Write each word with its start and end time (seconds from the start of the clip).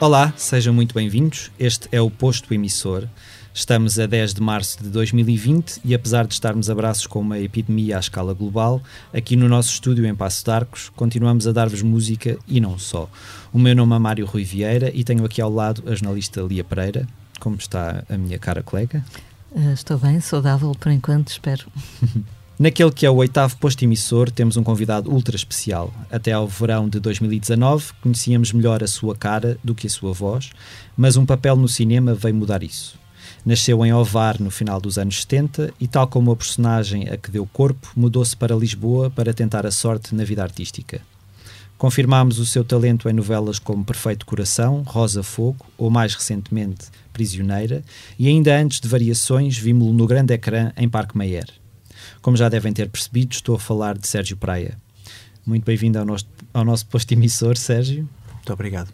Olá, 0.00 0.32
sejam 0.34 0.72
muito 0.72 0.94
bem-vindos. 0.94 1.50
Este 1.58 1.86
é 1.92 2.00
o 2.00 2.10
Posto 2.10 2.54
Emissor. 2.54 3.06
Estamos 3.52 3.98
a 3.98 4.06
10 4.06 4.32
de 4.32 4.40
março 4.40 4.82
de 4.82 4.88
2020 4.88 5.82
e, 5.84 5.94
apesar 5.94 6.26
de 6.26 6.32
estarmos 6.32 6.70
a 6.70 6.74
braços 6.74 7.06
com 7.06 7.20
uma 7.20 7.38
epidemia 7.38 7.98
à 7.98 8.00
escala 8.00 8.32
global, 8.32 8.80
aqui 9.12 9.36
no 9.36 9.46
nosso 9.46 9.68
estúdio 9.68 10.06
em 10.06 10.14
Passo 10.14 10.42
de 10.42 10.50
Arcos 10.50 10.88
continuamos 10.96 11.46
a 11.46 11.52
dar-vos 11.52 11.82
música 11.82 12.38
e 12.48 12.62
não 12.62 12.78
só. 12.78 13.10
O 13.52 13.58
meu 13.58 13.76
nome 13.76 13.94
é 13.94 13.98
Mário 13.98 14.24
Rui 14.24 14.42
Vieira 14.42 14.90
e 14.94 15.04
tenho 15.04 15.22
aqui 15.22 15.42
ao 15.42 15.52
lado 15.52 15.82
a 15.86 15.94
jornalista 15.94 16.40
Lia 16.40 16.64
Pereira. 16.64 17.06
Como 17.38 17.56
está 17.56 18.02
a 18.08 18.16
minha 18.16 18.38
cara 18.38 18.62
colega? 18.62 19.04
Uh, 19.52 19.74
estou 19.74 19.98
bem, 19.98 20.18
saudável 20.18 20.74
por 20.80 20.90
enquanto, 20.90 21.28
espero. 21.28 21.66
Naquele 22.60 22.92
que 22.92 23.06
é 23.06 23.10
o 23.10 23.16
oitavo 23.16 23.56
posto 23.56 23.84
emissor, 23.84 24.30
temos 24.30 24.58
um 24.58 24.62
convidado 24.62 25.10
ultra 25.10 25.34
especial. 25.34 25.90
Até 26.10 26.32
ao 26.32 26.46
verão 26.46 26.90
de 26.90 27.00
2019, 27.00 27.94
conhecíamos 28.02 28.52
melhor 28.52 28.84
a 28.84 28.86
sua 28.86 29.16
cara 29.16 29.56
do 29.64 29.74
que 29.74 29.86
a 29.86 29.90
sua 29.90 30.12
voz, 30.12 30.50
mas 30.94 31.16
um 31.16 31.24
papel 31.24 31.56
no 31.56 31.66
cinema 31.66 32.12
veio 32.12 32.34
mudar 32.34 32.62
isso. 32.62 32.98
Nasceu 33.46 33.82
em 33.86 33.94
Ovar 33.94 34.38
no 34.38 34.50
final 34.50 34.78
dos 34.78 34.98
anos 34.98 35.22
70 35.22 35.72
e, 35.80 35.88
tal 35.88 36.06
como 36.06 36.30
a 36.32 36.36
personagem 36.36 37.08
a 37.08 37.16
que 37.16 37.30
deu 37.30 37.48
corpo, 37.50 37.92
mudou-se 37.96 38.36
para 38.36 38.54
Lisboa 38.54 39.08
para 39.08 39.32
tentar 39.32 39.64
a 39.64 39.70
sorte 39.70 40.14
na 40.14 40.22
vida 40.22 40.42
artística. 40.42 41.00
Confirmámos 41.78 42.38
o 42.38 42.44
seu 42.44 42.62
talento 42.62 43.08
em 43.08 43.14
novelas 43.14 43.58
como 43.58 43.86
Perfeito 43.86 44.26
Coração, 44.26 44.82
Rosa 44.86 45.22
Fogo 45.22 45.64
ou, 45.78 45.88
mais 45.88 46.14
recentemente, 46.14 46.88
Prisioneira, 47.10 47.82
e 48.18 48.28
ainda 48.28 48.54
antes 48.54 48.80
de 48.80 48.86
Variações, 48.86 49.56
vimos-lo 49.56 49.94
no 49.94 50.06
grande 50.06 50.34
ecrã 50.34 50.72
em 50.76 50.90
Parque 50.90 51.16
Mayer. 51.16 51.59
Como 52.20 52.36
já 52.36 52.48
devem 52.48 52.72
ter 52.72 52.88
percebido, 52.88 53.32
estou 53.32 53.54
a 53.56 53.58
falar 53.58 53.96
de 53.96 54.06
Sérgio 54.06 54.36
Praia. 54.36 54.76
Muito 55.44 55.64
bem-vindo 55.64 55.98
ao 55.98 56.04
nosso, 56.04 56.26
ao 56.52 56.64
nosso 56.64 56.86
posto 56.86 57.12
emissor, 57.12 57.56
Sérgio. 57.56 58.08
Muito 58.34 58.52
obrigado. 58.52 58.92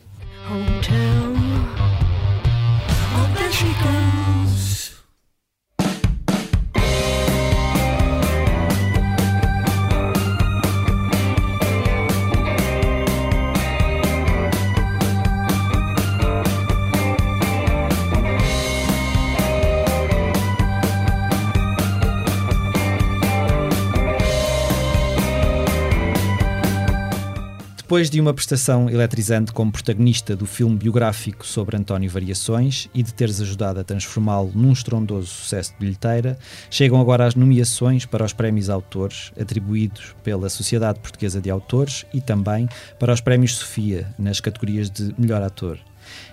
Depois 27.87 28.11
de 28.11 28.20
uma 28.20 28.34
prestação 28.34 28.91
eletrizante 28.91 29.53
como 29.53 29.70
protagonista 29.70 30.34
do 30.34 30.45
filme 30.45 30.75
biográfico 30.75 31.47
sobre 31.47 31.77
António 31.77 32.11
Variações 32.11 32.91
e 32.93 33.01
de 33.01 33.15
teres 33.15 33.41
ajudado 33.41 33.78
a 33.78 33.84
transformá-lo 33.84 34.51
num 34.56 34.73
estrondoso 34.73 35.28
sucesso 35.28 35.70
de 35.70 35.78
bilheteira, 35.78 36.37
chegam 36.69 37.01
agora 37.01 37.25
as 37.25 37.37
nomeações 37.37 38.05
para 38.05 38.25
os 38.25 38.33
prémios 38.33 38.69
autores, 38.69 39.31
atribuídos 39.41 40.17
pela 40.25 40.48
Sociedade 40.48 40.98
Portuguesa 40.98 41.41
de 41.41 41.48
Autores 41.48 42.05
e 42.12 42.20
também 42.20 42.69
para 42.98 43.12
os 43.12 43.20
prémios 43.20 43.55
Sofia, 43.55 44.12
nas 44.19 44.41
categorias 44.41 44.91
de 44.91 45.15
melhor 45.17 45.41
ator. 45.41 45.78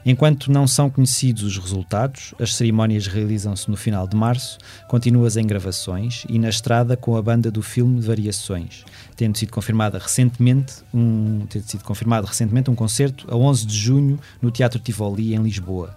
Enquanto 0.06 0.52
não 0.52 0.68
são 0.68 0.90
conhecidos 0.90 1.44
os 1.44 1.58
resultados, 1.58 2.34
as 2.40 2.56
cerimónias 2.56 3.08
realizam-se 3.08 3.70
no 3.70 3.78
final 3.78 4.08
de 4.08 4.16
março, 4.16 4.58
continuas 4.88 5.38
em 5.38 5.46
gravações 5.46 6.26
e 6.30 6.38
na 6.38 6.50
estrada 6.50 6.98
com 6.98 7.16
a 7.16 7.22
banda 7.22 7.50
do 7.50 7.62
filme 7.62 8.02
Variações, 8.02 8.84
tendo 9.16 9.38
sido 9.38 9.52
confirmada 9.52 9.98
recentemente 9.98 10.76
um, 10.94 11.46
tendo 11.50 11.64
sido 11.64 11.84
confirmado 11.84 12.28
recentemente 12.28 12.70
um 12.70 12.76
concerto 12.76 13.28
a 13.30 13.36
11 13.36 13.66
de 13.66 13.78
junho 13.78 14.20
no 14.42 14.52
Teatro 14.52 14.80
Tivoli 14.80 15.34
em 15.34 15.42
Lisboa. 15.42 15.96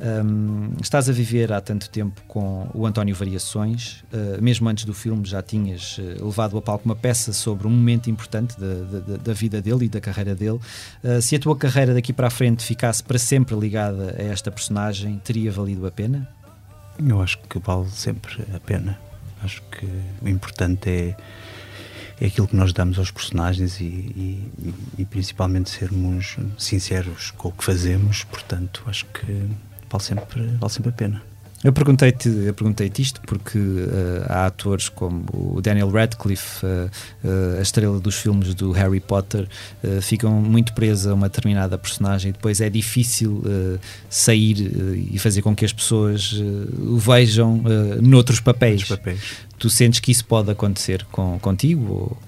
Um, 0.00 0.72
estás 0.82 1.08
a 1.08 1.12
viver 1.12 1.52
há 1.52 1.60
tanto 1.60 1.88
tempo 1.88 2.20
com 2.26 2.68
o 2.74 2.84
António 2.84 3.14
Variações, 3.14 4.04
uh, 4.12 4.42
mesmo 4.42 4.68
antes 4.68 4.84
do 4.84 4.92
filme 4.92 5.24
já 5.24 5.40
tinhas 5.40 5.98
uh, 5.98 6.24
levado 6.24 6.58
a 6.58 6.62
palco 6.62 6.84
uma 6.84 6.96
peça 6.96 7.32
sobre 7.32 7.68
um 7.68 7.70
momento 7.70 8.10
importante 8.10 8.58
da, 8.58 9.00
da, 9.00 9.16
da 9.18 9.32
vida 9.32 9.62
dele 9.62 9.84
e 9.84 9.88
da 9.88 10.00
carreira 10.00 10.34
dele. 10.34 10.58
Uh, 11.02 11.22
se 11.22 11.36
a 11.36 11.38
tua 11.38 11.56
carreira 11.56 11.94
daqui 11.94 12.12
para 12.12 12.26
a 12.26 12.30
frente 12.30 12.64
ficasse 12.64 13.04
para 13.04 13.18
sempre 13.18 13.54
ligada 13.54 14.16
a 14.18 14.22
esta 14.22 14.50
personagem, 14.50 15.20
teria 15.22 15.52
valido 15.52 15.86
a 15.86 15.92
pena? 15.92 16.28
Eu 16.98 17.22
acho 17.22 17.38
que 17.38 17.58
vale 17.60 17.88
sempre 17.90 18.44
a 18.54 18.58
pena. 18.58 18.98
Acho 19.42 19.62
que 19.70 19.86
o 20.22 20.28
importante 20.28 20.90
é, 20.90 21.16
é 22.20 22.26
aquilo 22.26 22.46
que 22.46 22.56
nós 22.56 22.72
damos 22.72 22.98
aos 22.98 23.10
personagens 23.10 23.80
e, 23.80 23.84
e, 23.84 24.74
e 24.98 25.04
principalmente 25.04 25.70
sermos 25.70 26.36
sinceros 26.58 27.32
com 27.32 27.48
o 27.48 27.52
que 27.52 27.64
fazemos. 27.64 28.24
Portanto, 28.24 28.82
acho 28.86 29.04
que 29.06 29.48
vale 29.90 30.02
sempre, 30.02 30.46
vale 30.58 30.72
sempre 30.72 30.90
a 30.90 30.92
pena. 30.92 31.33
Eu 31.64 31.72
perguntei-te 31.72 32.28
eu 32.28 32.52
perguntei 32.52 32.92
isto 32.98 33.22
porque 33.22 33.58
uh, 33.58 34.24
há 34.28 34.44
atores 34.44 34.90
como 34.90 35.24
o 35.32 35.62
Daniel 35.62 35.88
Radcliffe, 35.88 36.64
uh, 36.64 36.90
uh, 37.24 37.58
a 37.58 37.62
estrela 37.62 37.98
dos 37.98 38.16
filmes 38.16 38.54
do 38.54 38.70
Harry 38.72 39.00
Potter, 39.00 39.48
ficam 40.02 40.30
muito 40.32 40.74
presos 40.74 41.06
a 41.06 41.14
uma 41.14 41.28
determinada 41.28 41.78
personagem 41.78 42.28
e 42.28 42.32
depois 42.32 42.60
é 42.60 42.68
difícil 42.68 43.42
sair 44.10 44.56
e 45.12 45.18
fazer 45.18 45.40
com 45.42 45.54
que 45.54 45.64
as 45.64 45.72
pessoas 45.72 46.32
o 46.78 46.98
vejam 46.98 47.62
noutros 48.02 48.40
papéis. 48.40 48.84
papéis. 48.84 49.20
Tu 49.58 49.70
sentes 49.70 50.00
que 50.00 50.10
isso 50.10 50.24
pode 50.24 50.50
acontecer 50.50 51.04
com, 51.10 51.38
contigo? 51.38 51.92
Ou? 51.92 52.18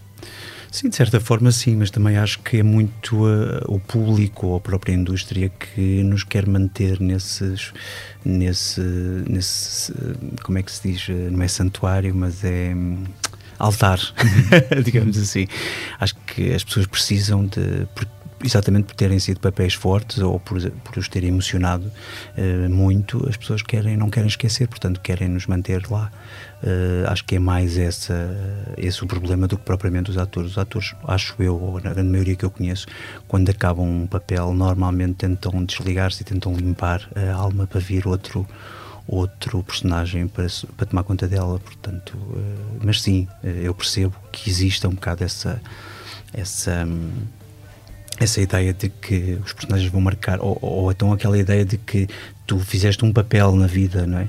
Sim, 0.70 0.88
de 0.88 0.96
certa 0.96 1.20
forma 1.20 1.50
sim, 1.50 1.76
mas 1.76 1.90
também 1.90 2.16
acho 2.16 2.40
que 2.40 2.58
é 2.58 2.62
muito 2.62 3.24
uh, 3.24 3.62
o 3.66 3.78
público 3.80 4.48
ou 4.48 4.56
a 4.56 4.60
própria 4.60 4.92
indústria 4.92 5.48
que 5.48 6.02
nos 6.02 6.24
quer 6.24 6.46
manter 6.46 7.00
nesses, 7.00 7.72
nesse, 8.24 8.80
nesse, 9.28 9.92
como 10.42 10.58
é 10.58 10.62
que 10.62 10.72
se 10.72 10.92
diz, 10.92 11.08
não 11.30 11.42
é 11.42 11.48
santuário, 11.48 12.14
mas 12.14 12.44
é 12.44 12.74
hum, 12.74 13.04
altar, 13.58 13.98
digamos 14.84 15.16
assim. 15.18 15.46
Acho 15.98 16.14
que 16.26 16.52
as 16.52 16.62
pessoas 16.64 16.86
precisam 16.86 17.46
de, 17.46 17.86
exatamente 18.44 18.84
por 18.84 18.94
terem 18.94 19.18
sido 19.18 19.40
papéis 19.40 19.74
fortes 19.74 20.18
ou 20.18 20.38
por, 20.38 20.60
por 20.70 20.98
os 20.98 21.08
terem 21.08 21.30
emocionado 21.30 21.90
uh, 22.36 22.70
muito, 22.70 23.26
as 23.28 23.36
pessoas 23.36 23.62
querem, 23.62 23.96
não 23.96 24.10
querem 24.10 24.28
esquecer, 24.28 24.68
portanto 24.68 25.00
querem 25.00 25.28
nos 25.28 25.46
manter 25.46 25.90
lá. 25.90 26.10
Uh, 26.62 27.08
acho 27.10 27.24
que 27.24 27.36
é 27.36 27.38
mais 27.38 27.76
essa, 27.76 28.14
esse 28.76 29.02
o 29.02 29.06
problema 29.06 29.46
do 29.46 29.56
que 29.56 29.64
propriamente 29.64 30.10
os 30.10 30.18
atores. 30.18 30.52
Os 30.52 30.58
atores, 30.58 30.94
acho 31.04 31.34
eu, 31.42 31.60
ou 31.60 31.80
na 31.80 31.92
grande 31.92 32.10
maioria 32.10 32.36
que 32.36 32.44
eu 32.44 32.50
conheço, 32.50 32.86
quando 33.26 33.48
acabam 33.50 33.86
um 33.86 34.06
papel, 34.06 34.52
normalmente 34.52 35.14
tentam 35.14 35.64
desligar-se 35.64 36.22
e 36.22 36.24
tentam 36.24 36.54
limpar 36.54 37.08
a 37.14 37.34
alma 37.34 37.66
para 37.66 37.80
vir 37.80 38.06
outro 38.06 38.46
outro 39.08 39.62
personagem 39.62 40.26
para, 40.26 40.48
para 40.76 40.84
tomar 40.84 41.04
conta 41.04 41.28
dela, 41.28 41.60
portanto, 41.60 42.16
uh, 42.16 42.80
mas 42.82 43.00
sim, 43.00 43.28
eu 43.62 43.72
percebo 43.72 44.16
que 44.32 44.50
exista 44.50 44.88
um 44.88 44.94
bocado 44.94 45.22
essa 45.22 45.62
essa 46.32 46.84
um, 46.84 47.10
essa 48.18 48.40
ideia 48.40 48.72
de 48.72 48.88
que 48.88 49.38
os 49.44 49.52
personagens 49.52 49.90
vão 49.90 50.00
marcar, 50.00 50.40
ou, 50.40 50.58
ou 50.60 50.90
então 50.90 51.12
aquela 51.12 51.38
ideia 51.38 51.64
de 51.64 51.76
que 51.76 52.08
tu 52.46 52.58
fizeste 52.58 53.04
um 53.04 53.12
papel 53.12 53.54
na 53.54 53.66
vida, 53.66 54.06
não 54.06 54.18
é? 54.18 54.28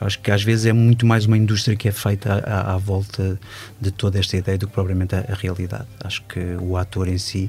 Acho 0.00 0.18
que 0.20 0.32
às 0.32 0.42
vezes 0.42 0.66
é 0.66 0.72
muito 0.72 1.06
mais 1.06 1.26
uma 1.26 1.38
indústria 1.38 1.76
que 1.76 1.88
é 1.88 1.92
feita 1.92 2.42
à, 2.44 2.74
à 2.74 2.76
volta 2.76 3.38
de 3.80 3.90
toda 3.92 4.18
esta 4.18 4.36
ideia 4.36 4.58
do 4.58 4.66
que 4.66 4.72
propriamente 4.72 5.14
a, 5.14 5.20
a, 5.20 5.34
realidade. 5.34 5.86
Acho 6.02 6.22
que 6.24 6.40
o 6.60 6.76
ator 6.76 7.06
em 7.06 7.18
si 7.18 7.48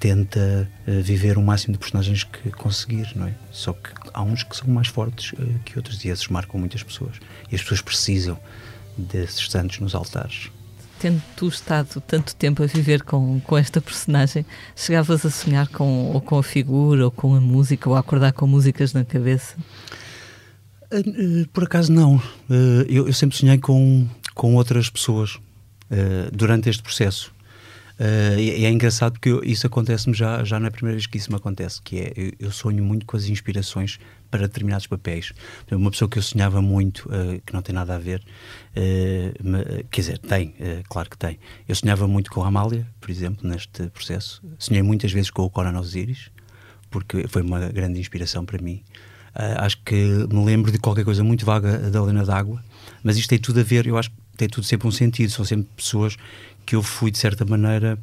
tenta 0.00 0.68
uh, 0.88 1.00
viver 1.00 1.38
o 1.38 1.42
máximo 1.42 1.74
de 1.74 1.78
personagens 1.78 2.24
que 2.24 2.50
conseguir, 2.50 3.12
não 3.14 3.28
é? 3.28 3.34
Só 3.52 3.72
que 3.72 3.90
há 4.12 4.20
uns 4.20 4.42
que 4.42 4.56
são 4.56 4.66
mais 4.66 4.88
fortes 4.88 5.32
uh, 5.34 5.60
que 5.64 5.78
outros 5.78 6.04
e 6.04 6.08
esses 6.08 6.26
marcam 6.26 6.58
muitas 6.58 6.82
pessoas. 6.82 7.16
E 7.50 7.54
as 7.54 7.62
pessoas 7.62 7.80
precisam 7.80 8.36
desses 8.98 9.48
santos 9.48 9.78
nos 9.78 9.94
altares 9.94 10.50
tendo 11.02 11.20
tu 11.36 11.48
estado 11.48 12.00
tanto 12.00 12.32
tempo 12.36 12.62
a 12.62 12.66
viver 12.66 13.02
com, 13.02 13.40
com 13.40 13.58
esta 13.58 13.80
personagem, 13.80 14.46
chegavas 14.76 15.26
a 15.26 15.30
sonhar 15.30 15.66
com, 15.66 16.12
ou 16.12 16.20
com 16.20 16.38
a 16.38 16.42
figura, 16.44 17.06
ou 17.06 17.10
com 17.10 17.34
a 17.34 17.40
música, 17.40 17.90
ou 17.90 17.96
a 17.96 17.98
acordar 17.98 18.32
com 18.32 18.46
músicas 18.46 18.92
na 18.92 19.04
cabeça? 19.04 19.56
Eh, 20.92 21.00
eh, 21.00 21.46
por 21.52 21.64
acaso 21.64 21.92
não. 21.92 22.22
Eh, 22.48 22.86
eu, 22.88 23.08
eu 23.08 23.12
sempre 23.12 23.36
sonhei 23.36 23.58
com, 23.58 24.06
com 24.32 24.54
outras 24.54 24.88
pessoas 24.88 25.38
durante 26.32 26.70
este 26.70 26.82
processo. 26.82 27.31
Uh, 28.02 28.36
e 28.36 28.64
é 28.64 28.70
engraçado 28.70 29.12
porque 29.12 29.30
isso 29.48 29.64
acontece-me 29.64 30.12
já, 30.12 30.42
já 30.42 30.58
na 30.58 30.72
primeira 30.72 30.96
vez 30.96 31.06
que 31.06 31.16
isso 31.16 31.30
me 31.30 31.36
acontece, 31.36 31.80
que 31.80 32.00
é, 32.00 32.12
eu, 32.16 32.32
eu 32.40 32.50
sonho 32.50 32.82
muito 32.82 33.06
com 33.06 33.16
as 33.16 33.26
inspirações 33.26 34.00
para 34.28 34.40
determinados 34.48 34.88
papéis. 34.88 35.32
Uma 35.70 35.88
pessoa 35.88 36.08
que 36.08 36.18
eu 36.18 36.22
sonhava 36.22 36.60
muito, 36.60 37.08
uh, 37.08 37.40
que 37.46 37.52
não 37.52 37.62
tem 37.62 37.72
nada 37.72 37.94
a 37.94 37.98
ver, 37.98 38.20
uh, 38.76 39.84
quer 39.88 40.00
dizer, 40.00 40.18
tem, 40.18 40.52
claro 40.88 41.08
que 41.08 41.16
tem. 41.16 41.38
Eu 41.68 41.76
sonhava 41.76 42.08
muito 42.08 42.28
com 42.32 42.42
a 42.42 42.48
Amália, 42.48 42.88
por 43.00 43.08
exemplo, 43.08 43.48
neste 43.48 43.86
processo. 43.90 44.42
Sonhei 44.58 44.82
muitas 44.82 45.12
vezes 45.12 45.30
com 45.30 45.42
o 45.42 45.50
Coronel 45.50 45.80
Osiris, 45.80 46.32
porque 46.90 47.28
foi 47.28 47.42
uma 47.42 47.68
grande 47.68 48.00
inspiração 48.00 48.44
para 48.44 48.60
mim. 48.60 48.82
acho 49.58 49.80
que 49.84 49.94
me 49.94 50.44
lembro 50.44 50.72
de 50.72 50.78
qualquer 50.78 51.04
coisa 51.04 51.22
muito 51.22 51.46
vaga 51.46 51.78
da 51.78 52.00
Helena 52.00 52.24
d'Água, 52.24 52.64
mas 53.04 53.16
isto 53.16 53.28
tem 53.28 53.38
tudo 53.38 53.60
a 53.60 53.62
ver, 53.62 53.86
eu 53.86 53.96
acho 53.96 54.10
que 54.10 54.22
tem 54.36 54.48
tudo 54.48 54.64
sempre 54.64 54.88
um 54.88 54.90
sentido. 54.90 55.30
São 55.30 55.44
sempre 55.44 55.68
pessoas 55.76 56.16
que 56.64 56.76
eu 56.76 56.82
fui, 56.82 57.10
de 57.10 57.18
certa 57.18 57.44
maneira, 57.44 57.98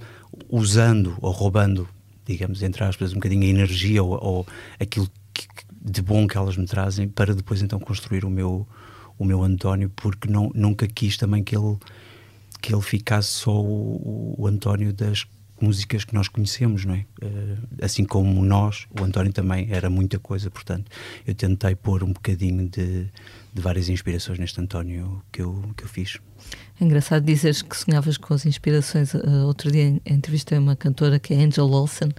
usando 0.49 1.17
ou 1.21 1.31
roubando 1.31 1.87
digamos, 2.29 2.61
entre 2.61 2.83
aspas, 2.83 3.11
um 3.11 3.15
bocadinho 3.15 3.43
a 3.43 3.47
energia 3.47 4.03
ou, 4.03 4.11
ou 4.23 4.47
aquilo 4.79 5.09
que, 5.33 5.47
de 5.81 6.01
bom 6.01 6.27
que 6.27 6.37
elas 6.37 6.55
me 6.55 6.65
trazem 6.67 7.07
para 7.07 7.33
depois 7.33 7.61
então 7.61 7.79
construir 7.79 8.23
o 8.23 8.29
meu, 8.29 8.67
o 9.17 9.25
meu 9.25 9.41
António, 9.43 9.91
porque 9.95 10.29
não, 10.29 10.51
nunca 10.53 10.87
quis 10.87 11.17
também 11.17 11.43
que 11.43 11.57
ele, 11.57 11.77
que 12.61 12.73
ele 12.73 12.83
ficasse 12.83 13.29
só 13.29 13.59
o, 13.59 14.35
o 14.37 14.45
António 14.45 14.93
das 14.93 15.25
músicas 15.59 16.05
que 16.05 16.13
nós 16.13 16.27
conhecemos, 16.27 16.85
não 16.85 16.93
é? 16.93 17.05
Uh, 17.21 17.57
assim 17.81 18.05
como 18.05 18.45
nós, 18.45 18.87
o 18.97 19.03
António 19.03 19.33
também 19.33 19.67
era 19.71 19.89
muita 19.89 20.19
coisa, 20.19 20.49
portanto, 20.49 20.89
eu 21.25 21.33
tentei 21.33 21.75
pôr 21.75 22.03
um 22.03 22.13
bocadinho 22.13 22.69
de, 22.69 23.07
de 23.53 23.61
várias 23.61 23.89
inspirações 23.89 24.39
neste 24.39 24.61
António 24.61 25.21
que 25.31 25.41
eu, 25.41 25.63
que 25.75 25.83
eu 25.83 25.87
fiz. 25.87 26.17
É 26.79 26.85
engraçado 26.85 27.25
dizeres 27.25 27.61
que 27.61 27.75
sonhavas 27.75 28.17
com 28.17 28.33
as 28.33 28.45
inspirações. 28.45 29.13
Uh, 29.13 29.45
outro 29.45 29.69
dia 29.69 29.99
entrevistei 30.05 30.57
uma 30.57 30.77
cantora 30.77 31.19
que 31.19 31.33
é 31.33 31.37
Angel 31.37 31.69
Olsen 31.69 32.09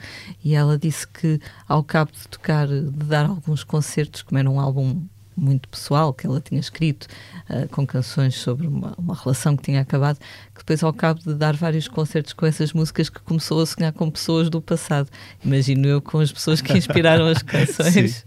e 0.45 0.55
ela 0.55 0.79
disse 0.79 1.09
que, 1.09 1.41
ao 1.67 1.83
cabo 1.83 2.13
de 2.13 2.29
tocar, 2.29 2.69
de 2.69 2.91
dar 2.91 3.25
alguns 3.25 3.65
concertos, 3.65 4.21
como 4.21 4.39
era 4.39 4.51
um 4.51 4.61
álbum 4.61 5.03
muito 5.35 5.67
pessoal 5.71 6.13
que 6.13 6.27
ela 6.27 6.43
tinha 6.43 6.61
escrito, 6.61 7.07
uh, 7.49 7.67
com 7.71 7.87
canções 7.87 8.35
sobre 8.35 8.67
uma, 8.67 8.95
uma, 8.99 9.15
relação 9.15 9.57
que 9.57 9.63
tinha 9.63 9.81
acabado, 9.81 10.19
que 10.19 10.59
depois, 10.59 10.83
ao 10.83 10.93
cabo 10.93 11.21
de 11.21 11.35
dar 11.35 11.57
vários 11.57 11.89
concertos 11.89 12.35
com 12.35 12.45
essas 12.45 12.75
músicas, 12.75 13.09
que 13.09 13.21
começou 13.21 13.63
a 13.63 13.67
sonhar 13.67 13.95
com 13.95 14.11
pessoas 14.11 14.51
do 14.51 14.61
passado. 14.61 15.09
Imagino 15.43 15.89
eu 15.89 16.03
com 16.03 16.19
as 16.19 16.31
pessoas 16.31 16.61
que 16.61 16.77
inspiraram 16.77 17.27
as 17.27 17.41
canções. 17.43 18.27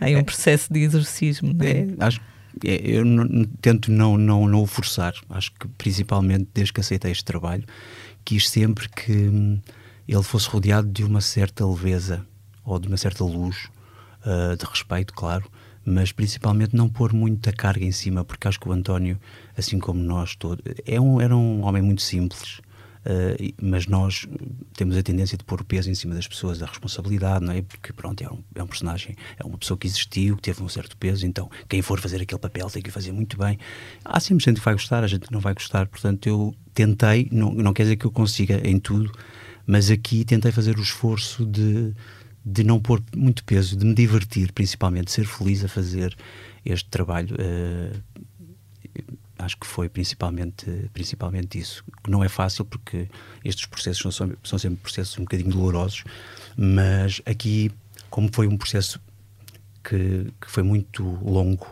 Em 0.00 0.16
um 0.16 0.24
processo 0.24 0.72
de 0.72 0.80
exorcismo, 0.80 1.54
é? 1.60 1.82
é 1.82 1.86
acho 2.00 2.18
é, 2.18 2.33
eu 2.62 3.04
não, 3.04 3.44
tento 3.60 3.90
não, 3.90 4.16
não, 4.16 4.46
não 4.46 4.62
o 4.62 4.66
forçar. 4.66 5.14
Acho 5.30 5.52
que, 5.52 5.66
principalmente, 5.68 6.48
desde 6.54 6.72
que 6.72 6.80
aceitei 6.80 7.10
este 7.10 7.24
trabalho, 7.24 7.64
quis 8.24 8.48
sempre 8.48 8.88
que 8.88 9.12
hum, 9.12 9.60
ele 10.06 10.22
fosse 10.22 10.48
rodeado 10.48 10.88
de 10.88 11.04
uma 11.04 11.20
certa 11.20 11.66
leveza 11.66 12.24
ou 12.64 12.78
de 12.78 12.88
uma 12.88 12.96
certa 12.96 13.24
luz, 13.24 13.68
uh, 14.24 14.56
de 14.56 14.64
respeito, 14.64 15.12
claro, 15.12 15.50
mas 15.84 16.12
principalmente 16.12 16.74
não 16.74 16.88
pôr 16.88 17.12
muita 17.12 17.52
carga 17.52 17.84
em 17.84 17.92
cima, 17.92 18.24
porque 18.24 18.48
acho 18.48 18.58
que 18.58 18.68
o 18.68 18.72
António, 18.72 19.20
assim 19.56 19.78
como 19.78 20.00
nós 20.00 20.34
todos, 20.34 20.64
é 20.86 20.98
um, 21.00 21.20
era 21.20 21.36
um 21.36 21.62
homem 21.64 21.82
muito 21.82 22.00
simples, 22.00 22.60
Uh, 23.04 23.54
mas 23.60 23.86
nós 23.86 24.26
temos 24.74 24.96
a 24.96 25.02
tendência 25.02 25.36
de 25.36 25.44
pôr 25.44 25.60
o 25.60 25.64
peso 25.64 25.90
em 25.90 25.94
cima 25.94 26.14
das 26.14 26.26
pessoas, 26.26 26.58
da 26.58 26.66
responsabilidade, 26.66 27.44
não 27.44 27.52
é? 27.52 27.60
Porque, 27.60 27.92
pronto, 27.92 28.22
é 28.24 28.28
um, 28.28 28.42
é 28.54 28.62
um 28.62 28.66
personagem, 28.66 29.14
é 29.38 29.44
uma 29.44 29.58
pessoa 29.58 29.76
que 29.76 29.86
existiu, 29.86 30.36
que 30.36 30.42
teve 30.42 30.62
um 30.62 30.68
certo 30.68 30.96
peso, 30.96 31.26
então 31.26 31.50
quem 31.68 31.82
for 31.82 32.00
fazer 32.00 32.22
aquele 32.22 32.40
papel 32.40 32.68
tem 32.70 32.82
que 32.82 32.90
fazer 32.90 33.12
muito 33.12 33.36
bem. 33.36 33.58
Há 34.04 34.18
sempre 34.20 34.42
gente 34.42 34.58
que 34.58 34.64
vai 34.64 34.74
gostar, 34.74 35.04
a 35.04 35.06
gente 35.06 35.30
não 35.30 35.40
vai 35.40 35.52
gostar, 35.52 35.86
portanto, 35.86 36.26
eu 36.26 36.54
tentei, 36.72 37.28
não, 37.30 37.52
não 37.52 37.74
quer 37.74 37.82
dizer 37.82 37.96
que 37.96 38.06
eu 38.06 38.10
consiga 38.10 38.66
em 38.66 38.78
tudo, 38.78 39.12
mas 39.66 39.90
aqui 39.90 40.24
tentei 40.24 40.50
fazer 40.50 40.78
o 40.78 40.82
esforço 40.82 41.44
de, 41.44 41.92
de 42.44 42.64
não 42.64 42.80
pôr 42.80 43.02
muito 43.14 43.44
peso, 43.44 43.76
de 43.76 43.84
me 43.84 43.94
divertir, 43.94 44.50
principalmente, 44.52 45.06
de 45.06 45.12
ser 45.12 45.26
feliz 45.26 45.62
a 45.62 45.68
fazer 45.68 46.16
este 46.64 46.88
trabalho. 46.88 47.34
Uh, 47.34 48.00
acho 49.38 49.56
que 49.56 49.66
foi 49.66 49.88
principalmente, 49.88 50.90
principalmente 50.92 51.58
isso. 51.58 51.84
Não 52.08 52.22
é 52.22 52.28
fácil 52.28 52.64
porque 52.64 53.08
estes 53.44 53.66
processos 53.66 54.14
são, 54.14 54.32
são 54.42 54.58
sempre 54.58 54.78
processos 54.80 55.18
um 55.18 55.22
bocadinho 55.22 55.50
dolorosos, 55.50 56.04
mas 56.56 57.20
aqui, 57.26 57.70
como 58.10 58.28
foi 58.32 58.46
um 58.46 58.56
processo 58.56 59.00
que, 59.82 60.32
que 60.40 60.50
foi 60.50 60.62
muito 60.62 61.02
longo, 61.22 61.66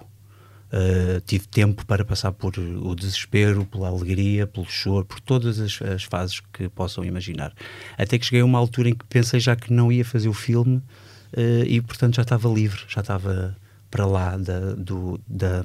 uh, 0.73 1.21
tive 1.27 1.47
tempo 1.47 1.85
para 1.87 2.05
passar 2.05 2.33
por 2.33 2.59
o 2.59 2.95
desespero, 2.95 3.65
pela 3.65 3.89
alegria, 3.89 4.47
pelo 4.47 4.67
choro, 4.67 5.05
por 5.05 5.21
todas 5.21 5.59
as, 5.59 5.81
as, 5.83 6.05
fases 6.05 6.41
que 6.53 6.69
possam 6.69 7.05
imaginar. 7.05 7.53
Até 7.97 8.19
que 8.19 8.27
cheguei 8.27 8.41
a 8.41 8.45
uma 8.45 8.59
altura 8.59 8.91
em 8.91 8.95
que 8.95 9.05
pensei 9.07 9.41
já 9.41 9.57
que 9.57 9.73
não 9.73 9.91
ia 9.91 10.05
fazer 10.05 10.29
o 10.29 10.35
filme 10.35 10.77
uh, 10.77 11.65
e, 11.67 11.81
portanto, 11.81 12.17
já 12.17 12.23
estava 12.23 12.49
livre, 12.49 12.83
já 12.89 13.01
estava 13.01 13.57
para 13.91 14.07
lá 14.07 14.37
da, 14.37 14.75
do, 14.75 15.21
da 15.29 15.63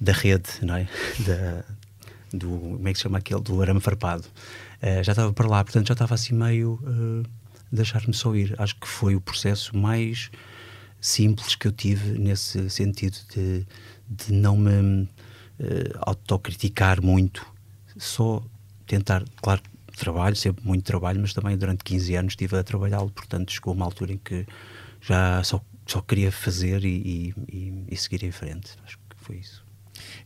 da 0.00 0.12
rede, 0.12 0.48
não 0.62 0.76
é? 0.76 0.88
Da, 1.24 1.64
do, 2.32 2.48
como 2.48 2.88
é 2.88 2.92
que 2.92 2.98
se 2.98 3.02
chama 3.04 3.18
aquele? 3.18 3.40
Do 3.40 3.60
arame 3.62 3.80
farpado. 3.80 4.24
Uh, 4.82 5.02
já 5.02 5.12
estava 5.12 5.32
para 5.32 5.48
lá, 5.48 5.64
portanto 5.64 5.88
já 5.88 5.94
estava 5.94 6.14
assim 6.14 6.34
meio 6.34 6.78
uh, 6.82 7.28
deixar-me 7.72 8.14
só 8.14 8.34
ir. 8.34 8.54
Acho 8.58 8.76
que 8.76 8.86
foi 8.86 9.16
o 9.16 9.20
processo 9.20 9.76
mais 9.76 10.30
simples 11.00 11.54
que 11.54 11.66
eu 11.66 11.72
tive 11.72 12.18
nesse 12.18 12.68
sentido 12.70 13.16
de, 13.34 13.66
de 14.08 14.32
não 14.32 14.56
me 14.56 15.02
uh, 15.02 15.08
autocriticar 16.00 17.02
muito, 17.02 17.46
só 17.96 18.42
tentar, 18.86 19.24
claro, 19.36 19.62
trabalho, 19.96 20.36
sempre 20.36 20.64
muito 20.64 20.84
trabalho, 20.84 21.20
mas 21.20 21.32
também 21.32 21.56
durante 21.56 21.84
15 21.84 22.14
anos 22.14 22.32
estive 22.32 22.56
a 22.56 22.62
trabalhá-lo, 22.62 23.10
portanto 23.10 23.52
chegou 23.52 23.74
uma 23.74 23.84
altura 23.84 24.12
em 24.12 24.18
que 24.18 24.46
já 25.00 25.42
só, 25.42 25.60
só 25.86 26.00
queria 26.00 26.30
fazer 26.32 26.84
e, 26.84 27.34
e, 27.48 27.84
e 27.90 27.96
seguir 27.96 28.24
em 28.24 28.30
frente. 28.30 28.72
Acho 28.84 28.96
que 28.98 29.16
foi 29.16 29.36
isso. 29.36 29.67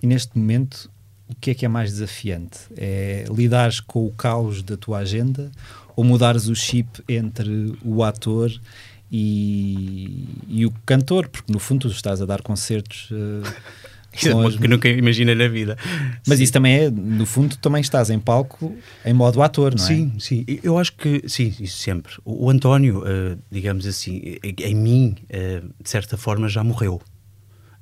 E 0.03 0.07
neste 0.07 0.37
momento, 0.37 0.91
o 1.29 1.35
que 1.41 1.51
é 1.51 1.55
que 1.55 1.65
é 1.65 1.69
mais 1.69 1.91
desafiante? 1.91 2.59
É 2.77 3.25
lidares 3.31 3.81
com 3.81 4.07
o 4.07 4.13
caos 4.13 4.63
da 4.63 4.77
tua 4.77 4.99
agenda 4.99 5.51
ou 5.97 6.05
mudares 6.05 6.49
o 6.49 6.55
chip 6.55 7.03
entre 7.09 7.75
o 7.83 8.03
ator 8.03 8.53
e, 9.11 10.27
e 10.49 10.67
o 10.67 10.71
cantor? 10.87 11.29
Porque 11.29 11.53
no 11.53 11.59
fundo 11.59 11.89
tu 11.89 11.95
estás 11.95 12.21
a 12.21 12.27
dar 12.27 12.43
concertos. 12.43 13.09
Uh, 14.13 14.47
as... 14.47 14.57
que 14.57 14.69
nunca 14.69 14.91
imagina 14.91 15.35
na 15.35 15.49
vida. 15.49 15.75
Mas 16.27 16.37
sim. 16.37 16.45
isso 16.45 16.53
também 16.53 16.75
é, 16.75 16.91
no 16.91 17.25
fundo, 17.25 17.57
também 17.57 17.81
estás 17.81 18.11
em 18.11 18.19
palco 18.19 18.77
em 19.07 19.15
modo 19.15 19.43
ator, 19.43 19.75
não 19.75 19.83
é? 19.83 19.89
Sim, 19.89 20.13
sim. 20.19 20.45
Eu 20.63 20.77
acho 20.77 20.93
que, 20.93 21.27
sim, 21.27 21.55
isso 21.59 21.79
sempre. 21.79 22.13
O, 22.23 22.45
o 22.45 22.51
António, 22.51 22.99
uh, 22.99 23.39
digamos 23.51 23.87
assim, 23.87 24.37
em 24.43 24.75
mim, 24.75 25.17
uh, 25.31 25.67
de 25.83 25.89
certa 25.89 26.19
forma, 26.19 26.47
já 26.47 26.63
morreu. 26.63 27.01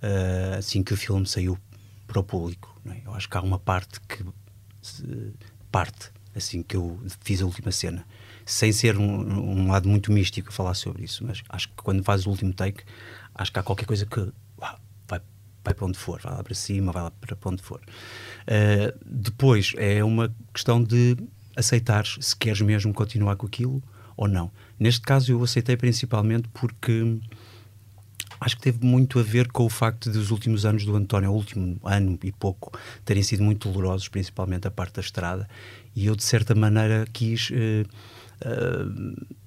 Uh, 0.00 0.58
assim 0.58 0.84
que 0.84 0.94
o 0.94 0.96
filme 0.96 1.26
saiu 1.26 1.58
para 2.10 2.20
o 2.20 2.24
público. 2.24 2.74
É? 2.86 3.06
Eu 3.06 3.14
acho 3.14 3.28
que 3.28 3.36
há 3.36 3.40
uma 3.40 3.58
parte 3.58 4.00
que 4.00 4.24
parte 5.70 6.10
assim 6.34 6.62
que 6.62 6.76
eu 6.76 7.00
fiz 7.20 7.42
a 7.42 7.44
última 7.44 7.70
cena, 7.70 8.04
sem 8.44 8.72
ser 8.72 8.96
um, 8.96 9.64
um 9.64 9.70
lado 9.70 9.88
muito 9.88 10.12
místico 10.12 10.52
falar 10.52 10.74
sobre 10.74 11.04
isso, 11.04 11.24
mas 11.24 11.42
acho 11.48 11.68
que 11.68 11.74
quando 11.76 12.02
fazes 12.02 12.26
o 12.26 12.30
último 12.30 12.52
take, 12.52 12.82
acho 13.34 13.52
que 13.52 13.58
há 13.58 13.62
qualquer 13.62 13.86
coisa 13.86 14.06
que 14.06 14.32
vai 15.62 15.74
para 15.74 15.86
onde 15.86 15.98
for, 15.98 16.20
vai 16.20 16.34
lá 16.34 16.42
para 16.42 16.54
cima, 16.54 16.92
vai 16.92 17.02
lá 17.02 17.11
para 17.11 17.37
onde 17.44 17.62
for. 17.62 17.80
Uh, 17.80 18.99
depois 19.04 19.75
é 19.76 20.02
uma 20.02 20.35
questão 20.52 20.82
de 20.82 21.16
aceitar 21.54 22.04
se 22.06 22.35
queres 22.35 22.61
mesmo 22.61 22.92
continuar 22.92 23.37
com 23.37 23.46
aquilo 23.46 23.82
ou 24.16 24.26
não. 24.26 24.50
Neste 24.78 25.02
caso 25.02 25.32
eu 25.32 25.42
aceitei 25.42 25.76
principalmente 25.76 26.49
porque 26.49 27.20
acho 28.40 28.56
que 28.56 28.62
teve 28.62 28.85
muito 28.85 29.18
a 29.18 29.23
ver 29.23 29.52
com 29.52 29.64
o 29.64 29.68
facto 29.68 30.11
dos 30.11 30.30
últimos 30.30 30.64
anos 30.64 30.85
do 30.85 30.97
António, 30.97 31.30
o 31.30 31.35
último 31.35 31.78
ano 31.85 32.18
e 32.23 32.32
pouco, 32.32 32.73
terem 33.04 33.23
sido 33.23 33.42
muito 33.42 33.68
dolorosos, 33.68 34.09
principalmente 34.09 34.66
a 34.66 34.70
parte 34.70 34.94
da 34.94 35.00
estrada, 35.02 35.49
e 35.94 36.06
eu 36.06 36.16
de 36.16 36.25
certa 36.25 36.54
maneira 36.54 37.06
quis. 37.12 37.50
Uh, 37.50 37.87
uh, 38.47 39.40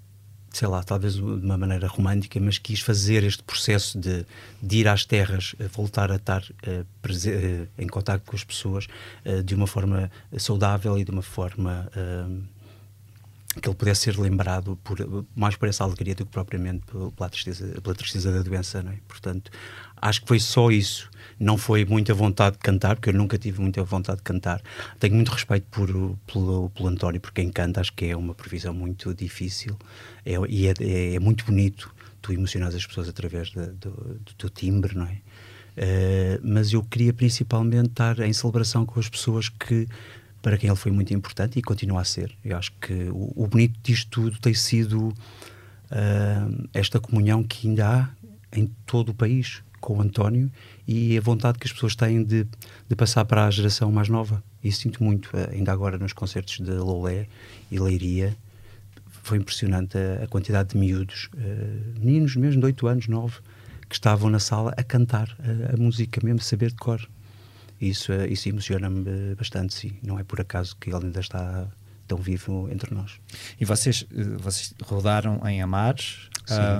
sei 0.53 0.67
lá, 0.67 0.83
talvez 0.83 1.15
de 1.15 1.21
uma 1.21 1.57
maneira 1.57 1.87
romântica, 1.87 2.39
mas 2.39 2.59
quis 2.59 2.79
fazer 2.79 3.23
este 3.23 3.41
processo 3.41 3.99
de, 3.99 4.23
de 4.61 4.77
ir 4.77 4.87
às 4.87 5.03
terras, 5.03 5.55
voltar 5.73 6.11
a 6.11 6.17
estar 6.17 6.43
uh, 6.43 6.81
uh, 6.81 7.67
em 7.75 7.87
contato 7.87 8.21
com 8.23 8.35
as 8.35 8.43
pessoas 8.43 8.87
uh, 9.25 9.41
de 9.41 9.55
uma 9.55 9.65
forma 9.65 10.11
saudável 10.37 10.97
e 10.99 11.03
de 11.03 11.09
uma 11.09 11.23
forma 11.23 11.89
que 13.61 13.67
ele 13.67 13.75
pudesse 13.75 14.01
ser 14.01 14.17
lembrado 14.17 14.77
por, 14.83 14.97
mais 15.35 15.55
por 15.55 15.67
essa 15.67 15.83
alegria 15.83 16.15
do 16.15 16.25
que 16.25 16.31
propriamente 16.31 16.83
pela 17.15 17.29
tristeza, 17.29 17.81
pela 17.81 17.95
tristeza 17.95 18.31
da 18.31 18.41
doença, 18.41 18.81
não 18.81 18.91
é? 18.91 18.97
Portanto, 19.07 19.51
acho 20.01 20.21
que 20.21 20.27
foi 20.27 20.39
só 20.39 20.71
isso. 20.71 21.09
Não 21.39 21.57
foi 21.57 21.85
muita 21.85 22.13
vontade 22.13 22.57
de 22.57 22.59
cantar, 22.59 22.95
porque 22.95 23.09
eu 23.09 23.13
nunca 23.13 23.37
tive 23.37 23.61
muita 23.61 23.83
vontade 23.83 24.17
de 24.17 24.23
cantar. 24.23 24.61
Tenho 24.99 25.15
muito 25.15 25.29
respeito 25.29 25.67
por, 25.69 25.87
pelo, 26.25 26.69
pelo 26.69 26.87
António, 26.87 27.21
por 27.21 27.31
quem 27.31 27.49
canta, 27.49 27.81
acho 27.81 27.93
que 27.93 28.05
é 28.05 28.15
uma 28.15 28.33
previsão 28.33 28.73
muito 28.73 29.13
difícil 29.13 29.77
é, 30.25 30.33
e 30.49 30.67
é, 30.67 30.73
é, 30.79 31.15
é, 31.15 31.19
muito 31.19 31.45
bonito 31.45 31.93
tu 32.21 32.31
emocionas 32.31 32.73
as 32.73 32.85
pessoas 32.85 33.09
através 33.09 33.51
do, 33.51 33.67
do 33.67 34.33
teu 34.37 34.49
timbre, 34.49 34.95
não 34.95 35.05
é? 35.05 35.17
Uh, 35.75 36.39
mas 36.43 36.71
eu 36.71 36.83
queria 36.83 37.11
principalmente 37.11 37.89
estar 37.89 38.19
em 38.19 38.31
celebração 38.31 38.85
com 38.85 38.99
as 38.99 39.09
pessoas 39.09 39.49
que 39.49 39.87
para 40.43 40.57
quem 40.57 40.69
ele 40.69 40.77
foi 40.77 40.91
muito 40.91 41.13
importante 41.13 41.57
e 41.57 41.61
continua 41.61 42.01
a 42.01 42.03
ser. 42.03 42.35
Eu 42.43 42.57
acho 42.57 42.73
que 42.73 42.93
o, 43.09 43.31
o 43.33 43.47
bonito 43.47 43.79
disto 43.81 44.09
tudo 44.09 44.37
tem 44.39 44.53
sido 44.53 45.07
uh, 45.07 46.69
esta 46.73 46.99
comunhão 46.99 47.41
que 47.41 47.69
ainda 47.69 47.87
há 47.87 48.09
em 48.51 48.69
todo 48.85 49.09
o 49.09 49.13
país 49.13 49.63
com 49.79 49.97
o 49.97 50.01
António 50.01 50.51
e 50.85 51.17
a 51.17 51.21
vontade 51.21 51.57
que 51.57 51.65
as 51.65 51.71
pessoas 51.71 51.95
têm 51.95 52.21
de, 52.23 52.45
de 52.89 52.95
passar 52.95 53.23
para 53.23 53.45
a 53.45 53.51
geração 53.51 53.89
mais 53.89 54.09
nova. 54.09 54.43
E 54.61 54.69
sinto 54.69 55.01
muito, 55.01 55.27
uh, 55.27 55.49
ainda 55.53 55.71
agora 55.71 55.97
nos 55.97 56.11
concertos 56.11 56.59
de 56.59 56.71
Lolé 56.71 57.27
e 57.71 57.79
Leiria, 57.79 58.35
foi 59.23 59.37
impressionante 59.37 59.97
a, 59.97 60.25
a 60.25 60.27
quantidade 60.27 60.71
de 60.71 60.77
miúdos, 60.77 61.29
uh, 61.35 61.99
meninos 62.01 62.35
mesmo 62.35 62.59
de 62.59 62.65
8 62.65 62.87
anos, 62.87 63.07
9, 63.07 63.39
que 63.87 63.95
estavam 63.95 64.29
na 64.29 64.39
sala 64.39 64.73
a 64.75 64.83
cantar 64.83 65.33
a, 65.39 65.73
a 65.73 65.77
música 65.77 66.19
mesmo, 66.21 66.41
saber 66.41 66.71
de 66.71 66.75
cor. 66.75 67.07
Isso, 67.83 68.13
isso 68.29 68.49
emociona-me 68.49 69.35
bastante, 69.35 69.73
sim. 69.73 69.91
Não 70.01 70.17
é 70.17 70.23
por 70.23 70.39
acaso 70.39 70.75
que 70.79 70.89
ele 70.89 71.05
ainda 71.05 71.19
está 71.19 71.67
tão 72.07 72.17
vivo 72.17 72.69
entre 72.71 72.93
nós. 72.93 73.19
E 73.59 73.65
vocês, 73.65 74.05
eh, 74.15 74.23
vocês 74.37 74.73
rodaram 74.83 75.41
em 75.47 75.61
Amares 75.61 76.29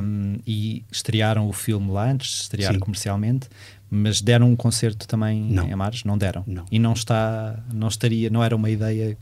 um, 0.01 0.38
e 0.45 0.83
estrearam 0.91 1.48
o 1.48 1.53
filme 1.53 1.91
lá 1.91 2.10
antes 2.10 2.29
de 2.29 2.41
estrear 2.43 2.74
Sim. 2.74 2.79
comercialmente, 2.79 3.50
mas 3.89 4.22
deram 4.22 4.50
um 4.50 4.55
concerto 4.55 5.07
também 5.07 5.41
não. 5.41 5.67
em 5.67 5.74
Amares? 5.74 6.03
Não 6.03 6.17
deram? 6.17 6.43
Não. 6.45 6.65
E 6.72 6.79
não 6.79 6.93
está, 6.93 7.60
não 7.72 7.88
estaria, 7.88 8.29
não 8.29 8.43
era 8.43 8.55
uma 8.55 8.69
ideia, 8.69 9.17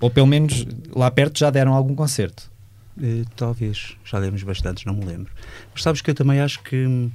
ou 0.00 0.10
pelo 0.10 0.26
menos 0.26 0.66
lá 0.94 1.10
perto 1.10 1.38
já 1.38 1.50
deram 1.50 1.74
algum 1.74 1.94
concerto? 1.94 2.50
Uh, 2.96 3.24
talvez, 3.34 3.96
já 4.04 4.20
demos 4.20 4.42
bastantes, 4.42 4.84
não 4.84 4.94
me 4.94 5.04
lembro. 5.04 5.32
Mas 5.72 5.82
sabes 5.82 6.00
que 6.00 6.10
eu 6.10 6.14
também 6.14 6.40
acho 6.40 6.62
que 6.62 6.86
uh, 6.86 7.10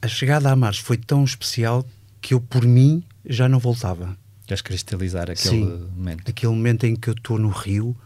a 0.00 0.08
chegada 0.08 0.48
a 0.48 0.52
Amares 0.52 0.78
foi 0.78 0.96
tão 0.96 1.24
especial 1.24 1.86
que 2.20 2.34
eu, 2.34 2.40
por 2.40 2.64
mim, 2.64 3.02
já 3.24 3.48
não 3.48 3.58
voltava. 3.58 4.16
Queres 4.46 4.62
cristalizar 4.62 5.30
aquele 5.30 5.36
Sim, 5.36 5.90
momento? 5.94 6.28
Aquele 6.28 6.52
momento 6.52 6.84
em 6.84 6.96
que 6.96 7.08
eu 7.08 7.14
estou 7.14 7.38
no 7.38 7.48
Rio, 7.48 7.96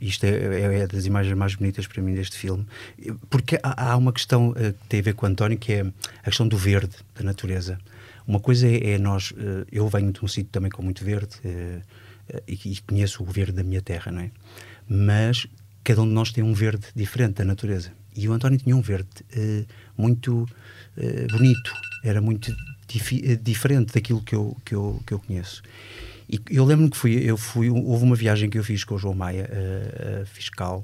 isto 0.00 0.24
é, 0.24 0.30
é, 0.30 0.78
é, 0.80 0.86
das 0.86 1.04
imagens 1.04 1.36
mais 1.36 1.54
bonitas 1.54 1.86
para 1.86 2.02
mim 2.02 2.14
deste 2.14 2.36
filme, 2.36 2.66
porque 3.28 3.58
há, 3.62 3.92
há 3.92 3.96
uma 3.96 4.12
questão 4.12 4.50
uh, 4.50 4.54
que 4.54 4.88
tem 4.88 5.00
a 5.00 5.02
ver 5.02 5.14
com 5.14 5.26
o 5.26 5.28
António, 5.28 5.58
que 5.58 5.72
é 5.72 5.80
a 6.20 6.24
questão 6.24 6.48
do 6.48 6.56
verde, 6.56 6.96
da 7.14 7.22
natureza. 7.22 7.78
Uma 8.26 8.40
coisa 8.40 8.66
é, 8.66 8.92
é 8.92 8.98
nós, 8.98 9.32
uh, 9.32 9.66
eu 9.70 9.86
venho 9.88 10.12
de 10.12 10.24
um 10.24 10.28
sítio 10.28 10.50
também 10.50 10.70
com 10.70 10.82
muito 10.82 11.04
verde 11.04 11.36
uh, 11.44 11.82
e, 12.48 12.54
e, 12.64 12.80
conheço 12.80 13.22
o 13.22 13.26
verde 13.26 13.52
da 13.52 13.62
minha 13.62 13.82
terra, 13.82 14.10
não 14.10 14.22
é? 14.22 14.30
Mas 14.88 15.46
cada 15.84 16.02
um 16.02 16.08
de 16.08 16.12
nós 16.12 16.32
tem 16.32 16.42
um 16.42 16.54
verde 16.54 16.86
diferente 16.96 17.34
da 17.34 17.44
natureza. 17.44 17.92
E 18.16 18.28
o 18.28 18.32
António 18.32 18.58
tinha 18.58 18.74
um 18.74 18.80
verde 18.80 19.08
muito 19.96 20.48
bonito, 21.30 21.72
era 22.02 22.20
muito 22.20 22.54
dif 22.88 23.36
diferente 23.36 23.92
daquilo 23.92 24.22
que 24.22 24.34
eu, 24.34 24.56
que 24.64 24.74
eu, 24.74 25.02
que 25.06 25.12
eu 25.12 25.18
conheço. 25.18 25.62
E 26.28 26.40
eu 26.50 26.64
lembro-me 26.64 26.90
que 26.90 26.96
fui, 26.96 27.14
eu 27.16 27.36
fui, 27.36 27.68
houve 27.68 28.04
uma 28.04 28.16
viagem 28.16 28.48
que 28.48 28.58
eu 28.58 28.64
fiz 28.64 28.82
com 28.82 28.94
o 28.94 28.98
João 28.98 29.14
Maia, 29.14 29.48
uh, 29.50 30.22
uh, 30.22 30.26
fiscal, 30.26 30.82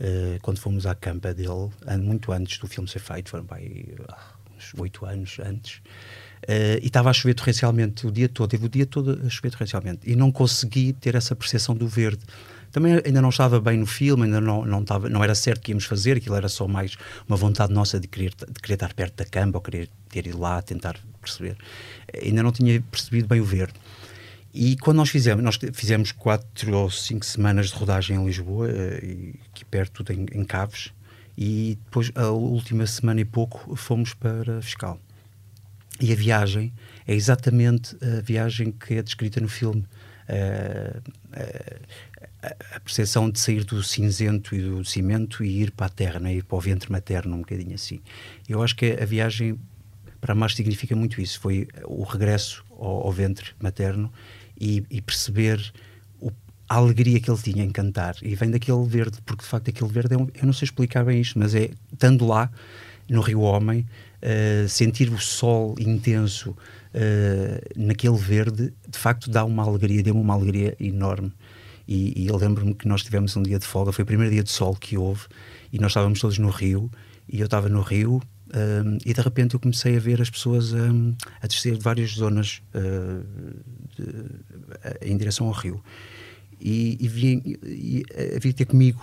uh, 0.00 0.40
quando 0.40 0.58
fomos 0.58 0.86
à 0.86 0.94
campa 0.94 1.34
dele, 1.34 1.70
muito 2.00 2.32
antes 2.32 2.58
do 2.58 2.66
filme 2.66 2.88
ser 2.88 3.00
feito, 3.00 3.30
foram 3.30 3.44
bem, 3.44 3.88
uns 4.56 4.72
oito 4.78 5.04
anos 5.04 5.38
antes, 5.44 5.82
e 6.80 6.86
estava 6.86 7.10
a 7.10 7.12
chover 7.12 7.34
torrencialmente 7.34 8.06
o 8.06 8.10
dia 8.10 8.28
todo, 8.28 8.50
teve 8.50 8.66
o 8.66 8.68
dia 8.68 8.86
todo 8.86 9.20
a 9.24 9.28
chover 9.28 9.50
torrencialmente, 9.50 10.10
e 10.10 10.16
não 10.16 10.32
consegui 10.32 10.92
ter 10.94 11.14
essa 11.14 11.36
percepção 11.36 11.74
do 11.74 11.86
verde. 11.86 12.24
Também 12.72 13.00
ainda 13.04 13.20
não 13.20 13.28
estava 13.28 13.60
bem 13.60 13.78
no 13.78 13.86
filme, 13.86 14.24
ainda 14.24 14.40
não, 14.40 14.64
não, 14.64 14.80
estava, 14.80 15.08
não 15.08 15.22
era 15.22 15.34
certo 15.34 15.60
que 15.60 15.72
íamos 15.72 15.84
fazer, 15.84 16.16
aquilo 16.16 16.34
era 16.34 16.48
só 16.48 16.66
mais 16.66 16.96
uma 17.28 17.36
vontade 17.36 17.72
nossa 17.72 18.00
de 18.00 18.08
querer, 18.08 18.30
de 18.30 18.60
querer 18.60 18.74
estar 18.74 18.94
perto 18.94 19.16
da 19.16 19.24
campa, 19.24 19.58
ou 19.58 19.62
querer 19.62 19.90
ter 20.08 20.26
ido 20.26 20.40
lá, 20.40 20.60
tentar 20.62 20.96
perceber. 21.20 21.56
Ainda 22.20 22.42
não 22.42 22.50
tinha 22.50 22.80
percebido 22.90 23.28
bem 23.28 23.40
o 23.40 23.44
verde. 23.44 23.74
E 24.54 24.76
quando 24.76 24.96
nós 24.98 25.08
fizemos, 25.08 25.42
nós 25.42 25.58
fizemos 25.72 26.12
quatro 26.12 26.76
ou 26.76 26.90
cinco 26.90 27.24
semanas 27.24 27.68
de 27.68 27.74
rodagem 27.74 28.16
em 28.16 28.24
Lisboa, 28.24 28.68
uh, 28.68 29.38
aqui 29.50 29.64
perto 29.64 30.04
em 30.10 30.44
Caves, 30.44 30.92
e 31.36 31.78
depois 31.84 32.10
a 32.14 32.28
última 32.28 32.86
semana 32.86 33.20
e 33.20 33.24
pouco 33.24 33.74
fomos 33.76 34.12
para 34.14 34.60
Fiscal. 34.60 35.00
E 36.00 36.12
a 36.12 36.16
viagem 36.16 36.72
é 37.06 37.14
exatamente 37.14 37.96
a 38.02 38.20
viagem 38.20 38.72
que 38.72 38.94
é 38.94 39.02
descrita 39.02 39.40
no 39.40 39.48
filme. 39.48 39.86
Uh, 40.28 40.98
uh, 40.98 41.80
a 42.42 42.80
percepção 42.80 43.30
de 43.30 43.38
sair 43.38 43.64
do 43.64 43.82
cinzento 43.82 44.54
e 44.54 44.60
do 44.60 44.84
cimento 44.84 45.44
e 45.44 45.62
ir 45.62 45.70
para 45.70 45.86
a 45.86 45.88
terra, 45.88 46.18
né? 46.18 46.34
ir 46.34 46.44
para 46.44 46.56
o 46.56 46.60
ventre 46.60 46.90
materno, 46.90 47.36
um 47.36 47.40
bocadinho 47.40 47.74
assim. 47.74 48.00
Eu 48.48 48.62
acho 48.62 48.74
que 48.74 48.98
a 49.00 49.04
viagem 49.04 49.58
para 50.20 50.34
a 50.34 50.48
significa 50.48 50.94
muito 50.94 51.20
isso. 51.20 51.40
Foi 51.40 51.68
o 51.84 52.04
regresso 52.04 52.64
ao, 52.70 53.06
ao 53.06 53.12
ventre 53.12 53.50
materno 53.60 54.12
e, 54.58 54.84
e 54.88 55.00
perceber 55.00 55.72
o, 56.20 56.30
a 56.68 56.76
alegria 56.76 57.20
que 57.20 57.30
ele 57.30 57.40
tinha 57.40 57.64
em 57.64 57.70
cantar. 57.70 58.16
E 58.22 58.34
vem 58.34 58.50
daquele 58.50 58.84
verde, 58.86 59.18
porque 59.26 59.42
de 59.42 59.48
facto 59.48 59.68
aquele 59.68 59.90
verde, 59.90 60.14
é 60.14 60.18
um, 60.18 60.28
eu 60.34 60.46
não 60.46 60.52
sei 60.52 60.66
explicar 60.66 61.04
bem 61.04 61.20
isto, 61.20 61.38
mas 61.38 61.54
é 61.54 61.70
estando 61.92 62.26
lá, 62.26 62.50
no 63.08 63.20
Rio 63.20 63.40
Homem, 63.40 63.86
uh, 64.22 64.68
sentir 64.68 65.12
o 65.12 65.18
sol 65.18 65.74
intenso 65.78 66.50
uh, 66.50 66.56
naquele 67.76 68.16
verde, 68.16 68.72
de 68.88 68.98
facto 68.98 69.28
dá 69.28 69.44
uma 69.44 69.64
alegria, 69.64 70.02
deu-me 70.02 70.20
uma 70.20 70.34
alegria 70.34 70.76
enorme. 70.78 71.32
E, 71.86 72.22
e 72.22 72.26
eu 72.28 72.36
lembro-me 72.36 72.74
que 72.74 72.86
nós 72.86 73.02
tivemos 73.02 73.36
um 73.36 73.42
dia 73.42 73.58
de 73.58 73.66
folga, 73.66 73.92
foi 73.92 74.02
o 74.02 74.06
primeiro 74.06 74.32
dia 74.32 74.42
de 74.42 74.50
sol 74.50 74.74
que 74.74 74.96
houve, 74.96 75.26
e 75.72 75.78
nós 75.78 75.90
estávamos 75.90 76.20
todos 76.20 76.38
no 76.38 76.50
Rio, 76.50 76.90
e 77.28 77.40
eu 77.40 77.46
estava 77.46 77.68
no 77.68 77.80
Rio, 77.80 78.22
um, 78.54 78.98
e 79.04 79.14
de 79.14 79.20
repente 79.20 79.54
eu 79.54 79.60
comecei 79.60 79.96
a 79.96 80.00
ver 80.00 80.20
as 80.20 80.28
pessoas 80.28 80.74
um, 80.74 81.14
a 81.40 81.46
descer 81.46 81.76
de 81.76 81.82
várias 81.82 82.10
zonas 82.10 82.62
uh, 82.74 83.24
de, 83.96 84.02
uh, 84.02 84.38
em 85.00 85.16
direção 85.16 85.46
ao 85.46 85.52
rio. 85.52 85.82
E, 86.60 86.98
e, 87.00 87.08
vi, 87.08 87.58
e 87.64 88.04
havia 88.36 88.52
ter 88.52 88.66
comigo. 88.66 89.02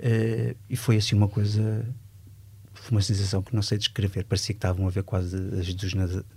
Uh, 0.00 0.54
e 0.68 0.76
foi 0.76 0.96
assim 0.96 1.14
uma 1.14 1.28
coisa. 1.28 1.86
Foi 2.74 2.90
uma 2.90 3.02
sensação 3.02 3.40
que 3.40 3.54
não 3.54 3.62
sei 3.62 3.78
descrever. 3.78 4.24
Parecia 4.24 4.52
que 4.52 4.58
estavam 4.58 4.86
a 4.86 4.90
ver 4.90 5.04
quase 5.04 5.36
as 5.58 5.72
dos 5.74 5.94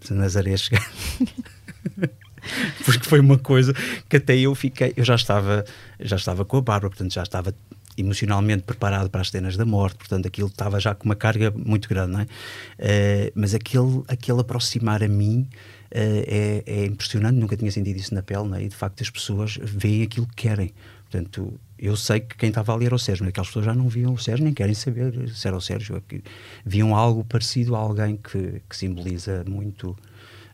Nazaré 0.10 0.56
chegar. 0.56 0.88
Porque 2.86 3.08
foi 3.08 3.20
uma 3.20 3.38
coisa 3.38 3.74
que 4.10 4.18
até 4.18 4.38
eu 4.38 4.54
fiquei. 4.56 4.94
Eu 4.96 5.04
já 5.04 5.16
estava, 5.16 5.64
já 6.00 6.16
estava 6.16 6.46
com 6.46 6.58
a 6.58 6.62
barba, 6.62 6.90
portanto 6.90 7.14
já 7.14 7.24
estava 7.24 7.54
emocionalmente 7.98 8.64
preparado 8.64 9.10
para 9.10 9.22
as 9.22 9.30
cenas 9.30 9.58
da 9.58 9.66
morte, 9.66 9.98
portanto 9.98 10.26
aquilo 10.26 10.48
estava 10.48 10.80
já 10.80 10.96
com 10.96 11.06
uma 11.06 11.16
carga 11.16 11.52
muito 11.52 11.90
grande, 11.90 12.12
não 12.12 12.20
é? 12.22 12.24
Uh, 12.24 13.32
mas 13.36 13.54
aquele, 13.54 14.04
aquele 14.08 14.40
aproximar 14.40 15.04
a 15.04 15.08
mim 15.08 15.42
uh, 15.42 15.88
é, 15.92 16.64
é, 16.66 16.86
impressionante, 16.86 17.36
nunca 17.36 17.58
tinha 17.58 17.72
sentido 17.72 17.98
isso 17.98 18.14
na 18.14 18.22
pele, 18.22 18.48
não 18.48 18.56
é? 18.56 18.64
E 18.64 18.70
de 18.70 18.76
facto 18.76 19.02
as 19.02 19.10
pessoas 19.10 19.60
veem 19.62 20.04
aquilo 20.04 20.26
que 20.28 20.48
querem. 20.48 20.72
Portanto, 21.10 21.60
eu 21.78 21.98
sei 21.98 22.22
que 22.22 22.38
quem 22.38 22.50
estava 22.50 22.74
ali 22.74 22.86
era 22.86 22.96
o 22.96 23.00
Sérgio, 23.00 23.26
mas 23.26 23.32
aquelas 23.32 23.48
pessoas 23.48 23.66
já 23.66 23.74
não 23.74 23.90
viam 23.90 24.14
o 24.14 24.18
Sérgio, 24.18 24.46
nem 24.46 24.54
querem 24.54 24.74
saber 24.74 25.30
se 25.30 25.46
era 25.46 25.58
o 25.58 25.62
Sérgio. 25.62 25.98
É 25.98 26.22
viam 26.66 26.96
algo 26.96 27.26
parecido 27.26 27.76
a 27.76 27.80
alguém 27.80 28.16
que, 28.16 28.62
que 28.70 28.78
simboliza 28.78 29.44
muito 29.46 29.98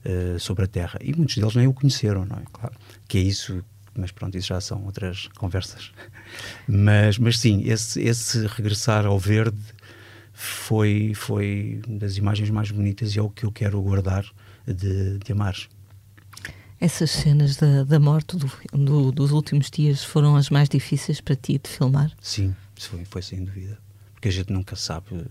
uh, 0.07 0.39
sobre 0.39 0.63
a 0.63 0.67
Terra. 0.67 0.99
E 1.01 1.13
muitos 1.15 1.35
deles 1.35 1.55
nem 1.55 1.67
o 1.67 1.73
conheceram, 1.73 2.25
não 2.25 2.37
é? 2.37 2.43
Claro. 2.51 2.75
Que 3.07 3.17
é 3.17 3.21
isso 3.21 3.63
mas 3.97 4.11
pronto, 4.11 4.37
isso 4.37 4.49
já 4.49 4.61
são 4.61 4.85
outras 4.85 5.27
conversas. 5.39 5.91
Mas, 6.67 7.17
mas 7.17 7.39
sim, 7.39 7.63
esse, 7.65 8.01
esse 8.01 8.45
regressar 8.45 9.05
ao 9.05 9.17
verde 9.17 9.57
foi, 10.33 11.13
foi 11.15 11.81
das 11.87 12.17
imagens 12.17 12.49
mais 12.49 12.69
bonitas 12.69 13.15
e 13.15 13.19
é 13.19 13.21
o 13.21 13.29
que 13.29 13.45
eu 13.45 13.51
quero 13.51 13.81
guardar 13.81 14.23
de, 14.67 15.17
de 15.17 15.31
Amares. 15.31 15.67
Essas 16.79 17.09
cenas 17.09 17.55
da, 17.55 17.83
da 17.83 17.99
morte 17.99 18.37
do, 18.37 18.51
do, 18.71 19.11
dos 19.11 19.31
últimos 19.31 19.71
dias 19.71 20.03
foram 20.03 20.35
as 20.35 20.49
mais 20.49 20.69
difíceis 20.69 21.19
para 21.19 21.35
ti 21.35 21.57
de 21.57 21.69
filmar? 21.69 22.11
Sim, 22.21 22.55
foi, 22.75 23.03
foi 23.05 23.21
sem 23.23 23.43
dúvida. 23.43 23.79
Porque 24.13 24.27
a 24.27 24.31
gente 24.31 24.53
nunca 24.53 24.75
sabe 24.75 25.25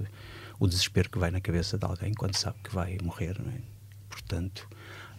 o 0.59 0.67
desespero 0.67 1.09
que 1.09 1.19
vai 1.19 1.31
na 1.31 1.41
cabeça 1.41 1.79
de 1.79 1.85
alguém 1.85 2.13
quando 2.15 2.35
sabe 2.35 2.57
que 2.65 2.75
vai 2.75 2.99
morrer, 3.01 3.37
não 3.39 3.53
é? 3.53 3.76
Portanto, 4.17 4.67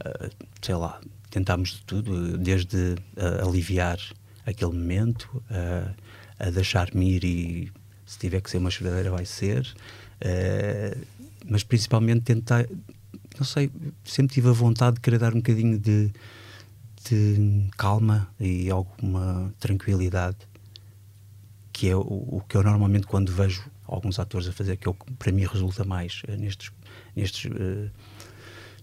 uh, 0.04 0.30
sei 0.60 0.74
lá, 0.74 1.00
tentámos 1.30 1.70
de 1.70 1.82
tudo, 1.82 2.36
desde 2.38 2.96
uh, 3.16 3.48
aliviar 3.48 4.00
aquele 4.44 4.72
momento, 4.72 5.26
uh, 5.52 5.94
a 6.40 6.50
deixar-me 6.50 7.16
ir 7.16 7.24
e 7.24 7.72
se 8.06 8.18
tiver 8.18 8.42
que 8.42 8.50
ser 8.50 8.58
uma 8.58 8.72
choradeira 8.72 9.12
vai 9.12 9.26
ser, 9.26 9.68
uh, 10.22 11.06
mas 11.48 11.64
principalmente 11.64 12.22
tentar, 12.22 12.66
não 13.38 13.46
sei, 13.46 13.70
sempre 14.04 14.34
tive 14.34 14.50
a 14.50 14.54
vontade 14.54 14.96
de 14.96 15.02
querer 15.02 15.20
dar 15.20 15.34
um 15.34 15.38
bocadinho 15.38 15.78
de, 15.78 16.12
de 17.08 17.70
calma 17.78 18.28
e 18.40 18.72
alguma 18.72 19.54
tranquilidade, 19.60 20.38
que 21.72 21.88
é 21.88 21.96
o, 21.96 22.00
o, 22.00 22.44
que 22.50 22.58
eu 22.58 22.64
normalmente 22.64 23.06
quando 23.06 23.32
vejo 23.32 23.64
alguns 23.86 24.18
atores 24.18 24.48
a 24.48 24.52
fazer, 24.52 24.78
que 24.78 24.88
é 24.88 24.92
o 24.92 24.94
que 24.96 25.12
para 25.14 25.32
mim 25.32 25.46
resulta 25.46 25.84
mais 25.84 26.24
nestes, 26.40 26.72
nestes 27.16 27.52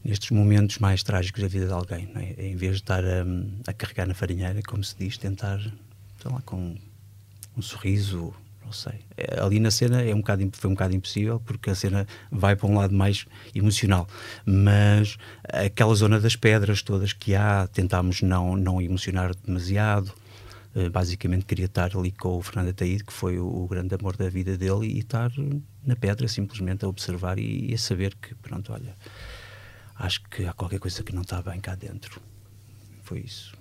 nestes 0.05 0.31
momentos 0.31 0.79
mais 0.79 1.03
trágicos 1.03 1.41
da 1.41 1.49
vida 1.49 1.67
de 1.67 1.73
alguém, 1.73 2.09
é? 2.15 2.47
em 2.47 2.57
vez 2.57 2.77
de 2.77 2.83
estar 2.83 3.03
a, 3.03 3.25
a, 3.67 3.73
carregar 3.73 4.07
na 4.07 4.15
farinheira, 4.15 4.61
como 4.63 4.85
se 4.85 4.95
diz, 4.99 5.17
tentar, 5.17 5.59
sei 5.59 6.31
lá, 6.31 6.43
com 6.43 6.77
um 7.57 7.63
sorriso, 7.63 8.35
não 8.63 8.73
sei. 8.73 9.01
É, 9.17 9.41
ali 9.41 9.59
na 9.59 9.71
cena 9.71 10.03
é 10.03 10.15
um 10.15 10.19
bocado, 10.19 10.49
foi 10.53 10.69
um 10.69 10.75
bocado 10.75 10.95
impossível, 10.95 11.41
porque 11.41 11.71
a 11.71 11.75
cena 11.75 12.07
vai 12.31 12.55
para 12.55 12.69
um 12.69 12.77
lado 12.77 12.95
mais 12.95 13.25
emocional, 13.55 14.07
mas 14.45 15.17
aquela 15.45 15.95
zona 15.95 16.21
das 16.21 16.37
pedras 16.37 16.83
todas 16.83 17.15
que 17.15 17.35
há, 17.35 17.67
tentámos 17.67 18.21
não, 18.21 18.57
não 18.57 18.83
emocionar 18.83 19.35
demasiado, 19.35 20.13
uh, 20.75 20.91
basicamente 20.91 21.47
queria 21.47 21.67
estar 21.67 21.97
ali 21.97 22.13
com 22.13 22.37
o 22.37 22.43
Fernando 22.43 22.69
Ataíde, 22.69 23.05
que 23.05 23.13
foi 23.13 23.39
o, 23.39 23.67
grande 23.67 23.95
amor 23.95 24.17
da 24.17 24.29
vida 24.29 24.59
dele, 24.59 24.87
e 24.87 24.99
estar 24.99 25.31
na 25.83 25.97
pedra 25.97 26.29
simplesmente 26.29 26.85
a 26.85 26.89
observar 26.89 27.39
e 27.39 27.73
a 27.73 27.79
saber 27.79 28.15
que, 28.17 28.35
pronto, 28.35 28.71
olha 28.71 28.95
acho 29.97 30.23
que 30.29 30.45
há 30.45 30.53
qualquer 30.53 30.79
coisa 30.79 31.03
que 31.03 31.15
não 31.15 31.23
está 31.23 31.41
bem 31.43 31.61
cá 31.61 31.75
dentro. 31.75 32.21
Foi 33.03 33.21
isso. 33.21 33.55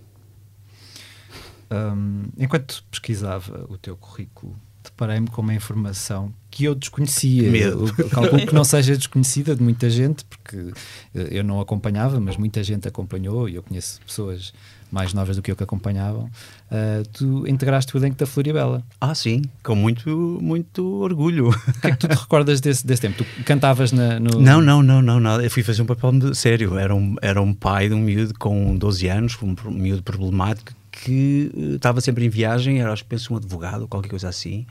Um, 1.72 2.24
enquanto 2.38 2.84
pesquisava 2.92 3.66
o 3.70 3.78
teu 3.78 3.98
currículo, 3.98 4.56
deparei-me 4.84 5.28
com 5.28 5.42
uma 5.42 5.54
informação 5.54 6.34
que 6.52 6.66
eu 6.66 6.76
desconhecia. 6.76 7.50
Medo. 7.50 7.92
Calculo 8.10 8.46
que 8.46 8.54
não 8.54 8.64
seja 8.64 8.96
desconhecida 8.96 9.56
de 9.56 9.64
muita 9.64 9.90
gente, 9.90 10.26
porque 10.26 10.72
eh, 11.16 11.30
eu 11.32 11.44
não 11.44 11.60
acompanhava, 11.60 12.20
mas 12.20 12.38
muita 12.38 12.64
gente 12.64 12.88
acompanhou 12.88 13.48
e 13.50 13.56
eu 13.56 13.64
conheço 13.64 14.00
pessoas 14.02 14.54
mais 14.94 15.12
novas 15.12 15.36
do 15.36 15.42
que 15.42 15.52
eu 15.52 15.56
que 15.56 15.64
acompanhavam, 15.64 16.26
uh, 16.72 17.04
tu 17.12 17.48
integraste 17.48 17.96
o 17.96 18.00
elenco 18.00 18.16
da 18.16 18.28
Floribela. 18.28 18.84
Ah, 19.02 19.16
sim, 19.16 19.42
com 19.64 19.76
muito, 19.76 20.38
muito 20.40 20.86
orgulho. 21.02 21.50
O 21.50 21.82
que 21.82 21.88
é 21.88 21.92
que 21.92 21.98
tu 21.98 22.08
te 22.08 22.16
recordas 22.16 22.62
desse, 22.62 22.86
desse 22.86 23.02
tempo? 23.02 23.18
Tu 23.18 23.44
cantavas 23.44 23.92
na, 23.92 24.20
no. 24.20 24.40
Não, 24.40 24.62
não, 24.62 24.84
não, 24.84 25.02
não, 25.02 25.20
nada. 25.20 25.44
Eu 25.44 25.50
fui 25.50 25.64
fazer 25.64 25.82
um 25.82 25.86
papel 25.86 26.36
sério. 26.36 26.78
Era 26.78 26.94
um, 26.94 27.16
era 27.22 27.42
um 27.42 27.54
pai 27.54 27.90
de 27.90 27.96
um 27.96 28.00
miúdo 28.00 28.36
com 28.38 28.76
12 28.78 29.08
anos, 29.08 29.38
um 29.42 29.72
miúdo 29.72 30.04
problemático, 30.04 30.74
que 30.92 31.50
uh, 31.56 31.76
estava 31.76 32.00
sempre 32.00 32.26
em 32.26 32.30
viagem, 32.30 32.80
era, 32.80 32.94
acho 32.94 33.04
que 33.04 33.10
penso, 33.10 33.34
um 33.34 33.38
advogado 33.38 33.88
qualquer 33.88 34.10
coisa 34.10 34.30
assim. 34.30 34.68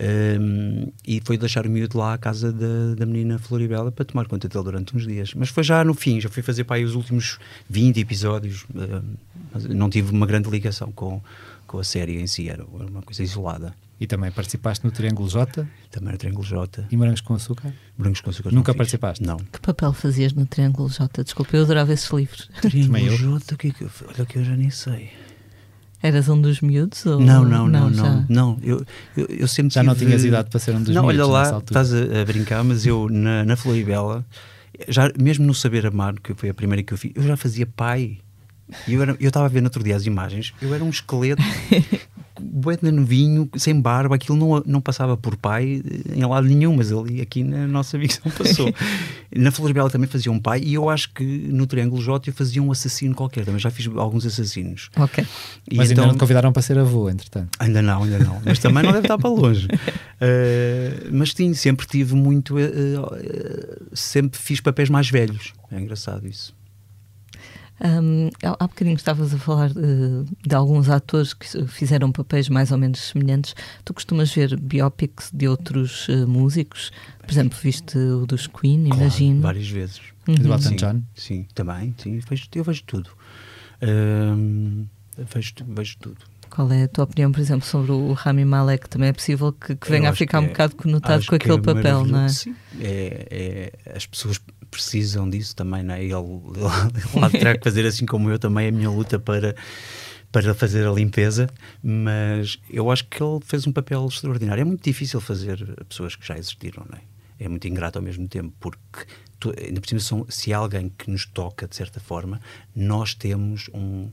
Um, 0.00 0.92
e 1.04 1.20
foi 1.24 1.36
deixar 1.36 1.66
o 1.66 1.70
miúdo 1.70 1.98
lá 1.98 2.14
à 2.14 2.18
casa 2.18 2.52
da, 2.52 2.94
da 2.96 3.04
menina 3.04 3.38
Floribela 3.38 3.90
para 3.90 4.04
tomar 4.04 4.26
conta 4.26 4.48
dele 4.48 4.62
durante 4.62 4.96
uns 4.96 5.06
dias. 5.06 5.34
Mas 5.34 5.48
foi 5.48 5.64
já 5.64 5.82
no 5.84 5.92
fim, 5.92 6.20
já 6.20 6.28
fui 6.28 6.42
fazer 6.42 6.64
para 6.64 6.76
aí 6.76 6.84
os 6.84 6.94
últimos 6.94 7.38
20 7.68 7.98
episódios. 7.98 8.64
Não 9.68 9.88
tive 9.90 10.12
uma 10.12 10.26
grande 10.26 10.48
ligação 10.50 10.92
com, 10.92 11.20
com 11.66 11.78
a 11.78 11.84
série 11.84 12.20
em 12.20 12.26
si, 12.26 12.48
era 12.48 12.64
uma 12.64 13.02
coisa 13.02 13.22
isolada. 13.22 13.74
E 14.00 14.06
também 14.06 14.30
participaste 14.30 14.84
no 14.84 14.92
Triângulo 14.92 15.28
J? 15.28 15.66
Também 15.90 16.12
no 16.12 16.18
Triângulo 16.18 16.44
J. 16.44 16.86
E 16.88 16.96
Morangos 16.96 17.20
com 17.20 17.34
Açúcar? 17.34 17.72
Morangos 17.96 18.20
com 18.20 18.30
Açúcar. 18.30 18.52
Nunca 18.52 18.72
participaste? 18.72 19.24
Não. 19.24 19.38
Que 19.38 19.60
papel 19.60 19.92
fazias 19.92 20.32
no 20.32 20.46
Triângulo 20.46 20.88
J? 20.88 21.24
Desculpa, 21.24 21.56
eu 21.56 21.64
adorava 21.64 21.92
esses 21.92 22.08
livros. 22.10 22.48
Triângulo 22.62 23.16
J, 23.16 23.56
que, 23.56 23.72
que, 23.72 23.84
olha 24.06 24.24
que 24.24 24.38
eu 24.38 24.44
já 24.44 24.56
nem 24.56 24.70
sei. 24.70 25.10
Eras 26.00 26.28
um 26.28 26.40
dos 26.40 26.60
miúdos? 26.60 27.04
Ou... 27.06 27.18
Não, 27.18 27.44
não, 27.44 27.66
não, 27.66 27.90
não. 27.90 27.90
Não, 27.90 28.26
não. 28.28 28.58
Eu, 28.62 28.84
eu, 29.16 29.26
eu, 29.26 29.48
sempre 29.48 29.74
Já 29.74 29.80
tive... 29.80 29.86
não 29.86 29.94
tinhas 29.96 30.24
idade 30.24 30.48
para 30.48 30.60
ser 30.60 30.76
um 30.76 30.82
dos 30.82 30.94
não, 30.94 31.02
miúdos. 31.02 31.18
Não, 31.18 31.30
olha 31.34 31.50
lá, 31.50 31.58
estás 31.58 31.92
a, 31.92 32.20
a, 32.20 32.24
brincar, 32.24 32.62
mas 32.62 32.86
eu 32.86 33.08
na, 33.10 33.44
na 33.44 33.56
Floribela, 33.56 34.24
já, 34.86 35.10
mesmo 35.20 35.44
no 35.44 35.52
Saber 35.52 35.86
Amar, 35.86 36.14
que 36.20 36.34
foi 36.34 36.50
a 36.50 36.54
primeira 36.54 36.84
que 36.84 36.92
eu 36.92 36.98
fiz, 36.98 37.10
eu 37.16 37.22
já 37.24 37.36
fazia 37.36 37.66
pai. 37.66 38.18
E 38.86 38.94
eu 38.94 39.16
estava 39.20 39.46
a 39.46 39.48
ver 39.48 39.60
no 39.60 39.66
outro 39.66 39.82
dia 39.82 39.96
as 39.96 40.06
imagens, 40.06 40.52
eu 40.60 40.74
era 40.74 40.84
um 40.84 40.90
esqueleto 40.90 41.42
bué 42.40 42.78
novinho, 42.82 43.48
sem 43.56 43.78
barba, 43.80 44.14
aquilo 44.14 44.36
não, 44.36 44.62
não 44.66 44.80
passava 44.80 45.16
por 45.16 45.36
pai 45.36 45.82
em 46.14 46.24
lado 46.24 46.46
nenhum, 46.46 46.76
mas 46.76 46.92
ali 46.92 47.20
aqui 47.20 47.42
na 47.42 47.66
nossa 47.66 47.98
ficção 47.98 48.30
passou. 48.30 48.72
na 49.34 49.50
Floribela 49.50 49.90
também 49.90 50.08
fazia 50.08 50.30
um 50.30 50.38
pai 50.38 50.60
e 50.64 50.74
eu 50.74 50.88
acho 50.88 51.12
que 51.12 51.24
no 51.24 51.66
Triângulo 51.66 52.02
J 52.02 52.30
eu 52.30 52.34
fazia 52.34 52.62
um 52.62 52.70
assassino 52.70 53.14
qualquer, 53.14 53.44
também 53.44 53.60
já 53.60 53.70
fiz 53.70 53.88
alguns 53.96 54.24
assassinos. 54.26 54.90
Ok. 54.96 55.24
E 55.70 55.76
mas 55.76 55.90
então, 55.90 56.04
ainda 56.04 56.12
não 56.12 56.16
te 56.16 56.20
convidaram 56.20 56.52
para 56.52 56.62
ser 56.62 56.78
avô, 56.78 57.08
entretanto? 57.10 57.48
Ainda 57.58 57.82
não, 57.82 58.04
ainda 58.04 58.18
não, 58.18 58.40
mas 58.44 58.58
também 58.58 58.82
não 58.82 58.92
deve 58.92 59.04
estar 59.04 59.18
para 59.18 59.30
longe. 59.30 59.66
Uh, 59.66 61.08
mas 61.12 61.32
sim, 61.32 61.52
sempre 61.54 61.86
tive 61.86 62.14
muito, 62.14 62.56
uh, 62.56 62.58
uh, 62.58 63.96
sempre 63.96 64.38
fiz 64.38 64.60
papéis 64.60 64.88
mais 64.88 65.10
velhos, 65.10 65.52
é 65.70 65.78
engraçado 65.78 66.26
isso. 66.26 66.57
Um, 67.80 68.30
há 68.42 68.66
bocadinho 68.66 68.96
estavas 68.96 69.32
a 69.32 69.38
falar 69.38 69.70
uh, 69.70 70.26
de 70.46 70.54
alguns 70.54 70.88
atores 70.88 71.32
que 71.32 71.46
fizeram 71.66 72.10
papéis 72.10 72.48
mais 72.48 72.72
ou 72.72 72.78
menos 72.78 73.00
semelhantes. 73.00 73.54
Tu 73.84 73.94
costumas 73.94 74.32
ver 74.32 74.58
biopics 74.58 75.30
de 75.32 75.46
outros 75.46 76.08
uh, 76.08 76.26
músicos? 76.26 76.90
Por 77.20 77.30
exemplo, 77.30 77.58
viste 77.62 77.96
o 77.96 78.26
dos 78.26 78.46
Queen, 78.46 78.84
claro, 78.84 79.02
imagino. 79.02 79.40
Várias 79.42 79.68
vezes. 79.68 80.00
Uhum. 80.26 80.34
Do 80.34 80.52
Elton 80.52 80.76
John? 80.76 81.02
Sim, 81.14 81.46
também. 81.54 81.94
Sim, 81.98 82.18
vejo, 82.28 82.48
eu 82.54 82.64
vejo 82.64 82.82
tudo. 82.84 83.10
Um, 83.82 84.86
vejo, 85.16 85.54
vejo 85.66 85.96
tudo. 85.98 86.18
Qual 86.50 86.70
é 86.72 86.84
a 86.84 86.88
tua 86.88 87.04
opinião, 87.04 87.30
por 87.30 87.40
exemplo, 87.40 87.66
sobre 87.66 87.92
o 87.92 88.12
Rami 88.12 88.44
Malek? 88.44 88.88
Também 88.88 89.10
é 89.10 89.12
possível 89.12 89.52
que, 89.52 89.76
que 89.76 89.90
venha 89.90 90.10
a 90.10 90.14
ficar 90.14 90.40
um 90.40 90.44
é, 90.44 90.48
bocado 90.48 90.76
conotado 90.76 91.24
com 91.26 91.34
aquele 91.34 91.54
é 91.54 91.60
papel, 91.60 92.04
não 92.04 92.20
é? 92.20 92.28
Sim, 92.28 92.54
é, 92.80 93.72
é, 93.84 93.94
as 93.94 94.06
pessoas 94.06 94.40
precisam 94.70 95.28
disso 95.28 95.54
também, 95.54 95.82
não 95.82 95.94
é? 95.94 96.02
Ele, 96.02 96.12
ele, 96.14 97.24
ele 97.24 97.38
terá 97.38 97.56
que 97.56 97.64
fazer 97.64 97.86
assim 97.86 98.06
como 98.06 98.30
eu 98.30 98.38
também 98.38 98.68
a 98.68 98.72
minha 98.72 98.90
luta 98.90 99.18
para 99.18 99.54
para 100.30 100.54
fazer 100.54 100.86
a 100.86 100.92
limpeza, 100.92 101.48
mas 101.82 102.58
eu 102.68 102.90
acho 102.90 103.06
que 103.06 103.22
ele 103.22 103.40
fez 103.42 103.66
um 103.66 103.72
papel 103.72 104.06
extraordinário. 104.06 104.60
É 104.60 104.64
muito 104.64 104.84
difícil 104.84 105.20
fazer 105.20 105.58
pessoas 105.88 106.14
que 106.14 106.26
já 106.26 106.36
existiram, 106.36 106.86
não 106.88 106.98
é? 106.98 107.02
É 107.40 107.48
muito 107.48 107.66
ingrato 107.68 107.98
ao 107.98 108.02
mesmo 108.04 108.26
tempo, 108.28 108.52
porque 108.58 109.06
tu, 109.38 109.54
ainda 109.56 109.80
por 109.80 109.88
cima, 109.88 110.00
são, 110.00 110.26
se 110.28 110.52
há 110.52 110.58
alguém 110.58 110.90
que 110.90 111.10
nos 111.10 111.24
toca 111.24 111.66
de 111.68 111.76
certa 111.76 112.00
forma, 112.00 112.40
nós 112.74 113.14
temos 113.14 113.70
um, 113.72 114.10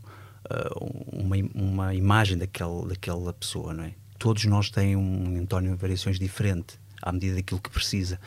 uh, 0.49 1.11
uma, 1.11 1.35
uma 1.53 1.95
imagem 1.95 2.37
daquele, 2.37 2.87
daquela 2.87 3.33
pessoa, 3.33 3.73
não 3.73 3.83
é? 3.83 3.93
Todos 4.17 4.45
nós 4.45 4.69
têm 4.69 4.95
um 4.95 5.37
António 5.37 5.75
variações 5.75 6.17
diferente 6.17 6.79
à 7.01 7.11
medida 7.11 7.35
daquilo 7.35 7.59
que 7.59 7.69
precisa. 7.69 8.19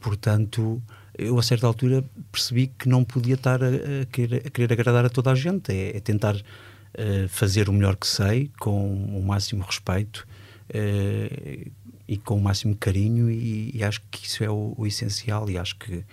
Portanto, 0.00 0.82
eu 1.20 1.38
a 1.38 1.42
certa 1.42 1.66
altura 1.66 2.04
percebi 2.32 2.68
que 2.68 2.88
não 2.88 3.04
podia 3.04 3.34
estar 3.34 3.62
a, 3.62 3.68
a, 3.68 4.06
querer, 4.06 4.46
a 4.46 4.50
querer, 4.50 4.72
agradar 4.72 5.04
a 5.04 5.10
toda 5.10 5.30
a 5.30 5.34
gente, 5.34 5.70
é, 5.70 5.96
é 5.96 6.00
tentar 6.00 6.34
uh, 6.36 7.28
fazer 7.28 7.68
o 7.68 7.72
melhor 7.72 7.96
que 7.96 8.06
sei, 8.06 8.50
com 8.58 8.94
o 8.94 9.22
máximo 9.22 9.62
respeito 9.62 10.26
uh, 10.70 11.70
e 12.08 12.16
com 12.16 12.36
o 12.36 12.40
máximo 12.40 12.74
carinho, 12.74 13.30
e, 13.30 13.70
e 13.74 13.84
acho 13.84 14.00
que 14.10 14.26
isso 14.26 14.42
é 14.42 14.50
o, 14.50 14.74
o, 14.76 14.86
essencial. 14.86 15.48
E 15.50 15.58
acho 15.58 15.76
que 15.76 16.04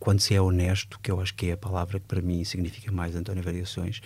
quando 0.00 0.20
se 0.20 0.34
é 0.34 0.40
honesto, 0.40 0.98
que 1.00 1.10
eu 1.10 1.20
acho 1.20 1.34
que 1.34 1.46
é 1.46 1.52
a 1.52 1.56
palavra 1.56 2.00
que 2.00 2.06
para 2.06 2.22
mim 2.22 2.42
significa 2.44 2.90
mais 2.90 3.14
António 3.14 3.42
Variações, 3.42 4.00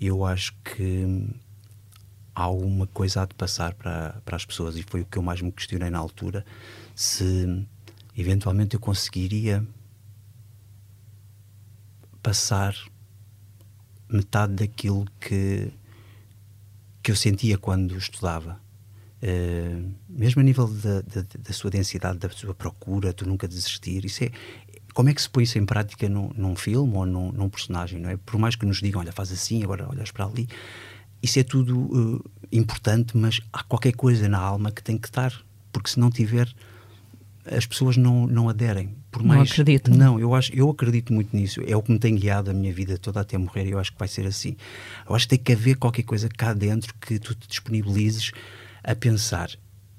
eu 0.00 0.24
acho 0.24 0.54
que 0.62 1.26
há 2.34 2.42
alguma 2.42 2.86
coisa 2.86 3.22
a 3.22 3.26
de 3.26 3.34
passar 3.34 3.72
para, 3.72 4.20
para 4.24 4.36
as 4.36 4.44
pessoas, 4.44 4.76
e 4.76 4.82
foi 4.82 5.00
o 5.00 5.06
que 5.06 5.16
eu 5.16 5.22
mais 5.22 5.40
me 5.40 5.50
questionei 5.50 5.88
na 5.88 5.98
altura, 5.98 6.44
se 6.94 7.66
eventualmente 8.16 8.74
eu 8.74 8.80
conseguiria 8.80 9.66
passar 12.26 12.74
metade 14.08 14.54
daquilo 14.54 15.06
que, 15.20 15.70
que 17.00 17.12
eu 17.12 17.14
sentia 17.14 17.56
quando 17.56 17.96
estudava. 17.96 18.60
Uh, 19.22 19.94
mesmo 20.08 20.40
a 20.40 20.44
nível 20.44 20.66
da, 20.66 21.02
da, 21.02 21.24
da, 21.38 21.52
sua 21.52 21.70
densidade, 21.70 22.18
da 22.18 22.28
sua 22.28 22.52
procura, 22.52 23.12
tu 23.12 23.28
nunca 23.28 23.46
desistir, 23.46 24.04
isso 24.04 24.24
é. 24.24 24.32
Como 24.92 25.08
é 25.08 25.14
que 25.14 25.22
se 25.22 25.30
põe 25.30 25.44
isso 25.44 25.56
em 25.56 25.64
prática 25.64 26.08
num, 26.08 26.30
num 26.34 26.56
filme 26.56 26.96
ou 26.96 27.06
num, 27.06 27.30
num, 27.30 27.48
personagem, 27.48 28.00
não 28.00 28.10
é? 28.10 28.16
Por 28.16 28.40
mais 28.40 28.56
que 28.56 28.66
nos 28.66 28.78
digam, 28.78 29.00
olha, 29.00 29.12
faz 29.12 29.30
assim, 29.30 29.62
agora 29.62 29.88
olhas 29.88 30.10
para 30.10 30.24
ali, 30.24 30.48
isso 31.22 31.38
é 31.38 31.44
tudo 31.44 31.78
uh, 31.78 32.30
importante, 32.50 33.16
mas 33.16 33.40
há 33.52 33.62
qualquer 33.62 33.92
coisa 33.92 34.28
na 34.28 34.38
alma 34.38 34.72
que 34.72 34.82
tem 34.82 34.98
que 34.98 35.06
estar, 35.06 35.32
porque 35.72 35.90
se 35.90 36.00
não 36.00 36.10
tiver, 36.10 36.52
as 37.50 37.66
pessoas 37.66 37.96
não, 37.96 38.26
não 38.26 38.48
aderem. 38.48 38.96
Por 39.10 39.22
mais, 39.22 39.38
não 39.38 39.44
acredito. 39.44 39.90
Não, 39.90 40.18
eu, 40.18 40.34
acho, 40.34 40.52
eu 40.54 40.68
acredito 40.68 41.12
muito 41.12 41.34
nisso. 41.36 41.60
É 41.66 41.76
o 41.76 41.82
que 41.82 41.92
me 41.92 41.98
tem 41.98 42.14
guiado 42.14 42.50
a 42.50 42.54
minha 42.54 42.72
vida 42.72 42.98
toda 42.98 43.20
até 43.20 43.38
morrer 43.38 43.66
e 43.66 43.70
eu 43.70 43.78
acho 43.78 43.92
que 43.92 43.98
vai 43.98 44.08
ser 44.08 44.26
assim. 44.26 44.56
Eu 45.08 45.14
acho 45.14 45.26
que 45.26 45.36
tem 45.36 45.44
que 45.44 45.52
haver 45.52 45.76
qualquer 45.76 46.02
coisa 46.02 46.28
cá 46.28 46.52
dentro 46.52 46.94
que 47.00 47.18
tu 47.18 47.34
te 47.34 47.48
disponibilizes 47.48 48.32
a 48.82 48.94
pensar. 48.94 49.50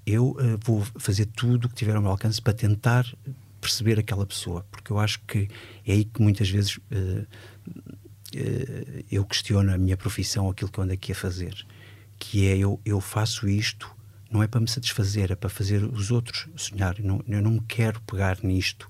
Eu 0.06 0.32
uh, 0.32 0.58
vou 0.64 0.86
fazer 0.98 1.26
tudo 1.26 1.66
o 1.66 1.70
que 1.70 1.76
tiver 1.76 1.96
ao 1.96 2.02
meu 2.02 2.12
alcance 2.12 2.42
para 2.42 2.54
tentar 2.54 3.06
perceber 3.60 4.00
aquela 4.00 4.26
pessoa, 4.26 4.66
porque 4.72 4.92
eu 4.92 5.00
acho 5.00 5.20
que 5.28 5.50
é 5.86 5.94
aí 5.94 6.06
que 6.06 6.22
muitas 6.22 6.50
vezes 6.50 6.78
uh, 6.78 6.82
uh, 6.92 7.28
eu 9.12 9.26
questiono 9.26 9.74
a 9.74 9.78
minha 9.78 9.98
profissão, 9.98 10.50
aquilo 10.50 10.72
que 10.72 10.80
eu 10.80 10.84
ando 10.84 10.94
aqui 10.94 11.12
a 11.12 11.16
fazer, 11.16 11.66
que 12.20 12.48
é 12.48 12.58
eu, 12.58 12.80
eu 12.86 13.02
faço 13.02 13.50
isto 13.50 13.97
não 14.32 14.44
é 14.44 14.48
para 14.48 14.60
me 14.60 14.68
satisfazer, 14.68 15.32
é 15.32 15.36
para 15.36 15.50
fazer 15.50 15.84
os 15.84 16.12
outros 16.12 16.48
sonhar. 16.56 16.96
Não, 17.00 17.22
eu 17.28 17.42
não 17.42 17.52
me 17.52 17.62
quero 17.68 18.02
pegar 18.02 18.40
nisto 18.44 18.90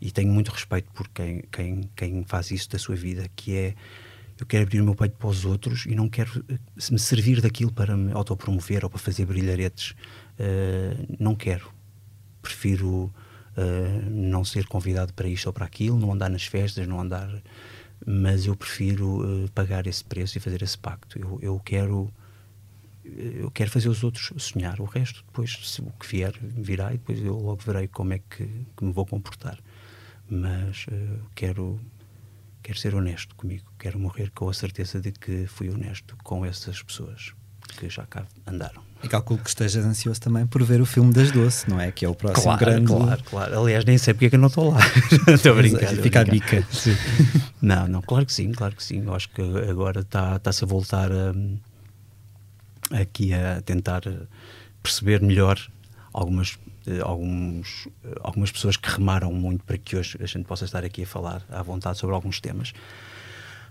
e 0.00 0.10
tenho 0.10 0.32
muito 0.32 0.50
respeito 0.50 0.90
por 0.92 1.08
quem, 1.08 1.42
quem, 1.50 1.90
quem 1.96 2.24
faz 2.24 2.50
isso 2.50 2.70
da 2.70 2.78
sua 2.78 2.94
vida, 2.94 3.28
que 3.34 3.56
é 3.56 3.74
eu 4.38 4.46
quero 4.46 4.62
abrir 4.62 4.80
o 4.80 4.84
meu 4.84 4.94
peito 4.94 5.16
para 5.16 5.28
os 5.28 5.44
outros 5.44 5.84
e 5.84 5.96
não 5.96 6.08
quero 6.08 6.44
eh, 6.48 6.58
me 6.92 6.98
servir 6.98 7.40
daquilo 7.40 7.72
para 7.72 7.96
me 7.96 8.12
autopromover 8.12 8.84
ou 8.84 8.90
para 8.90 8.98
fazer 8.98 9.26
brilharetes. 9.26 9.96
Uh, 10.38 11.16
não 11.18 11.34
quero. 11.34 11.72
Prefiro 12.40 12.88
uh, 12.88 13.12
não 14.08 14.44
ser 14.44 14.66
convidado 14.66 15.12
para 15.12 15.26
isto 15.26 15.48
ou 15.48 15.52
para 15.52 15.64
aquilo, 15.64 15.98
não 15.98 16.12
andar 16.12 16.30
nas 16.30 16.44
festas, 16.44 16.86
não 16.86 17.00
andar. 17.00 17.28
Mas 18.06 18.46
eu 18.46 18.54
prefiro 18.54 19.44
uh, 19.44 19.50
pagar 19.50 19.88
esse 19.88 20.04
preço 20.04 20.38
e 20.38 20.40
fazer 20.40 20.62
esse 20.62 20.78
pacto. 20.78 21.18
Eu, 21.18 21.38
eu 21.42 21.58
quero 21.58 22.08
eu 23.16 23.50
quero 23.50 23.70
fazer 23.70 23.88
os 23.88 24.02
outros 24.04 24.32
sonhar. 24.36 24.80
O 24.80 24.84
resto, 24.84 25.24
depois, 25.26 25.58
se 25.62 25.80
o 25.80 25.92
que 25.98 26.06
vier, 26.06 26.34
virá 26.40 26.92
e 26.92 26.98
depois 26.98 27.20
eu 27.20 27.36
logo 27.36 27.62
verei 27.64 27.88
como 27.88 28.12
é 28.12 28.18
que, 28.18 28.46
que 28.76 28.84
me 28.84 28.92
vou 28.92 29.06
comportar. 29.06 29.58
Mas 30.28 30.86
uh, 30.88 31.20
quero, 31.34 31.80
quero 32.62 32.78
ser 32.78 32.94
honesto 32.94 33.34
comigo. 33.34 33.64
Quero 33.78 33.98
morrer 33.98 34.30
com 34.30 34.48
a 34.48 34.54
certeza 34.54 35.00
de 35.00 35.12
que 35.12 35.46
fui 35.46 35.70
honesto 35.70 36.16
com 36.22 36.44
essas 36.44 36.82
pessoas 36.82 37.32
que 37.78 37.88
já 37.88 38.04
cá 38.06 38.26
andaram. 38.46 38.82
E 39.02 39.08
calculo 39.08 39.38
que 39.38 39.48
estejas 39.48 39.84
ansioso 39.84 40.20
também 40.20 40.44
por 40.46 40.62
ver 40.64 40.80
o 40.80 40.86
filme 40.86 41.12
das 41.12 41.30
Doce, 41.30 41.70
não 41.70 41.80
é? 41.80 41.92
Que 41.92 42.04
é 42.04 42.08
o 42.08 42.14
próximo 42.14 42.42
claro, 42.42 42.58
grande. 42.58 42.86
Claro, 42.86 43.22
claro. 43.24 43.60
Aliás, 43.60 43.84
nem 43.84 43.96
sei 43.96 44.12
porque 44.12 44.26
é 44.26 44.30
que 44.30 44.36
eu 44.36 44.40
não 44.40 44.48
estou 44.48 44.72
lá. 44.72 44.80
estou 45.32 45.52
a 45.52 45.54
brincar. 45.54 45.94
Fica 45.94 46.20
a 46.20 46.24
bica. 46.24 46.66
não, 47.62 47.86
não, 47.86 48.02
claro 48.02 48.26
que 48.26 48.32
sim, 48.32 48.50
claro 48.50 48.74
que 48.74 48.82
sim. 48.82 49.04
Eu 49.04 49.14
acho 49.14 49.28
que 49.28 49.40
agora 49.70 50.00
está-se 50.00 50.50
está 50.50 50.66
a 50.66 50.68
voltar 50.68 51.12
a 51.12 51.32
aqui 52.90 53.32
a 53.34 53.60
tentar 53.62 54.02
perceber 54.82 55.20
melhor 55.20 55.58
algumas, 56.12 56.58
eh, 56.86 57.00
alguns, 57.00 57.88
eh, 58.04 58.14
algumas 58.22 58.50
pessoas 58.50 58.76
que 58.76 58.88
remaram 58.88 59.32
muito 59.32 59.64
para 59.64 59.78
que 59.78 59.96
hoje 59.96 60.18
a 60.20 60.26
gente 60.26 60.46
possa 60.46 60.64
estar 60.64 60.84
aqui 60.84 61.02
a 61.02 61.06
falar 61.06 61.44
à 61.50 61.62
vontade 61.62 61.98
sobre 61.98 62.14
alguns 62.14 62.40
temas. 62.40 62.72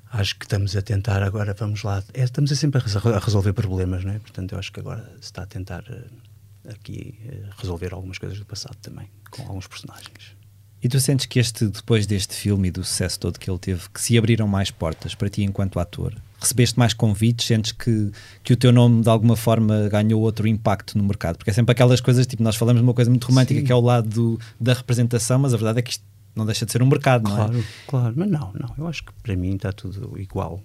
acho 0.09 0.37
que 0.37 0.45
estamos 0.45 0.75
a 0.75 0.81
tentar 0.81 1.21
agora, 1.21 1.53
vamos 1.53 1.83
lá, 1.83 2.01
é, 2.13 2.23
estamos 2.23 2.51
a 2.51 2.55
sempre 2.55 2.81
a, 2.81 3.19
resolver 3.19 3.51
problemas, 3.51 4.05
não 4.05 4.13
é? 4.13 4.19
Portanto, 4.19 4.53
eu 4.53 4.59
acho 4.59 4.71
que 4.71 4.79
agora 4.79 5.03
se 5.19 5.25
está 5.25 5.43
a 5.43 5.45
tentar 5.45 5.83
uh, 5.83 6.71
aqui 6.71 7.19
resolver 7.57 7.93
algumas 7.93 8.17
coisas 8.17 8.39
do 8.39 8.45
passado 8.45 8.77
também, 8.81 9.09
com 9.29 9.41
alguns 9.43 9.67
personagens. 9.67 10.37
E 10.81 10.87
tu 10.87 10.97
sentes 11.01 11.25
que 11.25 11.39
este, 11.39 11.65
depois 11.65 12.05
deste 12.05 12.35
filme 12.35 12.69
e 12.69 12.71
do 12.71 12.85
sucesso 12.85 13.19
todo 13.19 13.37
que 13.37 13.49
ele 13.49 13.59
teve, 13.59 13.89
que 13.89 14.01
se 14.01 14.17
abriram 14.17 14.47
mais 14.47 14.71
portas 14.71 15.13
para 15.13 15.29
ti 15.29 15.43
enquanto 15.43 15.77
ator? 15.77 16.15
Recebeste 16.39 16.77
mais 16.77 16.93
convites? 16.93 17.47
Sentes 17.47 17.71
que, 17.71 18.11
que 18.43 18.53
o 18.53 18.57
teu 18.57 18.71
nome 18.71 19.01
de 19.01 19.09
alguma 19.09 19.35
forma 19.35 19.89
ganhou 19.89 20.21
outro 20.21 20.47
impacto 20.47 20.97
no 20.97 21.03
mercado? 21.03 21.37
Porque 21.37 21.49
é 21.49 21.53
sempre 21.53 21.71
aquelas 21.71 21.99
coisas, 22.01 22.27
tipo, 22.27 22.43
nós 22.43 22.55
falamos 22.55 22.81
de 22.81 22.87
uma 22.87 22.93
coisa 22.93 23.09
muito 23.09 23.25
romântica 23.25 23.59
Sim. 23.59 23.65
que 23.65 23.71
é 23.71 23.75
o 23.75 23.81
lado 23.81 24.09
do, 24.09 24.39
da 24.59 24.73
representação, 24.73 25.39
mas 25.39 25.53
a 25.53 25.57
verdade 25.57 25.79
é 25.79 25.81
que 25.81 25.91
isto 25.91 26.03
não 26.35 26.45
deixa 26.45 26.65
de 26.65 26.71
ser 26.71 26.83
um 26.83 26.85
mercado, 26.85 27.23
claro, 27.23 27.53
não 27.53 27.59
é? 27.59 27.63
Claro, 27.87 28.13
mas 28.15 28.29
não, 28.29 28.53
não. 28.53 28.73
Eu 28.77 28.87
acho 28.87 29.03
que 29.03 29.11
para 29.23 29.35
mim 29.35 29.55
está 29.55 29.73
tudo 29.73 30.19
igual. 30.19 30.61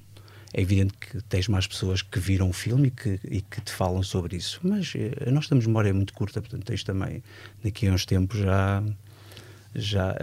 É 0.55 0.61
evidente 0.61 0.93
que 0.99 1.23
tens 1.23 1.49
mais 1.49 1.67
pessoas 1.67 2.03
que 2.03 2.21
viram 2.21 2.51
o 2.51 2.53
filme 2.53 2.89
e 2.89 2.91
que, 2.91 3.19
e 3.25 3.41
que 3.41 3.63
te 3.63 3.73
falam 3.73 4.03
sobre 4.03 4.37
isso, 4.37 4.61
mas 4.63 4.93
eh, 4.95 5.31
nós 5.31 5.49
temos 5.49 5.67
memória 5.67 5.95
muito 5.95 6.13
curta, 6.13 6.43
portanto, 6.43 6.65
tens 6.65 6.85
também, 6.85 7.23
daqui 7.65 7.89
a 7.89 7.93
uns 7.93 8.05
tempos 8.05 8.39
já 8.39 8.83
já 9.75 10.15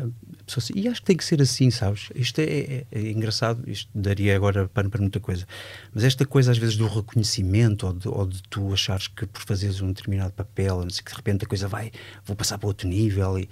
assim, 0.57 0.73
e 0.75 0.87
acho 0.87 1.01
que 1.01 1.05
tem 1.05 1.17
que 1.17 1.23
ser 1.23 1.41
assim, 1.41 1.69
sabes? 1.69 2.09
Isto 2.15 2.39
é, 2.39 2.43
é, 2.43 2.85
é 2.91 3.11
engraçado, 3.11 3.61
isto 3.69 3.89
daria 3.93 4.35
agora 4.35 4.67
pano 4.67 4.89
para 4.89 5.01
muita 5.01 5.19
coisa, 5.19 5.45
mas 5.93 6.03
esta 6.03 6.25
coisa 6.25 6.51
às 6.51 6.57
vezes 6.57 6.75
do 6.75 6.87
reconhecimento 6.87 7.85
ou 7.85 7.93
de, 7.93 8.07
ou 8.07 8.25
de 8.25 8.41
tu 8.43 8.73
achares 8.73 9.07
que 9.07 9.25
por 9.25 9.41
fazeres 9.43 9.81
um 9.81 9.89
determinado 9.89 10.33
papel, 10.33 10.81
não 10.81 10.89
sei, 10.89 11.03
que 11.03 11.11
de 11.11 11.17
repente 11.17 11.45
a 11.45 11.47
coisa 11.47 11.67
vai, 11.67 11.91
vou 12.25 12.35
passar 12.35 12.57
para 12.57 12.67
outro 12.67 12.87
nível. 12.87 13.37
E, 13.37 13.47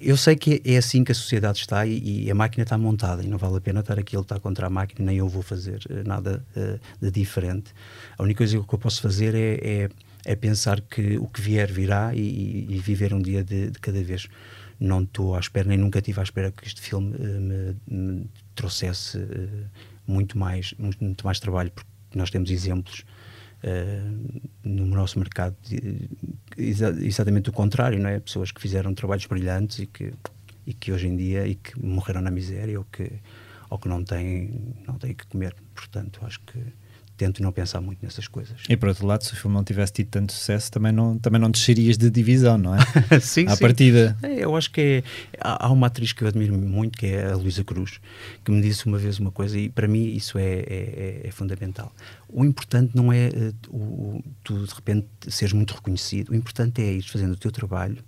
eu 0.00 0.16
sei 0.16 0.36
que 0.36 0.62
é 0.64 0.76
assim 0.76 1.02
que 1.02 1.12
a 1.12 1.14
sociedade 1.14 1.58
está 1.58 1.84
e, 1.86 2.24
e, 2.24 2.30
a 2.30 2.34
máquina 2.34 2.62
está 2.62 2.78
montada 2.78 3.22
e 3.22 3.26
não 3.26 3.38
vale 3.38 3.56
a 3.56 3.60
pena 3.60 3.80
estar 3.80 3.98
aqui 3.98 4.16
a 4.16 4.20
lutar 4.20 4.40
contra 4.40 4.66
a 4.66 4.70
máquina, 4.70 5.06
nem 5.06 5.18
eu 5.18 5.28
vou 5.28 5.42
fazer 5.42 5.80
uh, 5.90 6.06
nada 6.06 6.44
uh, 6.56 6.78
de 7.00 7.10
diferente. 7.10 7.72
A 8.16 8.22
única 8.22 8.38
coisa 8.38 8.58
que 8.58 8.74
eu 8.74 8.78
posso 8.78 9.00
fazer 9.02 9.34
é, 9.34 9.54
é, 9.62 9.88
é 10.24 10.36
pensar 10.36 10.80
que 10.80 11.18
o 11.18 11.26
que 11.26 11.40
vier 11.40 11.70
virá 11.70 12.14
e, 12.14 12.66
e 12.68 12.78
viver 12.78 13.12
um 13.12 13.20
dia 13.20 13.42
de, 13.42 13.70
de 13.70 13.78
cada 13.78 14.02
vez 14.02 14.28
não 14.80 15.02
estou 15.02 15.34
à 15.34 15.40
espera, 15.40 15.68
nem 15.68 15.78
nunca 15.78 15.98
estive 15.98 16.20
à 16.20 16.22
espera 16.22 16.52
que 16.52 16.66
este 16.66 16.80
filme 16.80 17.14
uh, 17.16 17.40
me, 17.40 17.76
me, 17.86 18.30
trouxesse 18.54 19.18
uh, 19.18 19.66
muito, 20.06 20.38
mais, 20.38 20.74
muito, 20.78 21.02
muito, 21.02 21.24
mais 21.24 21.40
trabalho, 21.40 21.70
porque 21.70 21.90
nós 22.14 22.30
temos 22.30 22.50
exemplos 22.50 23.04
uh, 23.64 24.40
no 24.62 24.86
nosso 24.86 25.18
mercado 25.18 25.56
de, 25.62 26.08
exatamente 26.56 27.50
o 27.50 27.52
contrário, 27.52 27.98
não 27.98 28.08
é? 28.08 28.20
Pessoas 28.20 28.52
que 28.52 28.60
fizeram 28.60 28.94
trabalhos 28.94 29.26
brilhantes 29.26 29.80
e 29.80 29.86
que, 29.86 30.12
e 30.66 30.74
que 30.74 30.92
hoje 30.92 31.08
em 31.08 31.16
dia 31.16 31.46
e 31.46 31.54
que 31.54 31.80
morreram 31.84 32.20
na 32.20 32.30
miséria 32.30 32.78
ou 32.78 32.84
que, 32.84 33.10
ou 33.70 33.78
que 33.78 33.88
não 33.88 34.04
têm, 34.04 34.76
não 34.86 34.94
têm 34.94 35.14
que 35.14 35.26
comer. 35.26 35.54
Portanto, 35.74 36.20
acho 36.22 36.40
que 36.40 36.58
tento 37.18 37.42
não 37.42 37.50
pensar 37.50 37.80
muito 37.80 37.98
nessas 38.02 38.28
coisas. 38.28 38.62
E 38.68 38.76
por 38.76 38.88
outro 38.88 39.04
lado, 39.04 39.24
se 39.24 39.32
o 39.32 39.36
filme 39.36 39.56
não 39.56 39.64
tivesse 39.64 39.92
tido 39.92 40.08
tanto 40.08 40.32
sucesso, 40.32 40.70
também 40.70 40.92
não, 40.92 41.18
também 41.18 41.40
não 41.40 41.50
descerias 41.50 41.98
de 41.98 42.08
divisão, 42.08 42.56
não 42.56 42.74
é? 42.74 42.78
sim, 43.20 43.44
à 43.46 43.56
sim. 43.56 43.60
partida. 43.60 44.16
É, 44.22 44.44
eu 44.44 44.56
acho 44.56 44.70
que 44.70 44.80
é, 44.80 45.02
há, 45.40 45.66
há, 45.66 45.72
uma 45.72 45.88
atriz 45.88 46.12
que 46.12 46.22
eu 46.22 46.28
admiro 46.28 46.56
muito, 46.56 46.96
que 46.96 47.06
é 47.06 47.32
a 47.32 47.36
Luísa 47.36 47.64
Cruz, 47.64 48.00
que 48.44 48.52
me 48.52 48.62
disse 48.62 48.86
uma 48.86 48.96
vez 48.96 49.18
uma 49.18 49.32
coisa, 49.32 49.58
e 49.58 49.68
para 49.68 49.88
mim 49.88 50.04
isso 50.14 50.38
é, 50.38 50.60
é, 50.60 51.20
é 51.24 51.30
fundamental. 51.32 51.92
O 52.28 52.44
importante 52.44 52.92
não 52.94 53.12
é 53.12 53.28
uh, 53.28 53.76
o, 53.76 54.22
tu 54.44 54.64
de 54.64 54.72
repente 54.72 55.08
seres 55.28 55.52
muito 55.52 55.74
reconhecido, 55.74 56.30
o 56.30 56.34
importante 56.36 56.80
é 56.80 56.92
ir 56.92 57.02
fazendo 57.02 57.32
o 57.32 57.36
teu 57.36 57.50
trabalho 57.50 57.98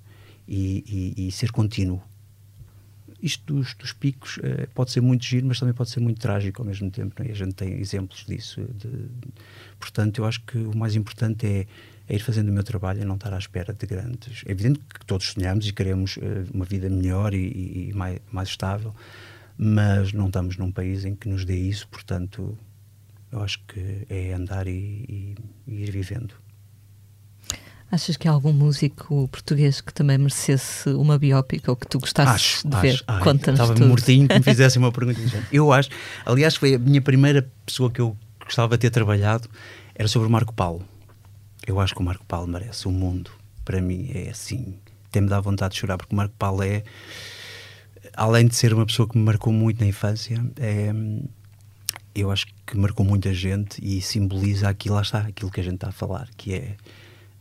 e, 0.46 1.14
e, 1.16 1.28
e 1.28 1.32
ser 1.32 1.50
contínuo 1.50 2.00
isto 3.22 3.54
dos, 3.54 3.74
dos 3.74 3.92
picos 3.92 4.38
uh, 4.38 4.68
pode 4.74 4.90
ser 4.90 5.00
muito 5.00 5.24
giro, 5.24 5.46
mas 5.46 5.58
também 5.58 5.74
pode 5.74 5.90
ser 5.90 6.00
muito 6.00 6.20
trágico 6.20 6.62
ao 6.62 6.66
mesmo 6.66 6.90
tempo. 6.90 7.22
É? 7.22 7.28
E 7.28 7.30
a 7.30 7.34
gente 7.34 7.54
tem 7.54 7.78
exemplos 7.78 8.24
disso. 8.26 8.62
De, 8.74 8.88
portanto, 9.78 10.18
eu 10.18 10.24
acho 10.24 10.40
que 10.42 10.58
o 10.58 10.76
mais 10.76 10.94
importante 10.94 11.46
é, 11.46 11.66
é, 12.08 12.14
ir 12.14 12.20
fazendo 12.20 12.48
o 12.48 12.52
meu 12.52 12.64
trabalho 12.64 13.02
e 13.02 13.04
não 13.04 13.16
estar 13.16 13.32
à 13.32 13.38
espera 13.38 13.72
de 13.72 13.86
grandes. 13.86 14.42
É 14.46 14.52
evidente 14.52 14.80
que 14.80 15.04
todos 15.06 15.26
sonhamos 15.28 15.66
e 15.66 15.72
queremos 15.72 16.16
uh, 16.16 16.20
uma 16.52 16.64
vida 16.64 16.88
melhor 16.88 17.34
e, 17.34 17.88
e 17.88 17.92
mais, 17.94 18.18
mais 18.32 18.48
estável, 18.48 18.94
mas 19.56 20.12
não 20.12 20.26
estamos 20.26 20.56
num 20.56 20.72
país 20.72 21.04
em 21.04 21.14
que 21.14 21.28
nos 21.28 21.44
dê 21.44 21.56
isso, 21.56 21.86
portanto, 21.88 22.56
eu 23.30 23.42
acho 23.42 23.62
que 23.66 24.06
é 24.08 24.32
andar 24.32 24.66
e, 24.66 24.72
e, 24.76 25.34
e 25.66 25.82
ir 25.82 25.90
vivendo. 25.90 26.34
Achas 27.90 28.16
que 28.16 28.28
há 28.28 28.30
algum 28.30 28.52
músico 28.52 29.26
português 29.28 29.80
que 29.80 29.92
também 29.92 30.16
merecesse 30.16 30.88
uma 30.90 31.18
biópica 31.18 31.72
ou 31.72 31.76
que 31.76 31.88
tu 31.88 31.98
gostasses 31.98 32.34
acho, 32.34 32.68
de 32.68 32.76
acho, 32.76 32.82
ver? 32.82 33.04
Conta-nos 33.22 33.60
Estava 33.60 33.86
mortinho 33.86 34.28
que 34.28 34.34
me 34.34 34.42
fizesse 34.44 34.78
uma 34.78 34.92
pergunta. 34.92 35.20
eu 35.52 35.72
acho, 35.72 35.88
aliás, 36.24 36.54
foi 36.54 36.74
a 36.74 36.78
minha 36.78 37.02
primeira 37.02 37.50
pessoa 37.66 37.90
que 37.90 38.00
eu 38.00 38.16
gostava 38.44 38.76
de 38.76 38.82
ter 38.82 38.90
trabalhado, 38.90 39.48
era 39.94 40.06
sobre 40.06 40.28
o 40.28 40.30
Marco 40.30 40.54
Paulo. 40.54 40.84
Eu 41.66 41.80
acho 41.80 41.94
que 41.94 42.00
o 42.00 42.04
Marco 42.04 42.24
Paulo 42.26 42.46
merece 42.46 42.86
o 42.86 42.92
mundo. 42.92 43.30
Para 43.64 43.80
mim 43.80 44.10
é 44.14 44.30
assim, 44.30 44.74
tem-me 45.10 45.28
dado 45.28 45.42
vontade 45.42 45.74
de 45.74 45.80
chorar, 45.80 45.98
porque 45.98 46.14
o 46.14 46.16
Marco 46.16 46.34
Paulo 46.38 46.62
é, 46.62 46.84
além 48.14 48.46
de 48.46 48.54
ser 48.54 48.72
uma 48.72 48.86
pessoa 48.86 49.08
que 49.08 49.18
me 49.18 49.24
marcou 49.24 49.52
muito 49.52 49.80
na 49.80 49.86
infância, 49.86 50.40
é, 50.58 50.92
eu 52.14 52.30
acho 52.30 52.46
que 52.66 52.76
marcou 52.76 53.04
muita 53.04 53.32
gente 53.32 53.80
e 53.82 54.00
simboliza 54.00 54.68
aquilo, 54.68 54.94
lá 54.94 55.02
está, 55.02 55.20
aquilo 55.20 55.50
que 55.50 55.60
a 55.60 55.64
gente 55.64 55.74
está 55.74 55.88
a 55.88 55.92
falar, 55.92 56.28
que 56.36 56.54
é 56.54 56.76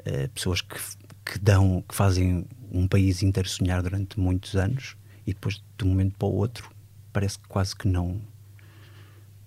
eh, 0.09 0.27
pessoas 0.33 0.61
que, 0.61 0.75
que 1.23 1.37
dão, 1.37 1.83
que 1.87 1.93
fazem 1.93 2.43
um 2.71 2.87
país 2.87 3.21
inteiro 3.21 3.47
sonhar 3.47 3.83
durante 3.83 4.19
muitos 4.19 4.55
anos 4.55 4.95
e 5.25 5.33
depois 5.33 5.61
de 5.77 5.85
um 5.85 5.89
momento 5.89 6.15
para 6.17 6.27
o 6.27 6.33
outro 6.33 6.71
parece 7.13 7.37
que 7.37 7.47
quase 7.47 7.75
que 7.75 7.87
não 7.87 8.19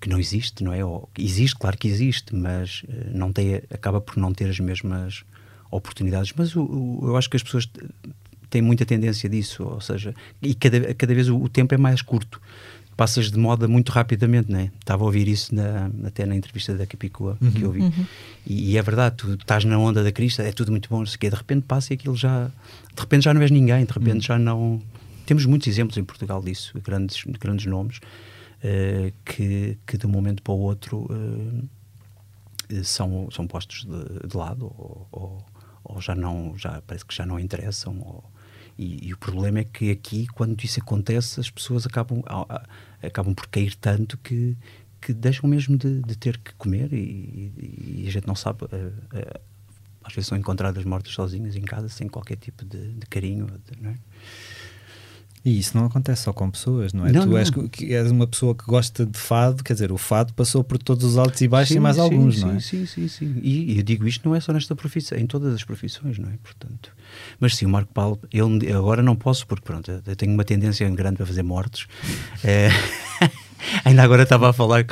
que 0.01 0.09
não 0.09 0.18
existe, 0.18 0.64
não 0.64 0.72
é? 0.72 0.85
Ou, 0.85 1.09
existe, 1.16 1.57
claro 1.57 1.79
que 1.79 1.87
existe, 1.87 2.35
mas 2.35 2.83
uh, 2.88 3.16
não 3.16 3.33
tem, 3.33 3.57
acaba 3.70 4.01
por 4.01 4.16
não 4.16 4.33
ter 4.33 4.51
as 4.51 4.59
mesmas 4.59 5.25
oportunidades. 5.70 6.33
Mas 6.37 6.57
o, 6.57 6.62
o, 6.62 7.01
eu 7.05 7.16
acho 7.16 7.31
que 7.31 7.37
as 7.37 7.42
pessoas 7.42 7.70
têm 8.51 8.61
muita 8.61 8.85
tendência 8.85 9.29
disso, 9.29 9.62
ou 9.62 9.81
seja, 9.81 10.12
e 10.42 10.55
cada, 10.55 10.92
cada 10.94 11.14
vez 11.14 11.29
o, 11.29 11.37
o 11.40 11.48
tempo 11.48 11.72
é 11.72 11.79
mais 11.79 12.03
curto 12.03 12.40
passas 13.02 13.32
de 13.32 13.36
moda 13.36 13.66
muito 13.66 13.90
rapidamente, 13.90 14.52
né? 14.52 14.70
Estava 14.78 15.02
a 15.02 15.06
ouvir 15.06 15.26
isso 15.26 15.52
na, 15.52 15.90
até 16.04 16.24
na 16.24 16.36
entrevista 16.36 16.72
da 16.72 16.86
Capicua 16.86 17.36
uhum. 17.40 17.50
que 17.50 17.62
eu 17.62 17.72
vi. 17.72 17.80
Uhum. 17.80 18.06
E, 18.46 18.70
e, 18.70 18.78
é 18.78 18.82
verdade, 18.82 19.16
tu 19.16 19.34
estás 19.34 19.64
na 19.64 19.76
onda 19.76 20.04
da 20.04 20.12
crista, 20.12 20.44
é 20.44 20.52
tudo 20.52 20.70
muito 20.70 20.88
bom, 20.88 21.02
de 21.02 21.28
repente 21.28 21.64
passa 21.66 21.92
e 21.92 21.94
aquilo 21.94 22.14
já. 22.14 22.46
De 22.94 23.00
repente 23.00 23.24
já 23.24 23.34
não 23.34 23.42
és 23.42 23.50
ninguém, 23.50 23.84
de 23.84 23.92
repente 23.92 24.14
uhum. 24.14 24.20
já 24.20 24.38
não. 24.38 24.80
Temos 25.26 25.44
muitos 25.46 25.66
exemplos 25.66 25.98
em 25.98 26.04
Portugal 26.04 26.40
disso, 26.40 26.78
grandes, 26.80 27.24
grandes 27.40 27.66
nomes, 27.66 27.96
uh, 27.98 29.12
que, 29.24 29.76
que 29.84 29.98
de 29.98 30.06
um 30.06 30.10
momento 30.10 30.40
para 30.40 30.52
o 30.52 30.60
outro 30.60 31.08
uh, 31.10 32.84
são, 32.84 33.28
são 33.32 33.48
postos 33.48 33.84
de, 33.84 34.28
de 34.28 34.36
lado 34.36 34.66
ou, 34.66 35.08
ou, 35.10 35.46
ou, 35.82 36.00
já 36.00 36.14
não, 36.14 36.56
já 36.56 36.80
parece 36.86 37.04
que 37.04 37.12
já 37.12 37.26
não 37.26 37.40
interessam. 37.40 37.98
Ou, 37.98 38.31
e, 38.78 39.08
e, 39.08 39.12
o 39.12 39.16
problema 39.16 39.61
é 39.61 39.64
que 39.64 39.90
aqui, 39.90 40.26
quando 40.28 40.62
isso 40.62 40.80
acontece, 40.80 41.38
as 41.40 41.50
pessoas 41.50 41.87
acabam, 41.87 42.22
acabam 43.02 43.35
por 43.35 43.46
cair 43.48 43.74
tanto 43.74 44.16
que, 44.18 44.56
que 45.00 45.12
deixam 45.12 45.48
mesmo 45.48 45.76
de, 45.76 46.00
de 46.00 46.16
ter 46.16 46.38
que 46.38 46.54
comer 46.54 46.92
e, 46.92 47.52
e, 48.02 48.04
a 48.08 48.11
gente 48.11 48.26
não 48.26 48.35
sabe. 48.35 48.64
Uh, 48.64 48.66
uh, 48.66 49.40
às 50.04 50.12
vezes 50.14 50.28
são 50.28 50.37
encontradas 50.37 50.85
mortas 50.85 51.12
sozinhas 51.12 51.54
em 51.54 51.62
casa 51.62 51.88
sem 51.88 52.08
qualquer 52.08 52.37
tipo 52.37 52.64
de, 52.64 52.92
de 52.92 53.06
carinho. 53.06 53.46
De, 53.46 53.87
é? 53.87 53.94
E 55.44 55.58
isso 55.58 55.76
não 55.76 55.87
acontece 55.87 56.22
só 56.22 56.32
com 56.32 56.48
pessoas, 56.50 56.92
não 56.92 57.04
é? 57.04 57.11
Não, 57.11 57.22
tu 57.22 57.30
não. 57.30 57.38
És, 57.38 57.50
és, 57.80 58.11
uma 58.12 58.28
pessoa 58.28 58.54
que 58.54 58.64
gosta 58.64 59.04
de 59.04 59.18
fado, 59.18 59.64
quer 59.64 59.72
dizer, 59.72 59.90
o 59.90 59.98
fado 59.98 60.32
passou 60.35 60.62
por 60.62 60.78
todos 60.78 61.04
os 61.04 61.18
altos 61.18 61.40
e 61.40 61.48
baixos 61.48 61.70
sim, 61.70 61.78
e 61.78 61.80
mais 61.80 61.96
sim, 61.96 62.02
alguns, 62.02 62.37
sim, 62.37 62.40
não 62.42 62.50
é? 62.52 62.61
Sim, 62.61 62.87
sim, 62.87 63.08
sim. 63.08 63.40
E, 63.42 63.76
eu 63.76 63.82
digo 63.82 64.06
isto 64.06 64.28
não 64.28 64.37
é 64.37 64.40
só 64.40 64.52
nesta 64.52 64.76
profissão, 64.76 65.18
em 65.18 65.26
todas 65.26 65.52
as 65.52 65.64
profissões, 65.64 66.16
não 66.16 66.28
é? 66.28 66.35
Portanto, 66.42 66.92
mas 67.40 67.57
sim, 67.57 67.66
o 67.66 67.68
Marco 67.68 67.92
Paulo, 67.92 68.20
eu 68.33 68.48
agora 68.77 69.03
não 69.03 69.16
posso, 69.16 69.46
porque 69.46 69.64
pronto, 69.64 69.90
eu 69.90 70.16
tenho 70.16 70.33
uma 70.33 70.44
tendência 70.44 70.88
grande 70.90 71.16
para 71.16 71.27
fazer 71.27 71.42
mortes. 71.42 71.87
é, 72.44 72.68
Ainda 73.85 74.03
agora 74.03 74.22
estava 74.22 74.51
a 74.51 74.53
falar 74.53 74.85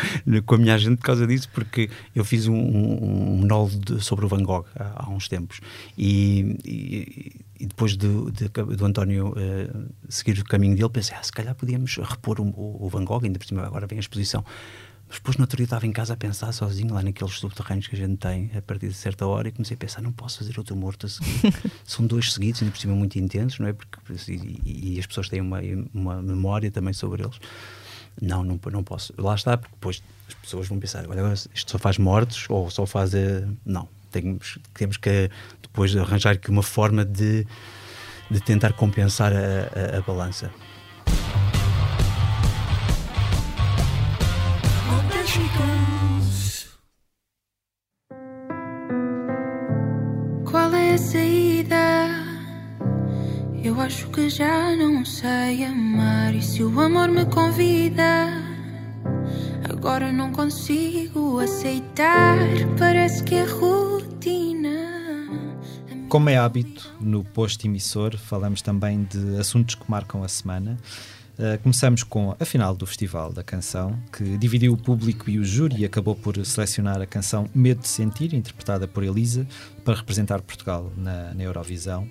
com 0.46 0.54
a 0.54 0.58
minha 0.58 0.78
gente 0.78 0.96
por 0.98 1.04
causa 1.04 1.26
disso, 1.26 1.48
porque 1.52 1.90
eu 2.14 2.24
fiz 2.24 2.46
um, 2.46 2.54
um, 2.54 3.04
um 3.04 3.36
monólogo 3.38 4.00
sobre 4.00 4.24
o 4.24 4.28
Van 4.28 4.42
Gogh 4.42 4.64
há, 4.76 5.04
há 5.04 5.10
uns 5.10 5.28
tempos 5.28 5.60
e, 5.96 6.56
e, 6.64 7.32
e 7.60 7.66
depois 7.66 7.96
do, 7.96 8.30
de, 8.30 8.48
do 8.48 8.84
António 8.84 9.30
uh, 9.30 9.88
seguir 10.08 10.38
o 10.38 10.44
caminho 10.44 10.76
dele, 10.76 10.88
pensei, 10.88 11.16
ah, 11.16 11.22
se 11.22 11.32
calhar 11.32 11.54
podíamos 11.54 11.96
repor 11.96 12.40
o, 12.40 12.44
o, 12.56 12.88
Van 12.88 13.04
Gogh, 13.04 13.24
ainda 13.24 13.38
por 13.38 13.46
cima 13.46 13.64
agora 13.64 13.86
vem 13.86 13.98
a 13.98 14.00
exposição. 14.00 14.44
Mas 15.10 15.18
depois, 15.18 15.36
no 15.36 15.42
outro 15.42 15.56
dia, 15.56 15.64
estava 15.64 15.84
em 15.88 15.90
casa 15.90 16.14
a 16.14 16.16
pensar 16.16 16.52
sozinho, 16.52 16.94
lá 16.94 17.02
naqueles 17.02 17.34
subterrâneos 17.34 17.88
que 17.88 17.96
a 17.96 17.98
gente 17.98 18.16
tem 18.16 18.48
a 18.56 18.62
partir 18.62 18.86
de 18.86 18.94
certa 18.94 19.26
hora, 19.26 19.48
e 19.48 19.50
comecei 19.50 19.74
a 19.74 19.78
pensar: 19.78 20.00
não 20.00 20.12
posso 20.12 20.38
fazer 20.38 20.56
outro 20.56 20.76
morto 20.76 21.06
a 21.06 21.08
seguir. 21.08 21.52
São 21.84 22.06
dois 22.06 22.32
seguidos, 22.32 22.62
ainda 22.62 22.70
por 22.70 22.78
cima 22.78 22.94
muito 22.94 23.18
intensos, 23.18 23.58
não 23.58 23.66
é? 23.66 23.72
Porque, 23.72 23.98
e, 24.28 24.94
e 24.94 25.00
as 25.00 25.06
pessoas 25.06 25.28
têm 25.28 25.40
uma, 25.40 25.58
uma 25.92 26.22
memória 26.22 26.70
também 26.70 26.92
sobre 26.92 27.24
eles. 27.24 27.40
Não, 28.22 28.44
não, 28.44 28.60
não 28.70 28.84
posso. 28.84 29.12
Lá 29.18 29.34
está, 29.34 29.58
porque 29.58 29.74
depois 29.74 30.00
as 30.28 30.34
pessoas 30.34 30.68
vão 30.68 30.78
pensar: 30.78 31.04
olha, 31.08 31.34
isto 31.52 31.72
só 31.72 31.78
faz 31.78 31.98
mortos 31.98 32.46
ou 32.48 32.70
só 32.70 32.86
faz. 32.86 33.12
Uh, 33.12 33.52
não. 33.66 33.88
Temos, 34.12 34.58
temos 34.74 34.96
que 34.96 35.28
depois 35.60 35.94
arranjar 35.96 36.34
aqui 36.34 36.50
uma 36.50 36.62
forma 36.62 37.04
de, 37.04 37.46
de 38.30 38.40
tentar 38.40 38.72
compensar 38.74 39.32
a, 39.32 39.96
a, 39.96 39.98
a 39.98 40.02
balança. 40.02 40.52
Acho 53.90 54.06
que 54.10 54.30
já 54.30 54.76
não 54.76 55.04
sei 55.04 55.64
amar. 55.64 56.32
E 56.32 56.40
se 56.40 56.62
o 56.62 56.80
amor 56.80 57.08
me 57.08 57.24
convida, 57.24 58.28
agora 59.68 60.12
não 60.12 60.30
consigo 60.30 61.40
aceitar. 61.40 62.38
Parece 62.78 63.24
que 63.24 63.34
é 63.34 63.42
rotina. 63.42 64.70
Como 66.08 66.30
é 66.30 66.36
hábito, 66.36 66.94
no 67.00 67.24
posto 67.24 67.66
emissor 67.66 68.16
falamos 68.16 68.62
também 68.62 69.02
de 69.02 69.36
assuntos 69.40 69.74
que 69.74 69.90
marcam 69.90 70.22
a 70.22 70.28
semana. 70.28 70.78
Uh, 71.36 71.58
começamos 71.60 72.04
com 72.04 72.36
a 72.38 72.44
final 72.44 72.76
do 72.76 72.86
Festival 72.86 73.32
da 73.32 73.42
Canção, 73.42 73.98
que 74.12 74.38
dividiu 74.38 74.72
o 74.72 74.76
público 74.76 75.28
e 75.28 75.36
o 75.36 75.44
júri 75.44 75.78
e 75.80 75.84
acabou 75.84 76.14
por 76.14 76.46
selecionar 76.46 77.00
a 77.00 77.06
canção 77.06 77.50
Medo 77.52 77.80
de 77.80 77.88
Sentir, 77.88 78.34
interpretada 78.34 78.86
por 78.86 79.02
Elisa, 79.02 79.44
para 79.84 79.96
representar 79.96 80.40
Portugal 80.42 80.92
na, 80.96 81.34
na 81.34 81.42
Eurovisão. 81.42 82.06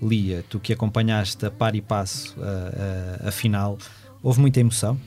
Lia, 0.00 0.44
tu 0.48 0.60
que 0.60 0.72
acompanhaste 0.72 1.44
a 1.46 1.50
par 1.50 1.74
e 1.74 1.80
passo 1.80 2.34
a, 2.40 3.24
a, 3.24 3.28
a 3.28 3.30
final, 3.32 3.78
houve 4.22 4.40
muita 4.40 4.60
emoção? 4.60 4.98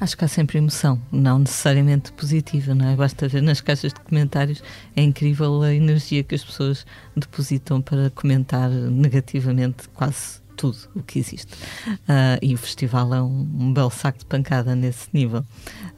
Acho 0.00 0.16
que 0.16 0.24
há 0.24 0.28
sempre 0.28 0.58
emoção, 0.58 1.00
não 1.12 1.38
necessariamente 1.38 2.10
positiva, 2.12 2.74
não 2.74 2.88
é? 2.88 2.96
Basta 2.96 3.28
ver 3.28 3.40
nas 3.40 3.60
caixas 3.60 3.92
de 3.92 4.00
comentários, 4.00 4.60
é 4.96 5.02
incrível 5.02 5.62
a 5.62 5.72
energia 5.72 6.24
que 6.24 6.34
as 6.34 6.42
pessoas 6.42 6.84
depositam 7.14 7.80
para 7.80 8.10
comentar 8.10 8.68
negativamente 8.68 9.88
quase 9.90 10.42
tudo 10.56 10.76
o 10.94 11.02
que 11.02 11.18
existe. 11.18 11.54
Uh, 11.88 12.38
e 12.42 12.54
o 12.54 12.58
festival 12.58 13.14
é 13.14 13.22
um, 13.22 13.48
um, 13.60 13.72
belo 13.72 13.90
saco 13.90 14.18
de 14.18 14.26
pancada 14.26 14.74
nesse 14.74 15.08
nível. 15.12 15.44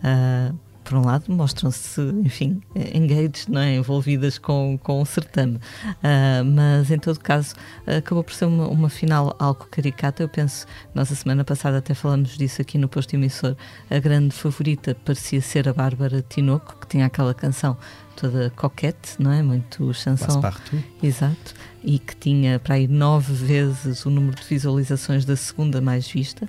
Uh, 0.02 0.58
por 0.84 0.98
um 0.98 1.04
lado, 1.04 1.32
mostram-se, 1.32 2.00
enfim, 2.22 2.60
engaged, 2.94 3.46
não 3.48 3.60
é? 3.60 3.74
envolvidas 3.76 4.38
com, 4.38 4.78
com 4.82 5.00
o 5.00 5.06
certame. 5.06 5.56
Uh, 5.56 6.44
mas, 6.44 6.90
em 6.90 6.98
todo 6.98 7.18
caso, 7.18 7.54
acabou 7.86 8.22
por 8.22 8.34
ser 8.34 8.44
uma, 8.44 8.68
uma 8.68 8.88
final 8.88 9.34
algo 9.38 9.66
caricata. 9.70 10.22
Eu 10.22 10.28
penso, 10.28 10.66
nós 10.94 11.10
a 11.10 11.14
semana 11.14 11.44
passada 11.44 11.78
até 11.78 11.94
falamos 11.94 12.36
disso 12.36 12.60
aqui 12.60 12.76
no 12.76 12.88
posto 12.88 13.14
emissor, 13.14 13.56
a 13.90 13.98
grande 13.98 14.34
favorita 14.34 14.94
parecia 15.04 15.40
ser 15.40 15.68
a 15.68 15.72
Bárbara 15.72 16.22
Tinoco, 16.28 16.76
que 16.80 16.86
tinha 16.86 17.06
aquela 17.06 17.32
canção 17.32 17.76
toda 18.14 18.50
coquete, 18.50 19.16
não 19.18 19.32
é? 19.32 19.42
Muito 19.42 19.92
chanson. 19.94 20.26
Exato. 21.02 21.54
E 21.82 21.98
que 21.98 22.16
tinha 22.16 22.58
para 22.58 22.76
aí 22.76 22.86
nove 22.86 23.32
vezes 23.32 24.06
o 24.06 24.10
número 24.10 24.36
de 24.36 24.44
visualizações 24.46 25.24
da 25.24 25.36
segunda 25.36 25.80
mais 25.80 26.08
vista. 26.08 26.48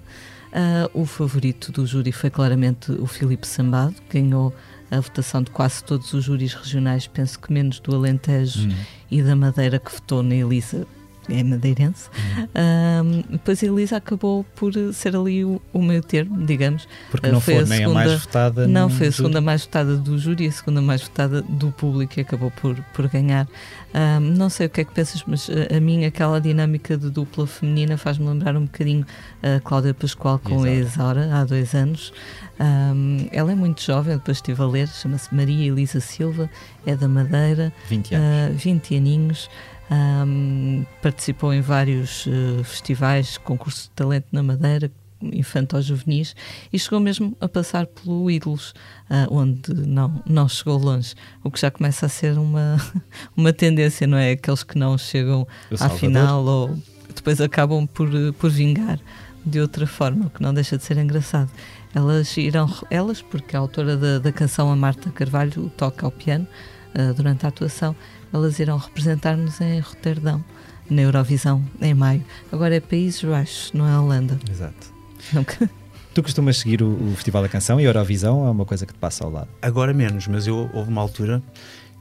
Uh, 0.55 1.01
o 1.01 1.05
favorito 1.05 1.69
do 1.69 1.85
júri 1.85 2.13
foi 2.13 2.29
claramente 2.29 2.89
o 2.93 3.05
Filipe 3.05 3.45
Sambado, 3.45 3.95
ganhou 4.09 4.55
a 4.89 5.01
votação 5.01 5.43
de 5.43 5.51
quase 5.51 5.83
todos 5.83 6.13
os 6.13 6.23
júris 6.23 6.53
regionais, 6.53 7.07
penso 7.07 7.37
que 7.37 7.51
menos 7.51 7.81
do 7.81 7.93
Alentejo 7.93 8.69
hum. 8.69 8.75
e 9.11 9.21
da 9.21 9.35
Madeira, 9.35 9.77
que 9.79 9.91
votou 9.91 10.23
na 10.23 10.33
Elisa 10.33 10.87
é 11.29 11.43
madeirense. 11.43 12.09
Uhum. 12.37 13.23
depois 13.29 13.63
a 13.63 13.65
Elisa 13.65 13.97
acabou 13.97 14.45
por 14.55 14.73
ser 14.93 15.15
ali 15.15 15.43
o, 15.43 15.61
o 15.73 15.81
meio 15.81 16.01
termo, 16.01 16.45
digamos. 16.45 16.87
Porque 17.09 17.27
não 17.27 17.39
foi, 17.39 17.55
foi 17.55 17.63
a 17.63 17.67
nem 17.67 17.79
segunda, 17.79 17.99
a 18.01 18.05
mais 18.05 18.21
votada. 18.21 18.67
Não, 18.67 18.89
foi 18.89 19.07
a 19.07 19.11
segunda 19.11 19.33
júri. 19.33 19.45
mais 19.45 19.61
votada 19.63 19.95
do 19.97 20.17
júri 20.17 20.45
e 20.45 20.47
a 20.47 20.51
segunda 20.51 20.81
mais 20.81 21.01
votada 21.01 21.41
do 21.41 21.71
público 21.71 22.13
e 22.17 22.21
acabou 22.21 22.51
por, 22.51 22.75
por 22.93 23.07
ganhar. 23.07 23.47
Um, 23.93 24.19
não 24.19 24.49
sei 24.49 24.67
o 24.67 24.69
que 24.69 24.81
é 24.81 24.83
que 24.83 24.93
pensas, 24.93 25.23
mas 25.25 25.49
a, 25.49 25.77
a 25.77 25.79
mim 25.79 26.03
aquela 26.03 26.41
dinâmica 26.41 26.97
de 26.97 27.09
dupla 27.09 27.47
feminina 27.47 27.97
faz-me 27.97 28.27
lembrar 28.27 28.55
um 28.57 28.65
bocadinho 28.65 29.05
a 29.41 29.59
Cláudia 29.61 29.93
Pascoal 29.93 30.39
com 30.39 30.63
a 30.63 30.69
Isaura, 30.69 31.29
há 31.33 31.45
dois 31.45 31.73
anos. 31.73 32.11
Um, 32.59 33.27
ela 33.31 33.51
é 33.51 33.55
muito 33.55 33.81
jovem, 33.81 34.15
depois 34.15 34.37
estive 34.37 34.61
a 34.61 34.65
ler, 34.65 34.87
chama-se 34.87 35.33
Maria 35.33 35.67
Elisa 35.67 35.99
Silva, 35.99 36.49
é 36.85 36.95
da 36.95 37.07
Madeira. 37.07 37.71
20 37.89 38.15
anos. 38.15 38.55
Uh, 38.55 38.57
20 38.57 38.97
aninhos. 38.97 39.49
Um, 39.89 40.83
participou 41.01 41.53
em 41.53 41.61
vários 41.61 42.25
uh, 42.25 42.63
festivais, 42.63 43.37
concursos 43.37 43.83
de 43.83 43.89
talento 43.91 44.25
na 44.31 44.41
Madeira, 44.41 44.91
infanto-juvenis, 45.21 46.35
e 46.73 46.79
chegou 46.79 46.99
mesmo 46.99 47.35
a 47.39 47.47
passar 47.47 47.85
pelo 47.85 48.29
Ídolos, 48.29 48.71
uh, 49.09 49.31
onde 49.31 49.73
não, 49.73 50.21
não 50.25 50.49
chegou 50.49 50.77
longe, 50.77 51.13
o 51.43 51.51
que 51.51 51.59
já 51.59 51.69
começa 51.69 52.05
a 52.07 52.09
ser 52.09 52.37
uma, 52.37 52.77
uma 53.37 53.53
tendência, 53.53 54.07
não 54.07 54.17
é? 54.17 54.31
Aqueles 54.31 54.63
que 54.63 54.77
não 54.77 54.97
chegam 54.97 55.47
à 55.79 55.89
final 55.89 56.43
ou 56.43 56.77
depois 57.13 57.39
acabam 57.39 57.87
por, 57.87 58.09
por 58.39 58.49
vingar 58.49 58.99
de 59.45 59.61
outra 59.61 59.85
forma, 59.85 60.25
o 60.25 60.29
que 60.29 60.41
não 60.41 60.53
deixa 60.53 60.77
de 60.77 60.83
ser 60.83 60.97
engraçado. 60.97 61.51
Elas 61.93 62.35
irão, 62.35 62.69
elas, 62.89 63.21
porque 63.21 63.55
a 63.55 63.59
autora 63.59 63.95
da, 63.95 64.19
da 64.19 64.31
canção, 64.31 64.71
a 64.71 64.75
Marta 64.75 65.09
Carvalho, 65.11 65.71
toca 65.77 66.05
ao 66.05 66.11
piano 66.11 66.47
uh, 66.95 67.13
durante 67.13 67.45
a 67.45 67.49
atuação, 67.49 67.95
elas 68.33 68.59
irão 68.59 68.77
representar-nos 68.77 69.59
em 69.61 69.79
Roterdão, 69.79 70.43
na 70.89 71.01
Eurovisão, 71.01 71.63
em 71.81 71.93
maio. 71.93 72.23
Agora 72.51 72.75
é 72.75 72.79
Países 72.79 73.23
Baixos, 73.23 73.71
não 73.73 73.87
é 73.87 73.99
Holanda. 73.99 74.39
Exato. 74.49 74.93
Nunca. 75.33 75.69
Tu 76.13 76.23
costumas 76.23 76.57
seguir 76.57 76.81
o, 76.81 76.93
o, 76.93 77.15
Festival 77.15 77.41
da 77.41 77.49
Canção 77.49 77.79
e 77.79 77.83
a 77.83 77.87
Eurovisão 77.87 78.47
é 78.47 78.49
uma 78.49 78.65
coisa 78.65 78.85
que 78.85 78.93
te 78.93 78.99
passa 78.99 79.25
ao 79.25 79.31
lado? 79.31 79.49
Agora 79.61 79.93
menos, 79.93 80.27
mas 80.27 80.47
eu 80.47 80.69
houve 80.73 80.89
uma 80.89 81.01
altura, 81.01 81.43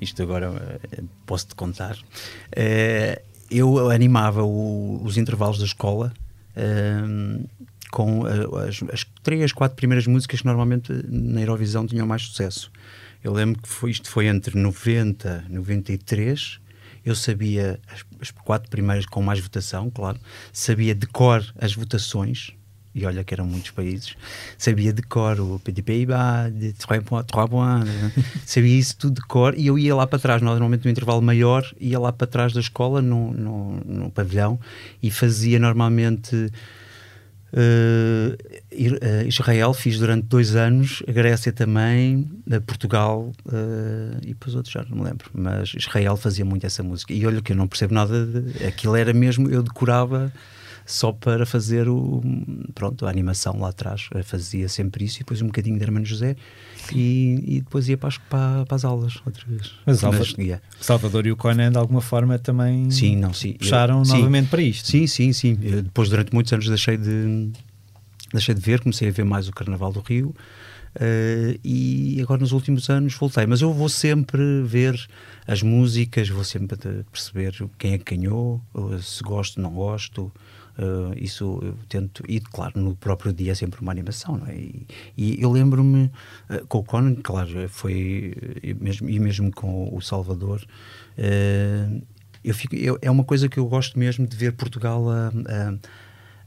isto 0.00 0.22
agora 0.22 0.78
eh, 0.92 1.02
posso-te 1.26 1.54
contar, 1.56 1.96
eh, 2.52 3.20
eu 3.50 3.90
animava 3.90 4.44
o, 4.44 5.02
os 5.02 5.16
intervalos 5.16 5.58
da 5.58 5.64
escola 5.64 6.12
eh, 6.54 7.02
com 7.90 8.24
as, 8.24 8.82
as 8.92 9.04
três, 9.22 9.52
quatro 9.52 9.74
primeiras 9.74 10.06
músicas 10.06 10.40
que 10.40 10.46
normalmente 10.46 10.92
na 11.08 11.40
Eurovisão 11.40 11.84
tinham 11.84 12.06
mais 12.06 12.22
sucesso. 12.22 12.70
Eu 13.24 13.32
lembro 13.32 13.62
que 13.62 13.68
foi, 13.68 13.90
isto 13.90 14.10
foi 14.10 14.26
entre 14.26 14.56
90 14.56 15.46
e 15.48 15.52
93. 15.52 16.60
Eu 17.02 17.14
sabia 17.14 17.80
as, 17.90 18.04
as, 18.20 18.30
quatro 18.30 18.68
primeiras 18.68 19.06
com 19.06 19.22
mais 19.22 19.40
votação, 19.40 19.90
claro. 19.90 20.20
Sabia 20.52 20.94
de 20.94 21.06
cor 21.06 21.42
as 21.58 21.74
votações. 21.74 22.52
E 22.94 23.04
olha 23.06 23.24
que 23.24 23.32
eram 23.32 23.46
muitos 23.46 23.70
países. 23.70 24.14
Sabia 24.58 24.92
de 24.92 25.02
cor 25.02 25.40
o 25.40 25.58
PDP 25.58 26.06
de 26.52 26.74
Trois 26.74 27.02
Points. 27.02 27.32
sabia 28.44 28.78
isso 28.78 28.96
tudo 28.96 29.14
de 29.14 29.26
cor. 29.26 29.54
E 29.58 29.66
eu 29.66 29.78
ia 29.78 29.96
lá 29.96 30.06
para 30.06 30.18
trás, 30.18 30.42
normalmente 30.42 30.84
no 30.84 30.90
intervalo 30.90 31.22
maior, 31.22 31.64
ia 31.80 31.98
lá 31.98 32.12
para 32.12 32.26
trás 32.26 32.52
da 32.52 32.60
escola, 32.60 33.00
no, 33.00 33.32
no, 33.32 33.80
no 33.84 34.10
pavilhão, 34.10 34.60
e 35.02 35.10
fazia 35.10 35.58
normalmente 35.58 36.52
Uh, 37.54 38.36
Israel 39.26 39.72
fiz 39.72 39.98
durante 39.98 40.26
dois 40.26 40.56
anos, 40.56 41.02
a 41.06 41.12
Grécia 41.12 41.52
também, 41.52 42.30
a 42.50 42.60
Portugal 42.60 43.32
uh, 43.46 44.18
e 44.22 44.28
depois 44.28 44.54
outros 44.54 44.72
já 44.72 44.84
não 44.88 44.98
me 44.98 45.04
lembro, 45.04 45.30
mas 45.32 45.72
Israel 45.76 46.16
fazia 46.16 46.44
muito 46.44 46.66
essa 46.66 46.82
música. 46.82 47.12
E 47.12 47.26
olha 47.26 47.40
que 47.40 47.52
eu 47.52 47.56
não 47.56 47.66
percebo 47.66 47.94
nada, 47.94 48.26
de, 48.26 48.64
aquilo 48.66 48.96
era 48.96 49.12
mesmo, 49.12 49.48
eu 49.48 49.62
decorava 49.62 50.32
só 50.86 51.12
para 51.12 51.46
fazer 51.46 51.88
o, 51.88 52.22
pronto, 52.74 53.06
a 53.06 53.10
animação 53.10 53.58
lá 53.58 53.70
atrás. 53.70 54.08
Eu 54.14 54.22
fazia 54.22 54.68
sempre 54.68 55.04
isso 55.04 55.16
e 55.16 55.18
depois 55.20 55.40
um 55.40 55.46
bocadinho 55.46 55.78
de 55.78 55.82
Hermano 55.82 56.04
José 56.04 56.36
e, 56.92 57.42
e 57.46 57.60
depois 57.60 57.88
ia 57.88 57.96
para 57.96 58.08
as, 58.08 58.18
para, 58.18 58.66
para 58.66 58.76
as 58.76 58.84
aulas 58.84 59.20
outra 59.24 59.44
vez. 59.46 59.72
Mas 59.86 60.00
Salvador, 60.00 60.60
Salvador 60.80 61.26
e 61.26 61.32
o 61.32 61.36
Conan 61.36 61.72
de 61.72 61.78
alguma 61.78 62.00
forma 62.00 62.38
também 62.38 62.90
sim, 62.90 63.16
não, 63.16 63.32
sim. 63.32 63.54
puxaram 63.54 64.02
eu, 64.02 64.04
novamente 64.04 64.44
sim, 64.44 64.50
para 64.50 64.62
isto. 64.62 64.88
Sim, 64.88 65.06
sim, 65.06 65.32
sim. 65.32 65.58
Eu, 65.62 65.82
depois 65.82 66.08
durante 66.08 66.34
muitos 66.34 66.52
anos 66.52 66.68
deixei 66.68 66.98
de 66.98 67.50
deixei 68.34 68.54
de 68.54 68.60
ver, 68.60 68.80
comecei 68.80 69.08
a 69.08 69.12
ver 69.12 69.24
mais 69.24 69.48
o 69.48 69.52
Carnaval 69.52 69.92
do 69.92 70.00
Rio. 70.00 70.34
Uh, 70.96 71.58
e 71.64 72.20
agora 72.22 72.40
nos 72.40 72.52
últimos 72.52 72.88
anos 72.88 73.14
voltei. 73.14 73.46
Mas 73.46 73.60
eu 73.60 73.72
vou 73.72 73.88
sempre 73.88 74.62
ver 74.62 74.94
as 75.46 75.62
músicas, 75.62 76.28
vou 76.28 76.44
sempre 76.44 76.76
perceber 77.10 77.54
quem 77.78 77.94
é 77.94 77.98
que 77.98 78.16
ganhou, 78.16 78.60
se 79.02 79.22
gosto, 79.22 79.60
não 79.60 79.70
gosto. 79.70 80.32
Uh, 80.76 81.14
isso 81.16 81.60
eu 81.62 81.78
tento, 81.88 82.24
e 82.28 82.40
claro, 82.40 82.80
no 82.80 82.96
próprio 82.96 83.32
dia 83.32 83.52
é 83.52 83.54
sempre 83.54 83.80
uma 83.80 83.92
animação, 83.92 84.42
é? 84.44 84.56
E, 84.56 84.86
e 85.16 85.40
eu 85.40 85.50
lembro-me 85.52 86.10
uh, 86.50 86.66
com 86.66 86.78
o 86.78 86.84
Conan, 86.84 87.14
claro, 87.14 87.68
foi 87.68 88.34
e 88.60 88.74
mesmo, 88.74 89.08
e 89.08 89.20
mesmo 89.20 89.52
com 89.52 89.94
o 89.94 90.00
Salvador. 90.00 90.64
Eu 92.42 92.54
fico, 92.54 92.74
eu, 92.74 92.98
é 93.00 93.10
uma 93.10 93.24
coisa 93.24 93.48
que 93.48 93.56
eu 93.56 93.66
gosto 93.66 93.98
mesmo 93.98 94.26
de 94.26 94.36
ver 94.36 94.52
Portugal 94.52 95.08
a, 95.08 95.28
a, 95.28 95.74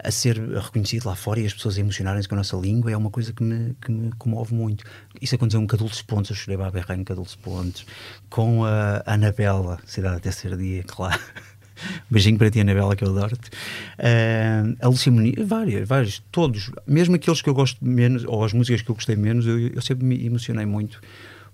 a 0.03 0.11
ser 0.11 0.37
reconhecido 0.37 1.05
lá 1.05 1.15
fora 1.15 1.39
e 1.39 1.45
as 1.45 1.53
pessoas 1.53 1.77
a 1.77 1.81
emocionarem-se 1.81 2.27
com 2.27 2.35
a 2.35 2.37
nossa 2.37 2.55
língua 2.55 2.91
é 2.91 2.97
uma 2.97 3.09
coisa 3.09 3.33
que 3.33 3.43
me, 3.43 3.75
que 3.81 3.91
me 3.91 4.11
comove 4.13 4.53
muito. 4.53 4.83
Isso 5.21 5.35
aconteceu 5.35 5.59
com 5.59 5.67
Cadulce 5.67 6.03
Pontes, 6.03 6.29
eu 6.29 6.35
chorei 6.35 6.63
a 6.63 6.69
berrar 6.69 6.99
em 6.99 7.03
Cadulce 7.03 7.37
Pontes, 7.37 7.85
com 8.29 8.63
a 8.63 9.01
Anabela, 9.05 9.79
Cidade 9.85 10.17
até 10.17 10.31
ser 10.31 10.55
dia, 10.55 10.83
claro. 10.83 11.19
Beijinho 12.09 12.37
para 12.37 12.49
ti, 12.49 12.59
Anabela, 12.59 12.95
que 12.95 13.03
eu 13.03 13.09
adoro-te. 13.09 13.49
Uh, 13.49 14.75
a 14.81 14.87
Lucia 14.87 15.11
Muniz, 15.11 15.35
várias, 15.47 15.87
vários, 15.87 16.19
todos. 16.31 16.71
Mesmo 16.85 17.15
aqueles 17.15 17.41
que 17.41 17.49
eu 17.49 17.53
gosto 17.53 17.83
menos, 17.83 18.23
ou 18.25 18.43
as 18.43 18.53
músicas 18.53 18.81
que 18.81 18.89
eu 18.89 18.95
gostei 18.95 19.15
menos, 19.15 19.45
eu, 19.45 19.59
eu 19.59 19.81
sempre 19.81 20.05
me 20.05 20.25
emocionei 20.25 20.65
muito, 20.65 21.01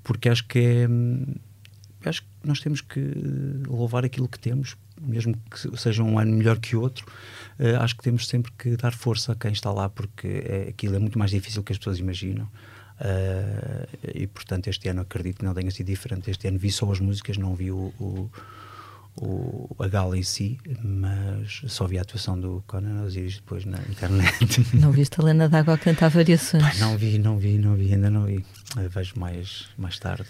porque 0.03 0.29
acho 0.29 0.45
que 0.45 0.59
é. 0.59 0.87
Acho 2.05 2.21
que 2.21 2.27
nós 2.43 2.59
temos 2.59 2.81
que 2.81 2.99
louvar 3.65 4.03
aquilo 4.03 4.27
que 4.27 4.37
temos, 4.37 4.75
mesmo 5.03 5.35
que 5.49 5.77
seja 5.77 6.03
um 6.03 6.17
ano 6.17 6.31
melhor 6.31 6.57
que 6.59 6.75
outro. 6.75 7.05
Uh, 7.59 7.81
acho 7.81 7.95
que 7.95 8.03
temos 8.03 8.27
sempre 8.27 8.51
que 8.57 8.75
dar 8.75 8.93
força 8.93 9.33
a 9.33 9.35
quem 9.35 9.51
está 9.51 9.71
lá, 9.71 9.89
porque 9.89 10.27
é, 10.27 10.67
aquilo 10.69 10.95
é 10.95 10.99
muito 10.99 11.19
mais 11.19 11.31
difícil 11.31 11.63
que 11.63 11.71
as 11.71 11.77
pessoas 11.77 11.99
imaginam. 11.99 12.45
Uh, 12.99 13.87
e 14.13 14.27
portanto, 14.27 14.67
este 14.67 14.87
ano 14.89 15.01
acredito 15.01 15.39
que 15.39 15.45
não 15.45 15.53
tenha 15.53 15.71
sido 15.71 15.87
diferente. 15.87 16.31
Este 16.31 16.47
ano 16.47 16.57
vi 16.57 16.71
só 16.71 16.91
as 16.91 16.99
músicas, 16.99 17.37
não 17.37 17.55
vi 17.55 17.71
o, 17.71 17.93
o 17.99 18.29
o, 19.15 19.75
a 19.79 19.87
gala 19.87 20.17
em 20.17 20.23
si, 20.23 20.57
mas 20.83 21.61
só 21.67 21.85
vi 21.85 21.97
a 21.97 22.01
atuação 22.01 22.39
do 22.39 22.63
Conan 22.65 23.03
Osiris 23.03 23.35
depois 23.35 23.65
na 23.65 23.77
internet. 23.81 24.65
Não 24.73 24.91
viste 24.91 25.19
a 25.19 25.23
Lena 25.23 25.47
D'Água 25.47 25.77
cantar 25.77 26.09
variações? 26.09 26.63
Pai, 26.63 26.79
não 26.79 26.97
vi, 26.97 27.19
não 27.19 27.37
vi, 27.37 27.57
não 27.57 27.75
vi, 27.75 27.93
ainda 27.93 28.09
não 28.09 28.25
vi. 28.25 28.43
Eu 28.75 28.89
vejo 28.89 29.13
mais, 29.17 29.67
mais 29.77 29.99
tarde. 29.99 30.29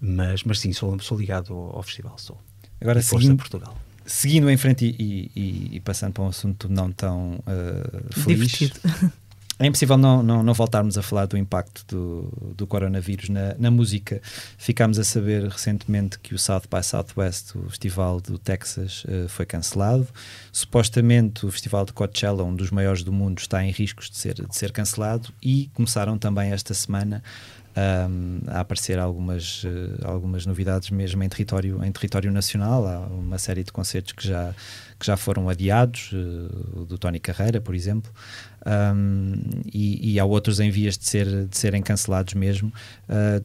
Mas, 0.00 0.42
mas 0.42 0.58
sim, 0.58 0.72
sou, 0.72 0.98
sou 1.00 1.16
ligado 1.16 1.54
ao, 1.54 1.76
ao 1.76 1.82
Festival 1.82 2.18
Sol. 2.18 2.40
Agora, 2.80 3.00
seguindo, 3.00 3.36
Portugal. 3.36 3.76
Seguindo 4.06 4.50
em 4.50 4.56
frente 4.56 4.84
e, 4.98 5.30
e, 5.34 5.76
e, 5.76 5.80
passando 5.80 6.12
para 6.12 6.24
um 6.24 6.28
assunto 6.28 6.68
não 6.68 6.92
tão 6.92 7.40
uh, 7.40 8.12
feliz. 8.12 8.50
Divertido. 8.50 8.80
É 9.56 9.66
impossível 9.66 9.96
não, 9.96 10.20
não, 10.20 10.42
não, 10.42 10.52
voltarmos 10.52 10.98
a 10.98 11.02
falar 11.02 11.26
do 11.26 11.38
impacto 11.38 11.84
do, 11.86 12.54
do 12.56 12.66
coronavírus 12.66 13.28
na, 13.28 13.54
na, 13.56 13.70
música. 13.70 14.20
Ficámos 14.58 14.98
a 14.98 15.04
saber 15.04 15.46
recentemente 15.46 16.18
que 16.18 16.34
o 16.34 16.38
South 16.38 16.62
by 16.68 16.82
Southwest, 16.82 17.54
o 17.54 17.70
festival 17.70 18.20
do 18.20 18.36
Texas, 18.36 19.04
uh, 19.04 19.28
foi 19.28 19.46
cancelado. 19.46 20.08
Supostamente 20.50 21.46
o 21.46 21.52
festival 21.52 21.84
de 21.84 21.92
Coachella, 21.92 22.42
um 22.42 22.54
dos 22.54 22.72
maiores 22.72 23.04
do 23.04 23.12
mundo, 23.12 23.38
está 23.38 23.64
em 23.64 23.70
riscos 23.70 24.10
de 24.10 24.18
ser, 24.18 24.34
de 24.34 24.56
ser 24.56 24.72
cancelado. 24.72 25.32
E 25.40 25.70
começaram 25.72 26.18
também 26.18 26.50
esta 26.50 26.74
semana 26.74 27.22
um, 27.76 28.40
a 28.46 28.60
aparecer 28.60 28.98
algumas, 28.98 29.64
uh, 29.64 29.68
algumas 30.04 30.46
novidades 30.46 30.90
mesmo 30.90 31.22
em 31.22 31.28
território, 31.28 31.84
em 31.84 31.90
território 31.92 32.30
nacional. 32.30 32.86
Há 32.86 33.00
uma 33.06 33.38
série 33.38 33.64
de 33.64 33.72
concertos 33.72 34.12
que 34.12 34.26
já, 34.26 34.54
que 34.98 35.06
já 35.06 35.16
foram 35.16 35.48
adiados, 35.48 36.12
uh, 36.12 36.80
o 36.80 36.84
do 36.84 36.96
Tony 36.98 37.18
Carreira, 37.18 37.60
por 37.60 37.74
exemplo 37.74 38.12
um, 38.66 39.34
e, 39.72 40.14
e, 40.14 40.20
há 40.20 40.24
outros 40.24 40.58
em 40.60 40.70
vias 40.70 40.96
de, 40.96 41.04
ser, 41.04 41.46
de 41.46 41.56
serem 41.56 41.82
cancelados 41.82 42.34
mesmo. 42.34 42.72
Uh, 43.08 43.44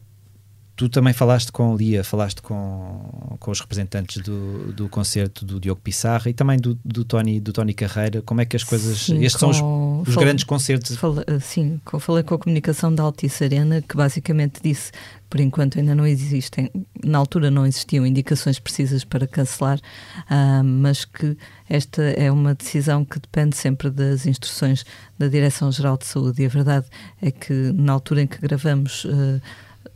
tu 0.80 0.88
também 0.88 1.12
falaste 1.12 1.52
com 1.52 1.76
Lia, 1.76 2.06
falaste 2.06 2.42
com, 2.42 3.36
com 3.38 3.52
os 3.52 3.60
representantes 3.60 4.24
do, 4.24 4.72
do 4.72 4.88
concerto 4.88 5.44
do 5.44 5.60
Diogo 5.60 5.82
Pissarra 5.82 6.30
e 6.30 6.34
também 6.34 6.58
do, 6.58 6.80
do, 6.86 7.04
Tony, 7.04 7.38
do 7.38 7.52
Tony 7.52 7.74
Carreira. 7.74 8.22
Como 8.22 8.40
é 8.40 8.46
que 8.46 8.56
as 8.56 8.64
coisas. 8.64 9.00
Sim, 9.00 9.22
estes 9.22 9.38
são 9.42 9.50
os, 9.50 10.08
os 10.08 10.16
grandes 10.16 10.46
concertos. 10.46 10.98
Sim, 11.42 11.82
falei 12.00 12.24
com 12.24 12.36
a 12.36 12.40
comunicação 12.40 12.96
da 12.96 13.04
Altice 13.04 13.44
Arena, 13.44 13.82
que 13.82 13.98
basicamente 13.98 14.62
disse 14.64 14.94
por 15.30 15.40
enquanto 15.40 15.78
ainda 15.78 15.94
não 15.94 16.08
existem, 16.08 16.72
na 17.04 17.20
altura 17.20 17.52
não 17.52 17.66
existiam 17.66 18.04
indicações 18.04 18.58
precisas 18.58 19.04
para 19.04 19.28
cancelar, 19.28 19.78
uh, 19.78 20.64
mas 20.64 21.06
que 21.06 21.38
esta 21.70 22.02
é 22.02 22.32
uma 22.32 22.56
decisão 22.56 23.06
que 23.06 23.20
depende 23.20 23.56
sempre 23.56 23.92
das 23.92 24.26
instruções 24.26 24.84
da 25.20 25.28
Direção-Geral 25.28 25.98
de 25.98 26.06
Saúde. 26.06 26.42
E 26.42 26.46
a 26.48 26.50
verdade 26.50 26.88
é 27.22 27.30
que 27.30 27.54
na 27.54 27.94
altura 27.94 28.24
em 28.24 28.28
que 28.28 28.40
gravamos, 28.40 29.06
uh, 29.06 29.40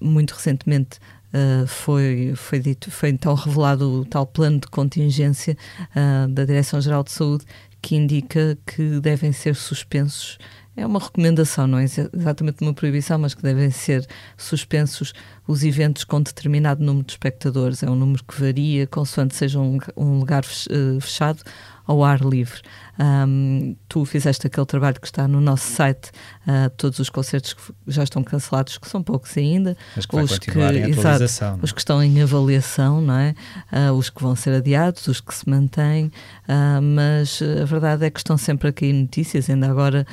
muito 0.03 0.31
recentemente, 0.31 0.99
Uh, 1.35 1.65
foi, 1.65 2.33
foi, 2.35 2.59
dito, 2.59 2.91
foi 2.91 3.09
então 3.09 3.33
revelado 3.33 4.01
o 4.01 4.05
tal 4.05 4.23
plano 4.23 4.59
de 4.59 4.67
contingência 4.67 5.57
uh, 5.95 6.31
da 6.31 6.45
Direção-Geral 6.45 7.03
de 7.03 7.11
Saúde 7.11 7.43
que 7.81 7.95
indica 7.95 8.55
que 8.67 8.99
devem 8.99 9.31
ser 9.31 9.55
suspensos 9.55 10.37
é 10.75 10.85
uma 10.85 10.99
recomendação, 10.99 11.67
não 11.67 11.77
é 11.77 11.83
exatamente 11.83 12.61
uma 12.61 12.73
proibição, 12.73 13.19
mas 13.19 13.35
que 13.35 13.43
devem 13.43 13.69
ser 13.69 14.07
suspensos 14.35 15.13
os 15.47 15.63
eventos 15.63 16.03
com 16.03 16.19
determinado 16.21 16.83
número 16.83 17.05
de 17.05 17.13
espectadores. 17.13 17.83
É 17.83 17.89
um 17.89 17.95
número 17.95 18.23
que 18.23 18.39
varia 18.39 18.87
consoante 18.87 19.35
seja 19.35 19.59
um, 19.59 19.77
um 19.95 20.17
lugar 20.19 20.43
eh, 20.43 20.99
fechado 20.99 21.43
ao 21.85 22.03
ar 22.03 22.21
livre. 22.21 22.61
Um, 22.99 23.75
tu 23.89 24.05
fizeste 24.05 24.47
aquele 24.47 24.65
trabalho 24.65 24.99
que 24.99 25.07
está 25.07 25.27
no 25.27 25.41
nosso 25.41 25.71
site, 25.71 26.11
uh, 26.47 26.69
todos 26.77 26.99
os 26.99 27.09
concertos 27.09 27.53
que 27.53 27.61
já 27.87 28.03
estão 28.03 28.23
cancelados, 28.23 28.77
que 28.77 28.87
são 28.87 29.01
poucos 29.01 29.35
ainda. 29.37 29.75
Mas 29.95 30.05
que 30.05 30.15
os 30.15 30.39
que, 30.39 30.59
exato, 30.59 31.23
é? 31.23 31.63
os 31.63 31.71
que 31.71 31.79
estão 31.79 32.03
em 32.03 32.21
avaliação, 32.21 33.01
não 33.01 33.17
é? 33.17 33.35
Uh, 33.71 33.93
os 33.93 34.09
que 34.09 34.21
vão 34.21 34.35
ser 34.35 34.53
adiados, 34.53 35.07
os 35.07 35.19
que 35.19 35.33
se 35.33 35.49
mantêm, 35.49 36.05
uh, 36.47 36.81
mas 36.81 37.41
a 37.41 37.65
verdade 37.65 38.05
é 38.05 38.09
que 38.09 38.19
estão 38.19 38.37
sempre 38.37 38.69
a 38.69 38.73
cair 38.73 38.93
notícias. 38.93 39.49
Ainda 39.49 39.69
agora 39.69 40.05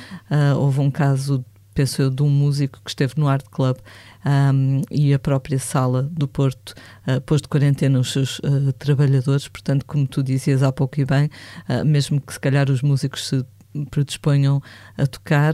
houve 0.57 0.79
um 0.79 0.89
caso 0.89 1.43
penso 1.73 2.01
eu, 2.01 2.09
de 2.09 2.21
um 2.21 2.29
músico 2.29 2.79
que 2.83 2.89
esteve 2.89 3.13
no 3.17 3.27
Art 3.27 3.45
Club 3.49 3.77
um, 4.25 4.81
e 4.89 5.13
a 5.13 5.19
própria 5.19 5.59
sala 5.59 6.03
do 6.03 6.27
Porto 6.27 6.73
uh, 7.07 7.19
pôs 7.21 7.41
de 7.41 7.47
quarentena 7.47 7.99
os 7.99 8.11
seus 8.11 8.39
uh, 8.39 8.71
trabalhadores, 8.77 9.47
portanto, 9.47 9.85
como 9.85 10.07
tu 10.07 10.21
dizias 10.21 10.63
há 10.63 10.71
pouco 10.71 10.99
e 10.99 11.05
bem, 11.05 11.29
uh, 11.67 11.85
mesmo 11.85 12.21
que 12.21 12.33
se 12.33 12.39
calhar 12.39 12.69
os 12.69 12.81
músicos 12.81 13.27
se 13.27 13.45
predisponham 13.89 14.61
a 14.97 15.07
tocar, 15.07 15.53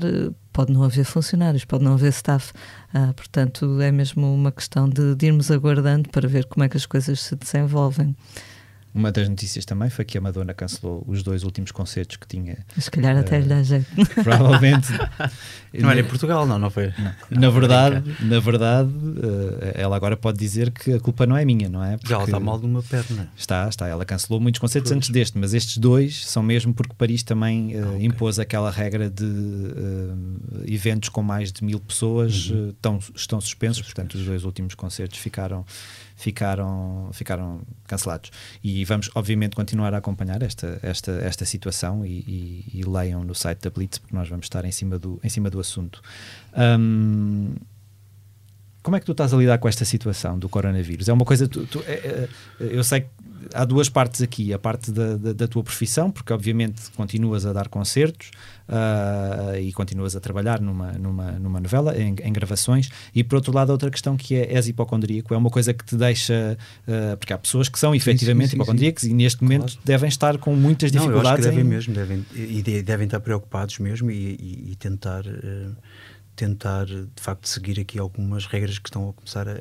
pode 0.52 0.74
não 0.74 0.84
haver 0.84 1.06
funcionários, 1.06 1.66
pode 1.66 1.84
não 1.84 1.94
haver 1.94 2.10
staff. 2.10 2.52
Uh, 2.94 3.14
portanto, 3.14 3.80
é 3.80 3.92
mesmo 3.92 4.34
uma 4.34 4.52
questão 4.52 4.90
de, 4.90 5.14
de, 5.16 5.28
irmos 5.28 5.52
aguardando 5.52 6.10
para 6.10 6.28
ver 6.28 6.46
como 6.46 6.64
é 6.64 6.70
que 6.70 6.78
as 6.78 6.86
coisas 6.86 7.20
se 7.20 7.36
desenvolvem. 7.36 8.16
Uma 8.98 9.12
das 9.12 9.30
notícias 9.30 9.64
também 9.64 9.92
foi 9.92 10.04
que 10.04 10.18
a 10.18 10.22
Madonna 10.22 10.56
cancelou 10.56 11.04
os 11.08 11.22
dois 11.22 11.44
últimos 11.44 11.72
concertos 11.72 12.18
que 12.18 12.28
tinha. 12.28 12.58
Se 12.80 12.90
calhar 12.90 13.16
uh, 13.16 13.20
até 13.20 13.40
lhe 13.40 13.46
dá 13.46 13.62
jeito. 13.62 13.86
Provavelmente. 14.24 14.88
não 15.72 15.92
era 15.92 16.00
em 16.00 16.04
Portugal, 16.04 16.48
não, 16.48 16.58
não 16.58 16.72
foi? 16.72 16.92
Não. 16.98 17.40
Na 17.40 17.50
verdade, 17.52 18.16
na 18.20 18.40
verdade 18.40 18.90
uh, 18.90 19.72
ela 19.76 19.96
agora 19.96 20.18
pode 20.18 20.40
dizer 20.40 20.72
que 20.72 20.94
a 20.94 21.00
culpa 21.00 21.28
não 21.28 21.38
é 21.38 21.46
minha, 21.46 21.70
não 21.70 21.84
é? 21.84 21.96
Porque 21.96 22.10
Já 22.10 22.16
ela 22.16 22.24
está 22.26 22.40
mal 22.40 22.58
de 22.58 22.66
uma 22.66 22.82
perna. 22.82 23.30
Está, 23.38 23.70
está. 23.70 23.88
Ela 23.88 24.04
cancelou 24.04 24.40
muitos 24.40 24.58
concertos 24.58 24.90
pois. 24.90 24.98
antes 24.98 25.10
deste, 25.12 25.38
mas 25.38 25.54
estes 25.54 25.78
dois 25.78 26.26
são 26.26 26.42
mesmo 26.42 26.74
porque 26.74 26.96
Paris 26.98 27.22
também 27.22 27.80
uh, 27.80 27.94
okay. 27.94 28.06
impôs 28.08 28.40
aquela 28.40 28.72
regra 28.72 29.12
de 29.12 29.28
eventos 30.66 31.10
com 31.10 31.22
mais 31.22 31.52
de 31.52 31.64
mil 31.64 31.80
pessoas 31.80 32.50
uhum. 32.50 32.70
estão, 32.70 33.00
estão 33.16 33.40
suspensos, 33.40 33.84
portanto, 33.84 34.16
os 34.16 34.26
dois 34.26 34.44
últimos 34.44 34.74
concertos 34.74 35.20
ficaram 35.20 35.64
ficaram, 36.18 37.10
ficaram 37.14 37.62
cancelados. 37.86 38.32
E 38.62 38.84
vamos, 38.84 39.10
obviamente, 39.16 39.56
continuar 39.56 39.94
a 39.94 39.98
acompanhar 40.00 40.42
esta, 40.42 40.80
esta, 40.82 41.12
esta 41.12 41.46
situação 41.46 42.06
e, 42.06 42.10
e, 42.10 42.80
e 42.80 42.84
leiam 42.84 43.24
no 43.24 43.36
site 43.36 43.62
da 43.62 43.70
Blitz, 43.70 44.00
porque 44.00 44.16
nós 44.16 44.28
vamos 44.28 44.48
estar 44.48 44.66
em 44.66 44.72
cima 44.72 44.98
do, 44.98 45.20
em 45.24 45.30
cima 45.30 45.50
do 45.50 45.60
assunto. 45.60 46.02
Um, 46.58 47.56
como 48.82 48.96
é 48.96 49.00
que 49.00 49.06
tu 49.06 49.12
estás 49.12 49.34
a 49.34 49.38
lidar 49.38 49.60
com 49.60 49.68
esta 49.68 49.86
situação 49.86 50.40
do 50.40 50.50
coronavírus? 50.50 51.08
É 51.08 51.14
uma 51.14 51.26
coisa. 51.26 51.48
Tu, 51.48 51.66
tu, 51.68 51.84
é, 51.86 51.92
é, 51.94 52.30
eu 52.60 52.84
sei 52.84 53.02
que 53.02 53.08
há 53.54 53.64
duas 53.64 53.90
partes 53.90 54.22
aqui: 54.22 54.54
a 54.54 54.58
parte 54.58 54.92
da, 54.92 55.16
da, 55.18 55.34
da 55.34 55.48
tua 55.48 55.64
profissão, 55.64 56.10
porque 56.10 56.34
obviamente 56.34 56.90
continuas 56.96 57.46
a 57.46 57.54
dar 57.54 57.68
concertos 57.68 58.32
uh, 58.68 59.58
e 59.58 59.72
continuas 59.74 60.16
a 60.16 60.20
trabalhar 60.20 60.60
numa, 60.62 60.92
numa, 60.94 61.32
numa 61.34 61.60
novela, 61.60 61.98
em, 61.98 62.16
em, 62.22 62.34
gravações, 62.34 62.90
e 63.14 63.24
por 63.24 63.36
outro 63.38 63.54
lado, 63.54 63.72
outra 63.72 63.90
questão 63.90 64.16
que 64.18 64.36
é 64.36 64.54
és 64.54 64.68
hipocondríaco, 64.68 65.34
é 65.34 65.38
uma 65.38 65.50
coisa 65.50 65.74
que 65.74 65.86
te 65.86 65.96
deixa. 65.96 66.58
Uh, 66.88 67.18
porque 67.18 67.34
há 67.34 67.38
pessoas 67.38 67.70
que 67.70 67.80
são 67.80 67.94
efetivamente 67.94 68.48
sim, 68.48 68.52
sim, 68.52 68.58
hipocondríacos 68.58 69.04
sim. 69.04 69.12
e 69.12 69.14
neste 69.14 69.44
momento 69.44 69.74
claro. 69.74 69.82
devem 69.86 70.10
estar 70.10 70.38
com 70.38 70.56
muitas 70.56 70.92
dificuldades. 70.92 71.30
Não, 71.30 71.36
que 71.36 71.42
devem 71.44 71.60
em... 71.60 71.64
mesmo, 71.64 71.94
devem, 71.94 72.26
e 72.36 72.62
devem 72.82 73.06
estar 73.06 73.20
preocupados 73.20 73.80
mesmo 73.80 74.12
e, 74.12 74.36
e, 74.40 74.72
e 74.72 74.76
tentar. 74.76 75.26
Uh, 75.26 75.76
tentar 76.36 76.86
de 76.86 77.10
facto 77.16 77.50
seguir 77.50 77.80
aqui 77.80 77.98
algumas 77.98 78.46
regras 78.46 78.78
que 78.78 78.88
estão 78.88 79.10
a 79.10 79.14
começar 79.14 79.48
a, 79.50 79.56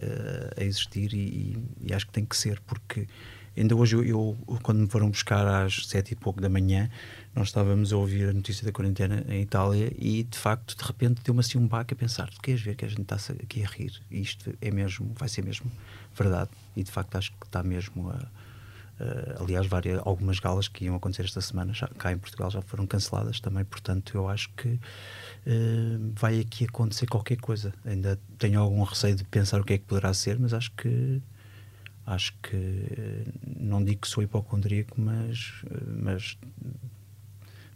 a 0.59 0.63
existir 0.63 1.15
e, 1.15 1.57
e, 1.81 1.95
acho 1.95 2.07
que 2.07 2.13
tem 2.13 2.25
que 2.25 2.37
ser 2.37 2.61
porque 2.67 3.07
ainda 3.57 3.75
hoje 3.75 3.97
eu, 3.97 4.05
eu, 4.05 4.37
quando 4.63 4.81
me 4.81 4.87
foram 4.87 5.09
buscar 5.09 5.47
às 5.47 5.87
sete 5.87 6.13
e 6.13 6.15
pouco 6.15 6.39
da 6.39 6.51
manhã 6.51 6.91
nós 7.37 7.49
estávamos 7.49 7.93
a 7.93 7.97
ouvir 7.97 8.29
a 8.29 8.33
notícia 8.33 8.65
da 8.65 8.73
quarentena 8.73 9.25
em 9.29 9.43
Itália 9.43 9.93
e 9.97 10.25
de 10.25 10.39
facto 10.39 10.77
de 10.77 10.83
repente 10.83 11.21
deu-me 11.23 11.41
assim 11.41 11.59
um 11.59 11.69
baque 11.69 11.95
a 11.95 11.97
pensar 11.97 12.31
tu 12.31 12.41
queres 12.41 12.63
ver 12.63 12.75
que 12.75 12.85
a 12.85 12.89
gente 12.89 13.03
está 13.03 13.17
aqui 13.17 13.63
a 13.63 13.69
rir? 13.69 13.93
Isto 14.11 14.55
é 14.61 14.71
mesmo, 14.71 15.13
vai 15.15 15.29
ser 15.29 15.45
mesmo 15.45 15.71
verdade. 16.15 16.51
E 16.75 16.83
de 16.83 16.91
facto 16.91 17.17
acho 17.17 17.33
que 17.33 17.47
está 17.47 17.63
mesmo 17.63 18.11
a 18.11 18.27
aliás, 19.39 19.67
várias, 19.67 20.01
algumas 20.05 20.39
galas 20.39 20.69
que 20.69 20.85
iam 20.87 20.95
acontecer 20.95 21.25
esta 21.25 21.41
semana 21.41 21.73
já, 21.73 21.87
cá 21.87 22.13
em 22.13 22.19
Portugal 22.19 22.51
já 22.51 22.63
foram 22.63 22.87
canceladas 22.87 23.41
também, 23.41 23.65
portanto, 23.65 24.17
eu 24.17 24.29
acho 24.29 24.51
que 24.57 24.69
uh, 24.69 26.13
vai 26.15 26.41
aqui 26.41 26.65
acontecer 26.65 27.07
qualquer 27.07 27.37
coisa. 27.37 27.75
Ainda 27.85 28.19
tenho 28.39 28.61
algum 28.61 28.83
receio 28.83 29.15
de 29.15 29.25
pensar 29.25 29.61
o 29.61 29.65
que 29.65 29.75
é 29.75 29.79
que 29.79 29.85
poderá 29.85 30.15
ser, 30.15 30.39
mas 30.39 30.55
acho 30.55 30.73
que 30.73 31.21
acho 32.07 32.33
que 32.41 33.27
não 33.45 33.85
digo 33.85 34.03
que 34.03 34.09
sou 34.09 34.23
hipocondríaco, 34.23 35.01
mas, 35.01 35.53
mas, 35.87 36.39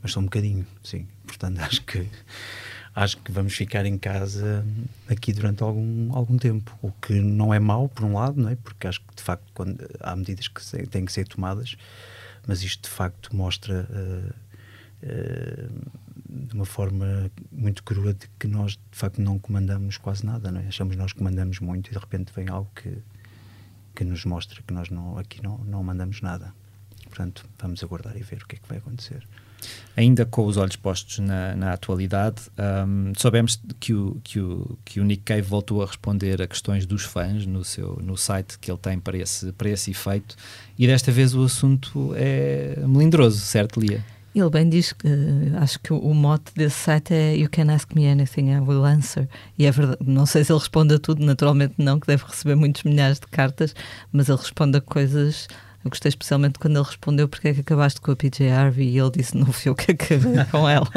mas 0.03 0.13
sou 0.13 0.23
um 0.23 0.27
bocadinho, 0.27 0.67
sim. 0.83 1.07
Portanto, 1.27 1.59
acho 1.63 1.83
que 1.83 2.07
acho 2.95 3.19
que 3.19 3.31
vamos 3.31 3.55
ficar 3.55 3.87
em 3.87 3.97
casa 3.97 4.65
aqui 5.09 5.33
durante 5.33 5.63
algum, 5.63 6.15
algum 6.15 6.37
tempo. 6.37 6.77
O 6.83 6.93
que 6.93 7.15
não 7.15 7.53
é 7.55 7.59
mau, 7.59 7.89
por 7.89 8.05
um 8.05 8.15
lado, 8.15 8.41
não 8.41 8.49
é? 8.49 8.57
porque 8.57 8.87
acho 8.87 9.01
que 9.01 9.15
de 9.15 9.23
facto 9.23 9.51
quando, 9.55 9.79
há 10.01 10.15
medidas 10.17 10.49
que 10.49 10.87
têm 10.87 11.05
que 11.05 11.13
ser 11.13 11.27
tomadas, 11.27 11.77
mas 12.47 12.63
isto 12.63 12.89
de 12.89 12.95
facto 12.95 13.35
mostra 13.35 13.89
uh, 13.91 14.35
uh, 15.07 15.91
de 16.29 16.55
uma 16.55 16.65
forma 16.65 17.31
muito 17.51 17.83
crua 17.83 18.15
de 18.15 18.29
que 18.39 18.47
nós 18.47 18.73
de 18.73 18.99
facto 18.99 19.21
não 19.21 19.39
comandamos 19.39 19.97
quase 19.97 20.25
nada, 20.25 20.51
não 20.51 20.61
é? 20.61 20.67
achamos 20.67 20.97
nós 20.97 21.13
comandamos 21.13 21.59
muito 21.61 21.89
e 21.89 21.93
de 21.93 21.99
repente 21.99 22.33
vem 22.35 22.49
algo 22.49 22.71
que, 22.75 22.99
que 23.95 24.05
nos 24.05 24.25
mostra 24.25 24.63
que 24.63 24.73
nós 24.73 24.91
não, 24.91 25.19
aqui 25.19 25.43
não, 25.43 25.59
não 25.59 25.83
mandamos 25.83 26.21
nada. 26.21 26.53
Portanto, 27.09 27.45
vamos 27.59 27.83
aguardar 27.83 28.17
e 28.17 28.23
ver 28.23 28.43
o 28.43 28.47
que 28.47 28.57
é 28.57 28.59
que 28.59 28.69
vai 28.69 28.79
acontecer. 28.79 29.27
Ainda 29.97 30.25
com 30.25 30.47
os 30.47 30.57
olhos 30.57 30.77
postos 30.77 31.19
na, 31.19 31.55
na 31.55 31.73
atualidade, 31.73 32.43
um, 32.87 33.13
soubemos 33.17 33.61
que 33.79 33.93
o, 33.93 34.21
que, 34.23 34.41
o, 34.41 34.79
que 34.85 35.01
o 35.01 35.05
Nick 35.05 35.23
Cave 35.23 35.43
voltou 35.43 35.83
a 35.83 35.87
responder 35.87 36.41
a 36.41 36.47
questões 36.47 36.87
dos 36.87 37.03
fãs 37.03 37.47
no, 37.47 37.65
seu, 37.65 37.99
no 38.03 38.17
site 38.17 38.59
que 38.59 38.71
ele 38.71 38.79
tem 38.79 38.99
para 38.99 39.19
esse, 39.19 39.53
para 39.53 39.69
esse 39.69 39.91
efeito, 39.91 40.37
e 40.79 40.87
desta 40.87 41.13
vez 41.13 41.35
o 41.35 41.45
assunto 41.45 42.13
é 42.17 42.77
melindroso, 42.87 43.39
certo, 43.39 43.81
Lia? 43.81 44.03
Ele 44.35 44.49
bem 44.49 44.69
diz 44.69 44.93
que 44.93 45.09
uh, 45.09 45.59
acho 45.59 45.81
que 45.81 45.93
o, 45.93 46.15
mote 46.15 46.53
desse 46.55 46.77
site 46.77 47.13
é 47.13 47.37
You 47.37 47.49
can 47.51 47.73
ask 47.73 47.93
me 47.95 48.09
anything, 48.09 48.53
I 48.53 48.61
will 48.61 48.85
answer. 48.85 49.29
E 49.59 49.67
é 49.67 49.73
verdade, 49.73 49.99
não 50.07 50.25
sei 50.25 50.45
se 50.45 50.53
ele 50.53 50.61
responde 50.61 50.95
a 50.95 50.99
tudo, 51.01 51.25
naturalmente 51.25 51.75
não, 51.79 51.99
que 51.99 52.07
deve 52.07 52.25
receber 52.25 52.55
muitos 52.55 52.85
milhares 52.85 53.19
de 53.19 53.27
cartas, 53.27 53.75
mas 54.13 54.29
ele 54.29 54.39
responde 54.39 54.79
a 54.79 54.81
coisas 54.81 55.49
eu 55.85 55.91
gostei 55.91 56.11
especialmente 56.11 56.59
quando 56.59 56.77
ele 56.77 56.87
respondeu 56.87 57.29
porque 57.29 57.49
é 57.49 57.55
que 57.55 57.61
acabaste 57.61 58.01
com 58.01 58.11
a 58.11 58.17
PJ 58.17 58.51
Harvey 58.51 58.89
e 58.89 58.99
ele 58.99 59.11
disse 59.11 59.37
não 59.37 59.47
fui 59.47 59.71
eu 59.71 59.75
que 59.75 59.93
acabei 59.93 60.45
com 60.51 60.69
ela. 60.69 60.89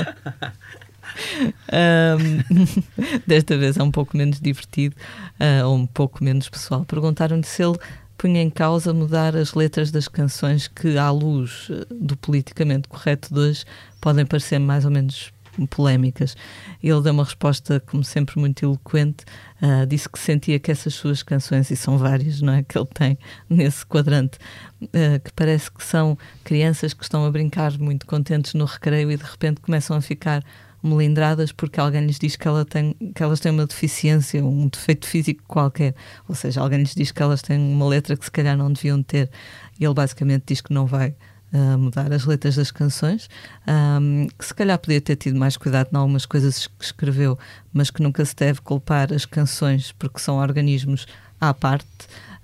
um, 1.72 3.22
desta 3.26 3.58
vez 3.58 3.78
é 3.78 3.84
um 3.84 3.92
pouco 3.92 4.18
menos 4.18 4.40
divertido 4.40 4.96
uh, 5.40 5.66
ou 5.68 5.76
um 5.76 5.86
pouco 5.86 6.24
menos 6.24 6.50
pessoal. 6.50 6.84
Perguntaram-lhe 6.86 7.44
se 7.44 7.64
ele 7.64 7.78
punha 8.18 8.42
em 8.42 8.50
causa 8.50 8.94
mudar 8.94 9.36
as 9.36 9.54
letras 9.54 9.92
das 9.92 10.08
canções 10.08 10.68
que, 10.68 10.98
à 10.98 11.10
luz 11.12 11.70
do 11.90 12.16
politicamente 12.16 12.88
correto 12.88 13.34
de 13.34 13.40
hoje, 13.40 13.66
podem 14.00 14.26
parecer 14.26 14.60
mais 14.60 14.86
ou 14.86 14.92
menos 14.92 15.32
polémicas. 15.70 16.36
Ele 16.82 17.02
deu 17.02 17.14
uma 17.14 17.24
resposta, 17.24 17.80
como 17.80 18.04
sempre, 18.04 18.40
muito 18.40 18.64
eloquente. 18.64 19.26
Uh, 19.62 19.86
disse 19.86 20.10
que 20.10 20.20
sentia 20.20 20.60
que 20.60 20.72
essas 20.72 20.94
suas 20.94 21.24
canções, 21.24 21.72
e 21.72 21.76
são 21.76 21.98
várias, 21.98 22.42
não 22.42 22.54
é? 22.54 22.64
Que 22.64 22.78
ele 22.78 22.88
tem 22.94 23.18
nesse 23.50 23.86
quadrante, 23.86 24.38
uh, 24.82 25.20
que 25.24 25.32
parece 25.34 25.72
que 25.72 25.84
são 25.84 26.18
crianças 26.44 26.94
que 26.94 27.04
estão 27.04 27.26
a 27.26 27.32
brincar 27.32 27.78
muito 27.78 28.06
contentes 28.06 28.54
no 28.54 28.66
recreio 28.66 29.12
e 29.12 29.18
de 29.18 29.24
repente 29.24 29.62
começam 29.62 29.96
a 29.96 30.02
ficar 30.02 30.44
melindradas 30.84 31.54
porque 31.54 31.80
alguém 31.80 32.06
lhes 32.06 32.20
diz 32.20 32.36
que, 32.36 32.46
ela 32.46 32.66
tem, 32.66 32.94
que 33.16 33.24
elas 33.24 33.40
têm 33.40 33.52
uma 33.54 33.66
deficiência, 33.66 34.44
um 34.44 34.68
defeito 34.68 35.08
físico 35.08 35.42
qualquer. 35.48 35.96
Ou 36.28 36.36
seja, 36.36 36.60
alguém 36.60 36.80
lhes 36.80 36.94
diz 36.94 37.12
que 37.12 37.24
elas 37.24 37.42
têm 37.42 37.58
uma 37.58 37.88
letra 37.88 38.18
que 38.18 38.26
se 38.26 38.32
calhar 38.32 38.58
não 38.58 38.72
deviam 38.72 39.02
ter. 39.02 39.32
E 39.80 39.86
ele 39.86 39.94
basicamente 39.94 40.44
diz 40.46 40.60
que 40.60 40.74
não 40.74 40.86
vai 40.86 41.16
a 41.54 41.78
mudar 41.78 42.12
as 42.12 42.26
letras 42.26 42.56
das 42.56 42.72
canções, 42.72 43.30
um, 43.68 44.28
que 44.38 44.44
se 44.44 44.54
calhar 44.54 44.78
podia 44.80 45.00
ter 45.00 45.16
tido 45.16 45.38
mais 45.38 45.56
cuidado 45.56 45.90
em 45.94 45.96
algumas 45.96 46.26
coisas 46.26 46.66
que 46.66 46.84
escreveu, 46.84 47.38
mas 47.72 47.92
que 47.92 48.02
nunca 48.02 48.26
se 48.26 48.36
deve 48.36 48.60
culpar 48.62 49.14
as 49.14 49.24
canções 49.26 49.92
porque 49.92 50.20
são 50.20 50.38
organismos 50.38 51.06
à 51.40 51.54
parte. 51.54 51.88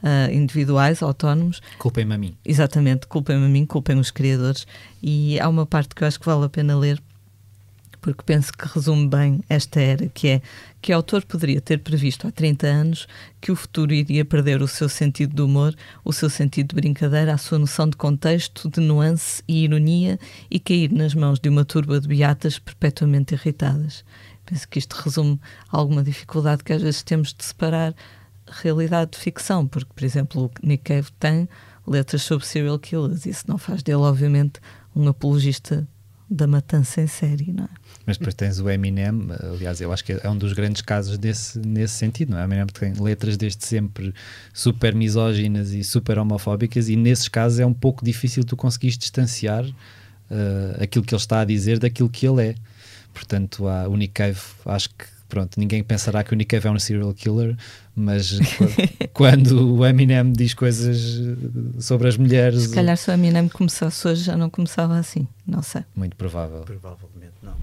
Uh, 0.01 0.31
individuais, 0.31 1.03
autónomos. 1.03 1.61
Culpem-me 1.77 2.13
a 2.13 2.17
mim. 2.17 2.37
Exatamente, 2.45 3.05
culpem-me 3.05 3.47
a 3.47 3.49
mim, 3.49 3.65
culpem 3.65 3.99
os 3.99 4.09
criadores. 4.09 4.65
E 5.03 5.37
há 5.41 5.49
uma 5.49 5.65
parte 5.65 5.93
que 5.93 6.01
eu 6.01 6.07
acho 6.07 6.17
que 6.17 6.25
vale 6.25 6.45
a 6.45 6.47
pena 6.47 6.73
ler, 6.79 7.03
porque 8.15 8.33
penso 8.33 8.51
que 8.51 8.67
resume 8.67 9.07
bem 9.07 9.43
esta 9.47 9.79
era, 9.79 10.07
que 10.09 10.27
é 10.27 10.41
que 10.81 10.91
o 10.91 10.95
autor 10.95 11.23
poderia 11.25 11.61
ter 11.61 11.79
previsto 11.79 12.27
há 12.27 12.31
30 12.31 12.67
anos 12.67 13.07
que 13.39 13.51
o 13.51 13.55
futuro 13.55 13.93
iria 13.93 14.25
perder 14.25 14.61
o 14.61 14.67
seu 14.67 14.89
sentido 14.89 15.35
de 15.35 15.41
humor, 15.41 15.75
o 16.03 16.11
seu 16.11 16.29
sentido 16.29 16.69
de 16.69 16.75
brincadeira, 16.75 17.33
a 17.33 17.37
sua 17.37 17.59
noção 17.59 17.89
de 17.89 17.97
contexto, 17.97 18.69
de 18.69 18.79
nuance 18.79 19.43
e 19.47 19.63
ironia 19.63 20.19
e 20.49 20.59
cair 20.59 20.91
nas 20.91 21.13
mãos 21.13 21.39
de 21.39 21.49
uma 21.49 21.65
turba 21.65 21.99
de 21.99 22.07
beatas 22.07 22.57
perpetuamente 22.57 23.33
irritadas. 23.33 24.03
Penso 24.45 24.67
que 24.67 24.79
isto 24.79 24.93
resume 24.93 25.39
alguma 25.69 26.03
dificuldade 26.03 26.63
que 26.63 26.73
às 26.73 26.81
vezes 26.81 27.03
temos 27.03 27.33
de 27.33 27.43
separar 27.43 27.93
realidade 28.47 29.11
de 29.11 29.17
ficção, 29.17 29.67
porque, 29.67 29.93
por 29.93 30.03
exemplo, 30.03 30.45
o 30.45 30.67
Nick 30.67 30.85
Cave 30.85 31.11
tem 31.19 31.47
letras 31.85 32.23
sobre 32.23 32.45
serial 32.45 32.79
killers, 32.79 33.25
isso 33.25 33.45
não 33.47 33.57
faz 33.57 33.83
dele, 33.83 33.97
obviamente, 33.99 34.59
um 34.95 35.07
apologista 35.07 35.87
da 36.29 36.45
matança 36.45 37.01
em 37.01 37.07
série, 37.07 37.51
não 37.51 37.63
é? 37.63 37.69
Mas 38.05 38.17
depois 38.17 38.35
tens 38.35 38.59
o 38.59 38.69
Eminem, 38.69 39.27
aliás, 39.41 39.81
eu 39.81 39.91
acho 39.91 40.03
que 40.03 40.13
é 40.13 40.29
um 40.29 40.37
dos 40.37 40.53
grandes 40.53 40.81
casos 40.81 41.17
desse, 41.17 41.59
nesse 41.59 41.95
sentido, 41.95 42.31
não 42.31 42.39
é? 42.39 42.41
O 42.41 42.45
Eminem 42.45 42.65
tem 42.67 42.93
letras 42.93 43.37
desde 43.37 43.65
sempre 43.65 44.13
super 44.53 44.93
misóginas 44.93 45.71
e 45.71 45.83
super 45.83 46.19
homofóbicas, 46.19 46.89
e 46.89 46.95
nesses 46.95 47.27
casos 47.27 47.59
é 47.59 47.65
um 47.65 47.73
pouco 47.73 48.03
difícil 48.03 48.43
tu 48.43 48.55
conseguires 48.55 48.97
distanciar 48.97 49.65
uh, 49.65 50.81
aquilo 50.83 51.03
que 51.03 51.13
ele 51.13 51.21
está 51.21 51.41
a 51.41 51.45
dizer 51.45 51.79
daquilo 51.79 52.09
que 52.09 52.27
ele 52.27 52.49
é. 52.49 52.55
Portanto, 53.13 53.67
há, 53.67 53.87
o 53.87 53.97
Nick 53.97 54.13
Cave, 54.13 54.39
acho 54.65 54.89
que 54.89 55.05
pronto, 55.29 55.59
ninguém 55.59 55.83
pensará 55.83 56.23
que 56.23 56.33
o 56.33 56.35
Nick 56.35 56.49
Cave 56.55 56.67
é 56.67 56.71
um 56.71 56.79
serial 56.79 57.13
killer, 57.13 57.55
mas 57.95 58.39
quando 59.13 59.77
o 59.77 59.85
Eminem 59.85 60.33
diz 60.33 60.53
coisas 60.53 61.21
sobre 61.79 62.09
as 62.09 62.17
mulheres. 62.17 62.63
Se 62.63 62.73
calhar 62.75 62.97
se 62.97 63.09
o 63.09 63.13
Eminem 63.13 63.47
começasse 63.47 64.07
hoje 64.07 64.23
já 64.23 64.35
não 64.35 64.49
começava 64.49 64.97
assim, 64.97 65.27
não 65.47 65.61
sei. 65.61 65.83
Muito 65.95 66.15
provável. 66.15 66.61
Provavelmente 66.61 67.35
não. 67.43 67.53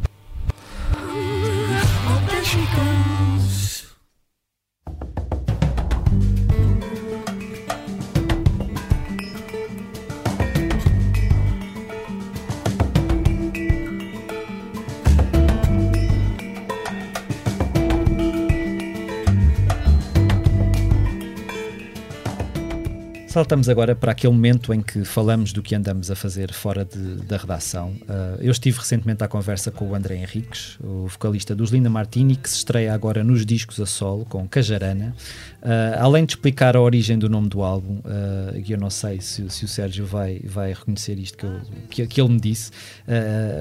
Saltamos 23.36 23.68
agora 23.68 23.94
para 23.94 24.12
aquele 24.12 24.32
momento 24.32 24.72
em 24.72 24.80
que 24.80 25.04
falamos 25.04 25.52
do 25.52 25.62
que 25.62 25.74
andamos 25.74 26.10
a 26.10 26.16
fazer 26.16 26.54
fora 26.54 26.86
de, 26.86 27.16
da 27.26 27.36
redação. 27.36 27.90
Uh, 27.90 28.40
eu 28.40 28.50
estive 28.50 28.78
recentemente 28.78 29.22
à 29.22 29.28
conversa 29.28 29.70
com 29.70 29.90
o 29.90 29.94
André 29.94 30.16
Henriques, 30.16 30.78
o 30.82 31.06
vocalista 31.06 31.54
dos 31.54 31.70
Linda 31.70 31.90
Martini, 31.90 32.34
que 32.34 32.48
se 32.48 32.56
estreia 32.56 32.94
agora 32.94 33.22
nos 33.22 33.44
discos 33.44 33.78
a 33.78 33.84
solo, 33.84 34.24
com 34.24 34.48
Cajarana. 34.48 35.14
Uh, 35.62 36.00
além 36.00 36.24
de 36.24 36.32
explicar 36.32 36.76
a 36.76 36.80
origem 36.80 37.18
do 37.18 37.28
nome 37.28 37.50
do 37.50 37.62
álbum, 37.62 37.96
uh, 37.98 38.64
eu 38.66 38.78
não 38.78 38.88
sei 38.88 39.20
se, 39.20 39.46
se, 39.50 39.66
o 39.66 39.68
Sérgio 39.68 40.06
vai, 40.06 40.40
vai 40.42 40.72
reconhecer 40.72 41.18
isto 41.18 41.36
que, 41.36 41.44
eu, 41.44 41.60
que, 41.90 42.06
que 42.06 42.18
ele 42.18 42.30
me 42.30 42.40
disse, 42.40 42.70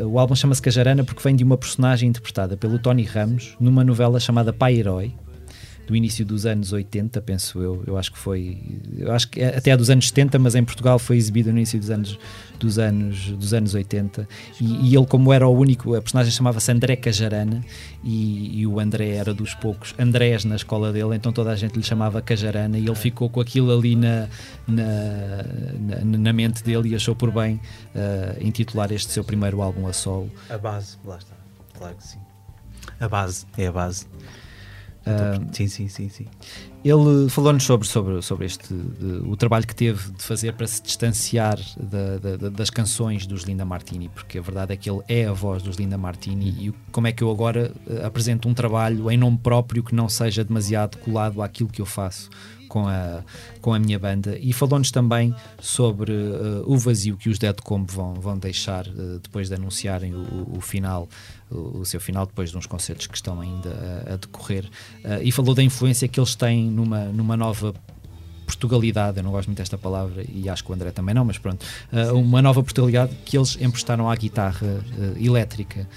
o 0.09 0.17
álbum 0.17 0.36
chama-se 0.36 0.61
Cajarana 0.61 1.03
porque 1.03 1.21
vem 1.21 1.36
de 1.36 1.43
uma 1.43 1.57
personagem 1.57 2.07
interpretada 2.07 2.55
pelo 2.55 2.80
Tony 2.80 3.03
Ramos 3.03 3.57
numa 3.59 3.84
novela 3.84 4.21
chamada 4.21 4.53
Pai 4.53 4.76
Herói, 4.76 5.13
do 5.88 5.95
início 5.95 6.25
dos 6.25 6.45
anos 6.45 6.73
80, 6.73 7.21
penso 7.21 7.61
eu. 7.61 7.83
Eu 7.86 7.97
acho 7.97 8.11
que 8.11 8.17
foi, 8.17 8.57
eu 8.97 9.11
acho 9.11 9.29
que 9.29 9.41
é 9.41 9.57
até 9.57 9.75
dos 9.75 9.89
anos 9.89 10.07
70, 10.07 10.39
mas 10.39 10.55
em 10.55 10.63
Portugal 10.63 10.97
foi 10.97 11.17
exibido 11.17 11.51
no 11.51 11.57
início 11.57 11.79
dos 11.79 11.89
anos 11.89 12.19
dos 12.59 12.79
anos 12.79 13.31
dos 13.31 13.53
anos 13.53 13.73
80. 13.73 14.27
E, 14.59 14.89
e 14.89 14.95
ele 14.95 15.05
como 15.05 15.31
era 15.31 15.47
o 15.47 15.55
único, 15.55 15.95
a 15.95 16.01
personagem 16.01 16.31
chamava-se 16.31 16.71
André 16.71 16.95
Cajarana 16.95 17.63
e, 18.03 18.61
e, 18.61 18.67
o 18.67 18.79
André 18.79 19.09
era 19.09 19.33
dos 19.33 19.53
poucos 19.53 19.93
Andrés 19.99 20.45
na 20.45 20.55
escola 20.55 20.91
dele, 20.91 21.15
então 21.15 21.31
toda 21.31 21.51
a 21.51 21.55
gente 21.55 21.75
lhe 21.75 21.83
chamava 21.83 22.21
Cajarana 22.21 22.77
e 22.77 22.86
ele 22.86 22.95
ficou 22.95 23.29
com 23.29 23.41
aquilo 23.41 23.77
ali 23.77 23.95
na 23.95 24.27
na, 24.67 24.83
na, 26.03 26.17
na 26.17 26.33
mente 26.33 26.63
dele 26.63 26.89
e 26.89 26.95
achou 26.95 27.15
por 27.15 27.31
bem 27.31 27.55
uh, 27.93 28.41
intitular 28.45 28.91
este 28.91 29.11
seu 29.11 29.23
primeiro 29.23 29.61
álbum 29.61 29.88
a 29.88 29.93
solo. 29.93 30.31
A 30.49 30.57
base, 30.57 30.97
lá 31.05 31.17
está. 31.17 31.36
Claro 31.77 31.95
que 31.95 32.07
sim. 32.07 32.19
A 32.99 33.07
base, 33.07 33.45
é 33.57 33.67
a 33.67 33.71
base. 33.71 34.07
Uh, 35.06 35.47
sim, 35.51 35.68
sim, 35.68 35.88
sim, 35.88 36.10
sim. 36.10 36.26
Ele 36.84 37.30
falou-nos 37.30 37.64
sobre, 37.64 37.88
sobre, 37.88 38.22
sobre 38.24 38.45
este 38.45 38.74
de, 38.74 39.22
o 39.28 39.36
trabalho 39.38 39.66
que 39.66 39.76
teve 39.76 40.12
de 40.12 40.24
fazer 40.24 40.53
para 40.53 40.66
se 40.66 40.82
distanciar 40.82 41.60
da, 41.80 42.18
da, 42.18 42.49
das 42.49 42.70
canções 42.72 43.28
dos 43.28 43.43
Linda 43.43 43.64
Martini, 43.64 44.10
porque 44.10 44.39
a 44.39 44.41
verdade 44.41 44.74
é 44.74 44.78
que 44.78 44.89
ele 44.89 45.01
é 45.08 45.26
a 45.26 45.34
voz 45.34 45.62
dos 45.62 45.78
Linda 45.78 45.97
Martini 45.97 46.49
e 46.60 46.74
como 46.91 47.08
é 47.08 47.12
que 47.12 47.24
eu 47.24 47.30
agora 47.30 47.72
uh, 47.88 48.06
apresento 48.06 48.49
um 48.49 48.53
trabalho 48.53 49.12
em 49.12 49.18
nome 49.18 49.38
próprio 49.38 49.84
que 49.84 49.93
não 49.93 50.10
seja 50.10 50.43
demasiado 50.43 50.97
colado 50.97 51.41
àquilo 51.41 51.70
que 51.70 51.82
eu 51.82 51.86
faço 51.86 52.30
com 52.76 52.89
a, 52.89 53.23
com 53.61 53.73
a 53.73 53.80
minha 53.80 53.97
banda. 53.97 54.38
E 54.38 54.51
falou-nos 54.51 54.91
também 54.91 55.34
sobre 55.61 56.11
uh, 56.11 56.61
o 56.65 56.78
vazio 56.78 57.15
que 57.15 57.30
os 57.30 57.39
Dead 57.39 57.55
Combo 57.61 57.89
vão, 57.89 58.15
vão 58.15 58.38
deixar 58.38 58.86
uh, 58.86 59.17
depois 59.23 59.47
de 59.47 59.55
anunciarem 59.55 60.13
o, 60.13 60.57
o 60.57 60.59
final, 60.59 61.07
o, 61.49 61.86
seu 61.86 62.01
final, 62.01 62.26
depois 62.26 62.51
de 62.51 62.57
uns 62.57 62.65
concertos 62.65 63.07
que 63.07 63.15
estão 63.15 63.39
ainda 63.39 64.03
a, 64.09 64.13
a 64.15 64.17
decorrer. 64.17 64.65
Uh, 64.65 65.23
e 65.23 65.32
falou 65.32 65.55
da 65.55 65.63
influência 65.63 66.05
que 66.05 66.19
eles 66.19 66.36
têm 66.36 66.69
numa, 66.69 67.05
numa 67.05 67.38
nova 67.38 67.73
Portugalidade, 68.45 69.17
eu 69.19 69.23
não 69.23 69.32
gosto 69.32 69.47
muito 69.47 69.57
desta 69.59 69.78
palavra 69.78 70.26
e 70.28 70.49
acho 70.49 70.61
que 70.61 70.69
o 70.69 70.73
André 70.73 70.91
também 70.91 71.15
não, 71.15 71.23
mas 71.23 71.38
pronto, 71.38 71.65
uh, 71.93 72.13
uma 72.13 72.41
nova 72.41 72.61
Portugalidade 72.61 73.15
que 73.23 73.38
eles 73.38 73.57
emprestaram 73.61 74.09
à 74.09 74.15
guitarra 74.17 74.67
uh, 74.67 75.23
elétrica. 75.26 75.88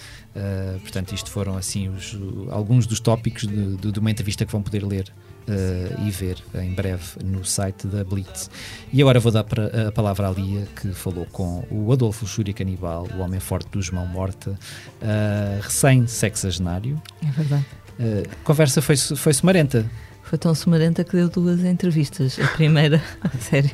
Portanto, 0.82 1.12
isto 1.12 1.28
foram 1.32 1.56
assim 1.56 1.88
os, 1.88 2.16
alguns 2.50 2.86
dos 2.86 3.00
tópicos 3.00 3.44
de, 3.44 3.76
de, 3.76 3.90
de, 3.90 3.98
uma 3.98 4.08
entrevista 4.08 4.46
que 4.46 4.52
vão 4.52 4.62
poder 4.62 4.84
ler 4.84 5.12
uh, 5.48 6.06
e 6.06 6.10
ver 6.10 6.36
em 6.54 6.72
breve 6.72 7.04
no 7.24 7.44
site 7.44 7.86
da 7.86 8.04
Blitz. 8.04 8.50
E 8.92 9.00
agora 9.00 9.18
vou 9.18 9.32
dar 9.32 9.44
a 9.86 9.92
palavra 9.92 10.28
à 10.28 10.30
Lia, 10.30 10.66
que 10.80 10.92
falou 10.92 11.26
com 11.26 11.64
o 11.70 11.92
Adolfo 11.92 12.26
Xúria 12.26 12.54
Canibal, 12.54 13.06
o 13.16 13.20
homem 13.20 13.40
forte 13.40 13.68
dos 13.70 13.90
Mão 13.90 14.06
Morta, 14.06 14.50
uh, 14.50 15.60
recém-sexagenário. 15.62 17.00
É 17.26 17.30
verdade. 17.30 17.66
Uh, 17.98 18.28
conversa 18.44 18.80
foi, 18.80 18.96
foi 18.96 19.32
sumarenta. 19.32 19.84
Foi 20.28 20.38
tão 20.38 20.54
sumarenta 20.54 21.02
que 21.04 21.16
deu 21.16 21.28
duas 21.30 21.64
entrevistas. 21.64 22.38
A 22.38 22.48
primeira, 22.48 23.02
sério, 23.40 23.70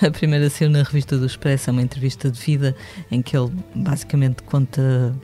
a 0.00 0.10
primeira 0.10 0.48
saiu 0.48 0.70
na 0.70 0.82
revista 0.82 1.18
do 1.18 1.26
Expresso, 1.26 1.68
é 1.68 1.72
uma 1.72 1.82
entrevista 1.82 2.30
de 2.30 2.40
vida 2.40 2.74
em 3.10 3.20
que 3.20 3.36
ele 3.36 3.52
basicamente 3.74 4.42
conta 4.42 5.14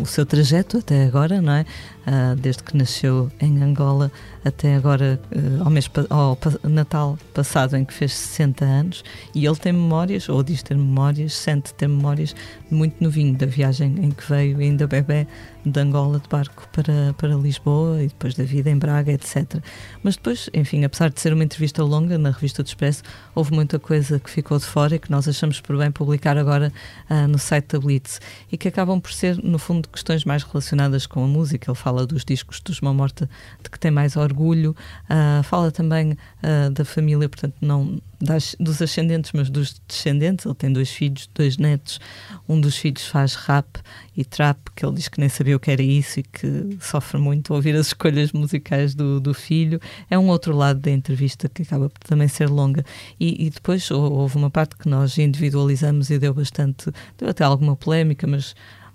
o 0.00 0.06
seu 0.06 0.24
trajeto 0.24 0.78
até 0.78 1.04
agora, 1.04 1.42
não 1.42 1.52
é? 1.52 1.66
Uh, 2.10 2.34
desde 2.34 2.64
que 2.64 2.76
nasceu 2.76 3.30
em 3.40 3.62
Angola 3.62 4.10
até 4.44 4.74
agora, 4.74 5.20
uh, 5.30 5.62
ao, 5.62 5.70
mês, 5.70 5.88
ao 6.08 6.36
Natal 6.64 7.16
passado, 7.32 7.76
em 7.76 7.84
que 7.84 7.94
fez 7.94 8.12
60 8.12 8.64
anos, 8.64 9.04
e 9.32 9.46
ele 9.46 9.54
tem 9.54 9.72
memórias, 9.72 10.28
ou 10.28 10.42
diz 10.42 10.60
ter 10.60 10.76
memórias, 10.76 11.34
sente 11.34 11.72
ter 11.72 11.86
memórias 11.86 12.34
muito 12.68 12.96
novinho 13.00 13.36
da 13.36 13.46
viagem 13.46 13.94
em 14.02 14.10
que 14.10 14.28
veio, 14.28 14.58
ainda 14.58 14.88
bebê, 14.88 15.24
de 15.64 15.78
Angola 15.78 16.18
de 16.18 16.28
barco 16.28 16.66
para, 16.72 17.12
para 17.14 17.34
Lisboa 17.34 18.02
e 18.02 18.08
depois 18.08 18.34
da 18.34 18.44
vida 18.44 18.70
em 18.70 18.76
Braga, 18.76 19.12
etc. 19.12 19.62
Mas 20.02 20.16
depois, 20.16 20.48
enfim, 20.54 20.84
apesar 20.84 21.10
de 21.10 21.20
ser 21.20 21.32
uma 21.32 21.44
entrevista 21.44 21.84
longa 21.84 22.16
na 22.16 22.30
revista 22.30 22.62
do 22.62 22.66
Expresso, 22.66 23.02
houve 23.34 23.52
muita 23.52 23.78
coisa 23.78 24.18
que 24.18 24.30
ficou 24.30 24.58
de 24.58 24.64
fora 24.64 24.96
e 24.96 24.98
que 24.98 25.10
nós 25.10 25.28
achamos 25.28 25.60
por 25.60 25.76
bem 25.76 25.90
publicar 25.90 26.38
agora 26.38 26.72
uh, 27.10 27.28
no 27.28 27.38
site 27.38 27.72
da 27.72 27.78
Blitz 27.78 28.20
e 28.50 28.56
que 28.56 28.68
acabam 28.68 29.00
por 29.00 29.12
ser, 29.12 29.42
no 29.42 29.58
fundo, 29.58 29.88
questões 29.88 30.24
mais 30.24 30.42
relacionadas 30.42 31.06
com 31.06 31.22
a 31.22 31.26
música. 31.26 31.70
Ele 31.70 31.78
fala 31.78 31.99
dos 32.06 32.24
discos 32.24 32.60
dos 32.60 32.80
Mão 32.80 32.94
Morta 32.94 33.28
de 33.62 33.70
que 33.70 33.78
tem 33.78 33.90
mais 33.90 34.16
orgulho, 34.16 34.74
uh, 35.04 35.42
fala 35.42 35.70
também 35.70 36.12
uh, 36.12 36.70
da 36.70 36.84
família, 36.84 37.28
portanto, 37.28 37.54
não 37.60 38.00
das, 38.20 38.54
dos 38.60 38.82
ascendentes, 38.82 39.32
mas 39.32 39.48
dos 39.48 39.80
descendentes. 39.88 40.44
Ele 40.44 40.54
tem 40.54 40.72
dois 40.72 40.90
filhos, 40.90 41.28
dois 41.34 41.56
netos. 41.56 41.98
Um 42.48 42.60
dos 42.60 42.76
filhos 42.76 43.06
faz 43.06 43.34
rap 43.34 43.66
e 44.16 44.24
trap, 44.24 44.58
que 44.76 44.84
ele 44.84 44.94
diz 44.94 45.08
que 45.08 45.18
nem 45.18 45.28
sabia 45.28 45.56
o 45.56 45.60
que 45.60 45.70
era 45.70 45.82
isso 45.82 46.20
e 46.20 46.22
que 46.22 46.76
sofre 46.80 47.18
muito 47.18 47.54
ouvir 47.54 47.74
as 47.74 47.88
escolhas 47.88 48.32
musicais 48.32 48.94
do, 48.94 49.20
do 49.20 49.32
filho. 49.32 49.80
É 50.10 50.18
um 50.18 50.28
outro 50.28 50.54
lado 50.54 50.80
da 50.80 50.90
entrevista 50.90 51.48
que 51.48 51.62
acaba 51.62 51.88
por 51.88 52.00
também 52.00 52.28
ser 52.28 52.48
longa. 52.48 52.84
E, 53.18 53.46
e 53.46 53.50
depois 53.50 53.90
houve 53.90 54.36
uma 54.36 54.50
parte 54.50 54.76
que 54.76 54.88
nós 54.88 55.16
individualizamos 55.16 56.10
e 56.10 56.18
deu 56.18 56.34
bastante, 56.34 56.90
deu 57.16 57.30
até 57.30 57.44
alguma 57.44 57.74
polémica, 57.74 58.26
mas 58.26 58.54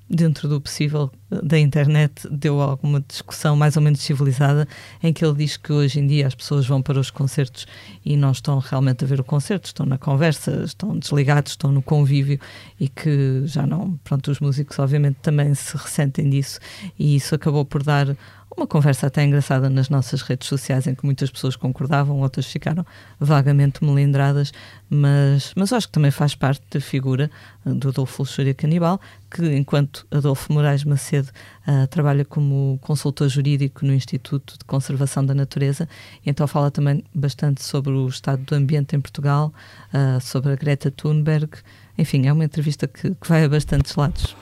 dentro 0.09 0.47
do 0.47 0.61
possível 0.61 1.11
da 1.43 1.57
internet, 1.57 2.27
deu 2.29 2.61
alguma 2.61 3.03
discussão 3.07 3.55
mais 3.55 3.75
ou 3.75 3.81
menos 3.81 3.99
civilizada, 4.01 4.67
em 5.01 5.11
que 5.11 5.25
ele 5.25 5.33
diz 5.33 5.57
que 5.57 5.73
hoje 5.73 5.99
em 5.99 6.07
dia 6.07 6.27
as 6.27 6.35
pessoas 6.35 6.65
vão 6.67 6.81
para 6.81 6.99
os 6.99 7.09
concertos 7.09 7.65
e 8.05 8.15
não 8.15 8.31
estão 8.31 8.59
realmente 8.59 9.03
a 9.03 9.07
ver 9.07 9.19
o 9.19 9.23
concerto, 9.23 9.65
estão 9.65 9.85
na 9.85 9.97
conversa, 9.97 10.63
estão 10.63 10.97
desligados, 10.97 11.53
estão 11.53 11.71
no 11.71 11.81
convívio 11.81 12.39
e 12.79 12.87
que 12.87 13.41
já 13.45 13.65
não. 13.65 13.99
Pronto, 14.03 14.29
os 14.29 14.39
músicos 14.39 14.77
obviamente 14.77 15.17
também 15.21 15.53
se 15.55 15.75
ressentem 15.75 16.29
disso 16.29 16.59
e 16.97 17.15
isso 17.15 17.33
acabou 17.33 17.65
por 17.65 17.81
dar 17.81 18.15
uma 18.55 18.65
conversa 18.65 19.07
até 19.07 19.23
engraçada 19.23 19.69
nas 19.69 19.89
nossas 19.89 20.21
redes 20.21 20.47
sociais 20.47 20.87
em 20.87 20.95
que 20.95 21.05
muitas 21.05 21.29
pessoas 21.29 21.55
concordavam, 21.55 22.19
outras 22.19 22.45
ficaram 22.45 22.85
vagamente 23.19 23.83
melindradas, 23.83 24.53
mas, 24.89 25.53
mas 25.55 25.73
acho 25.73 25.87
que 25.87 25.93
também 25.93 26.11
faz 26.11 26.35
parte 26.35 26.63
da 26.71 26.79
figura 26.79 27.29
uh, 27.65 27.73
do 27.73 27.89
Adolfo 27.89 28.21
Luxúria 28.21 28.53
Canibal, 28.53 28.99
que 29.29 29.45
enquanto 29.55 30.07
Adolfo 30.09 30.53
Moraes 30.53 30.83
Macedo 30.83 31.29
uh, 31.67 31.87
trabalha 31.87 32.23
como 32.23 32.79
consultor 32.81 33.27
jurídico 33.27 33.85
no 33.85 33.93
Instituto 33.93 34.57
de 34.57 34.65
Conservação 34.65 35.25
da 35.25 35.33
Natureza, 35.33 35.87
então 36.25 36.47
fala 36.47 36.71
também 36.71 37.03
bastante 37.13 37.63
sobre 37.63 37.91
o 37.91 38.07
estado 38.07 38.41
do 38.43 38.55
ambiente 38.55 38.95
em 38.95 39.01
Portugal, 39.01 39.53
uh, 39.93 40.21
sobre 40.21 40.53
a 40.53 40.55
Greta 40.55 40.89
Thunberg, 40.89 41.49
enfim, 41.97 42.27
é 42.27 42.33
uma 42.33 42.45
entrevista 42.45 42.87
que, 42.87 43.15
que 43.15 43.27
vai 43.27 43.43
a 43.43 43.49
bastantes 43.49 43.95
lados. 43.95 44.35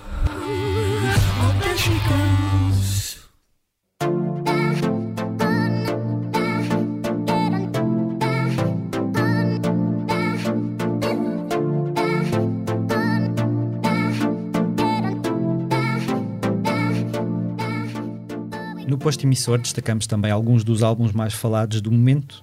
Posto 19.03 19.25
emissor, 19.25 19.59
destacamos 19.59 20.07
também 20.07 20.31
alguns 20.31 20.63
dos 20.63 20.81
álbuns 20.81 21.11
mais 21.11 21.33
falados 21.33 21.81
do 21.81 21.91
momento. 21.91 22.41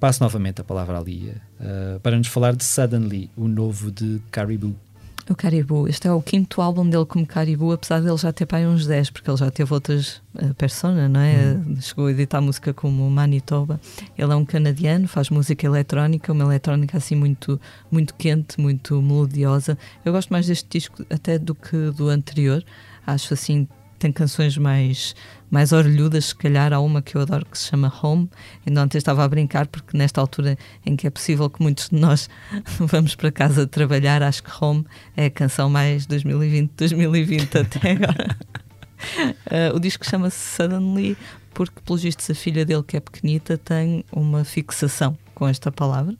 Passo 0.00 0.22
novamente 0.22 0.60
a 0.60 0.64
palavra 0.64 0.98
à 0.98 1.02
Lia 1.02 1.42
uh, 1.60 2.00
para 2.00 2.16
nos 2.16 2.28
falar 2.28 2.54
de 2.54 2.64
Suddenly, 2.64 3.30
o 3.36 3.48
novo 3.48 3.90
de 3.90 4.20
Caribou. 4.30 4.74
O 5.28 5.34
Caribou, 5.34 5.86
este 5.86 6.08
é 6.08 6.12
o 6.12 6.22
quinto 6.22 6.62
álbum 6.62 6.88
dele 6.88 7.04
como 7.04 7.26
Caribou, 7.26 7.72
apesar 7.72 8.00
dele 8.00 8.16
já 8.16 8.32
ter 8.32 8.46
pai 8.46 8.66
uns 8.66 8.86
10, 8.86 9.10
porque 9.10 9.28
ele 9.28 9.36
já 9.36 9.50
teve 9.50 9.74
outras 9.74 10.22
uh, 10.34 10.54
persona, 10.54 11.06
não 11.06 11.20
é? 11.20 11.54
Hum. 11.54 11.76
Chegou 11.82 12.06
a 12.06 12.10
editar 12.10 12.40
música 12.40 12.72
como 12.72 13.10
Manitoba. 13.10 13.78
Ele 14.16 14.32
é 14.32 14.34
um 14.34 14.44
canadiano, 14.44 15.06
faz 15.06 15.28
música 15.28 15.66
eletrónica, 15.66 16.32
uma 16.32 16.44
eletrónica 16.44 16.96
assim 16.96 17.14
muito, 17.14 17.60
muito 17.90 18.14
quente, 18.14 18.58
muito 18.58 19.02
melodiosa. 19.02 19.76
Eu 20.02 20.12
gosto 20.12 20.30
mais 20.30 20.46
deste 20.46 20.66
disco 20.70 21.04
até 21.10 21.38
do 21.38 21.54
que 21.54 21.90
do 21.90 22.08
anterior. 22.08 22.64
Acho 23.06 23.34
assim 23.34 23.68
tem 23.98 24.12
canções 24.12 24.56
mais, 24.56 25.14
mais 25.50 25.72
orelhudas, 25.72 26.26
se 26.26 26.34
calhar 26.34 26.72
há 26.72 26.80
uma 26.80 27.02
que 27.02 27.16
eu 27.16 27.20
adoro 27.20 27.44
que 27.46 27.58
se 27.58 27.68
chama 27.68 27.92
Home. 28.02 28.30
Ainda 28.66 28.82
ontem 28.82 28.98
estava 28.98 29.24
a 29.24 29.28
brincar, 29.28 29.66
porque 29.66 29.96
nesta 29.96 30.20
altura 30.20 30.56
em 30.84 30.96
que 30.96 31.06
é 31.06 31.10
possível 31.10 31.50
que 31.50 31.62
muitos 31.62 31.88
de 31.90 31.96
nós 31.96 32.28
vamos 32.78 33.14
para 33.14 33.30
casa 33.30 33.66
trabalhar, 33.66 34.22
acho 34.22 34.42
que 34.42 34.50
Home 34.64 34.84
é 35.16 35.26
a 35.26 35.30
canção 35.30 35.68
mais 35.68 36.06
2020-2020 36.06 37.60
até 37.60 37.90
agora. 37.92 38.36
uh, 39.72 39.74
o 39.76 39.80
disco 39.80 40.04
chama-se 40.04 40.56
Suddenly, 40.56 41.16
porque, 41.52 41.80
pelos 41.84 42.02
vistos, 42.02 42.30
a 42.30 42.34
filha 42.34 42.64
dele, 42.64 42.82
que 42.82 42.96
é 42.96 43.00
pequenita, 43.00 43.58
tem 43.58 44.04
uma 44.12 44.44
fixação 44.44 45.18
com 45.34 45.48
esta 45.48 45.72
palavra, 45.72 46.14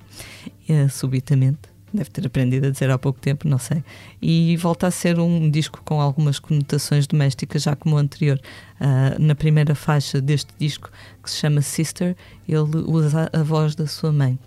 uh, 0.68 0.90
subitamente 0.90 1.67
deve 1.92 2.10
ter 2.10 2.26
aprendido 2.26 2.66
a 2.66 2.70
dizer 2.70 2.90
há 2.90 2.98
pouco 2.98 3.18
tempo, 3.20 3.48
não 3.48 3.58
sei. 3.58 3.82
E 4.20 4.56
volta 4.56 4.86
a 4.86 4.90
ser 4.90 5.18
um 5.18 5.50
disco 5.50 5.80
com 5.84 6.00
algumas 6.00 6.38
conotações 6.38 7.06
domésticas, 7.06 7.62
já 7.62 7.74
como 7.74 7.96
o 7.96 7.98
anterior. 7.98 8.40
Uh, 8.80 9.20
na 9.20 9.34
primeira 9.34 9.74
faixa 9.74 10.20
deste 10.20 10.52
disco, 10.58 10.90
que 11.22 11.30
se 11.30 11.36
chama 11.36 11.62
Sister, 11.62 12.16
ele 12.48 12.84
usa 12.86 13.28
a 13.32 13.42
voz 13.42 13.74
da 13.74 13.86
sua 13.86 14.12
mãe. 14.12 14.38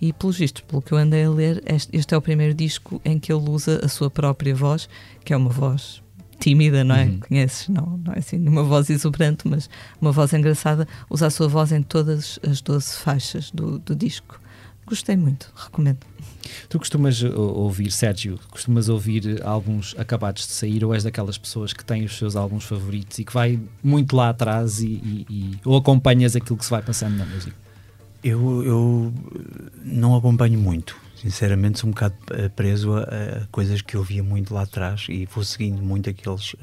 E, 0.00 0.12
pelos 0.12 0.38
vistos, 0.38 0.62
pelo 0.62 0.80
que 0.80 0.92
eu 0.92 0.98
andei 0.98 1.24
a 1.24 1.30
ler, 1.30 1.62
este, 1.66 1.96
este, 1.96 2.14
é 2.14 2.16
o 2.16 2.22
primeiro 2.22 2.54
disco 2.54 3.00
em 3.04 3.18
que 3.18 3.32
ele 3.32 3.48
usa 3.48 3.80
a 3.84 3.88
sua 3.88 4.08
própria 4.08 4.54
voz, 4.54 4.88
que 5.24 5.32
é 5.32 5.36
uma 5.36 5.50
voz 5.50 6.02
tímida, 6.38 6.84
não 6.84 6.94
é? 6.94 7.04
Uhum. 7.04 7.20
Conheces? 7.20 7.68
Não, 7.68 8.00
não 8.04 8.12
é 8.12 8.18
assim 8.18 8.38
uma 8.46 8.62
voz 8.62 8.88
exuberante, 8.90 9.48
mas 9.48 9.68
uma 10.00 10.12
voz 10.12 10.32
engraçada. 10.32 10.86
Usa 11.10 11.26
a 11.26 11.30
sua 11.30 11.48
voz 11.48 11.72
em 11.72 11.82
todas 11.82 12.38
as 12.48 12.60
12 12.60 12.96
faixas 12.96 13.50
do, 13.50 13.78
do 13.80 13.94
disco. 13.94 14.40
Gostei 14.86 15.16
muito, 15.16 15.52
recomendo. 15.54 15.98
Tu 16.68 16.78
costumas 16.78 17.22
ouvir, 17.22 17.90
Sérgio, 17.90 18.38
costumas 18.50 18.88
ouvir 18.88 19.42
álbuns 19.44 19.94
acabados 19.98 20.46
de 20.46 20.52
sair 20.52 20.84
ou 20.84 20.94
és 20.94 21.04
daquelas 21.04 21.38
pessoas 21.38 21.72
que 21.72 21.84
têm 21.84 22.04
os 22.04 22.16
seus 22.16 22.36
álbuns 22.36 22.64
favoritos 22.64 23.18
e 23.18 23.24
que 23.24 23.32
vai 23.32 23.58
muito 23.82 24.14
lá 24.14 24.30
atrás 24.30 24.80
e, 24.80 24.86
e, 24.86 25.26
e 25.28 25.60
ou 25.64 25.76
acompanhas 25.76 26.36
aquilo 26.36 26.56
que 26.56 26.64
se 26.64 26.70
vai 26.70 26.82
passando 26.82 27.16
na 27.16 27.26
música? 27.26 27.56
Eu, 28.22 28.64
eu 28.64 29.14
não 29.84 30.16
acompanho 30.16 30.58
muito. 30.58 30.96
Sinceramente, 31.14 31.80
sou 31.80 31.88
um 31.88 31.92
bocado 31.92 32.14
preso 32.54 32.94
a, 32.94 33.02
a, 33.02 33.46
coisas 33.50 33.82
que 33.82 33.96
eu 33.96 34.02
via 34.04 34.22
muito 34.22 34.54
lá 34.54 34.62
atrás 34.62 35.06
e 35.08 35.26
vou 35.26 35.42
seguindo 35.42 35.82
muito 35.82 36.08
aqueles 36.08 36.54
uh, 36.54 36.58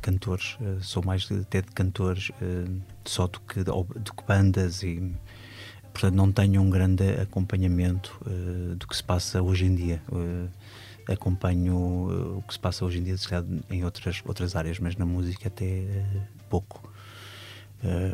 cantores. 0.00 0.56
Uh, 0.60 0.82
sou 0.82 1.04
mais 1.04 1.28
de, 1.28 1.34
até 1.34 1.60
de 1.60 1.68
cantores 1.68 2.30
uh, 2.30 2.80
só 3.04 3.28
do 3.28 3.38
que, 3.40 3.62
do 3.62 4.12
que 4.12 4.24
bandas 4.26 4.82
e 4.82 5.12
portanto 5.92 6.14
não 6.14 6.32
tenho 6.32 6.60
um 6.60 6.70
grande 6.70 7.04
acompanhamento 7.20 8.18
uh, 8.26 8.74
do 8.76 8.86
que 8.86 8.96
se 8.96 9.04
passa 9.04 9.42
hoje 9.42 9.66
em 9.66 9.74
dia. 9.74 10.02
Uh, 10.10 10.48
acompanho 11.08 11.74
uh, 11.74 12.38
o 12.38 12.42
que 12.42 12.54
se 12.54 12.58
passa 12.58 12.84
hoje 12.84 12.98
em 12.98 13.02
dia 13.02 13.14
em 13.70 13.84
outras, 13.84 14.22
outras 14.24 14.56
áreas, 14.56 14.78
mas 14.78 14.96
na 14.96 15.04
música 15.04 15.48
até 15.48 16.04
pouco. 16.48 16.90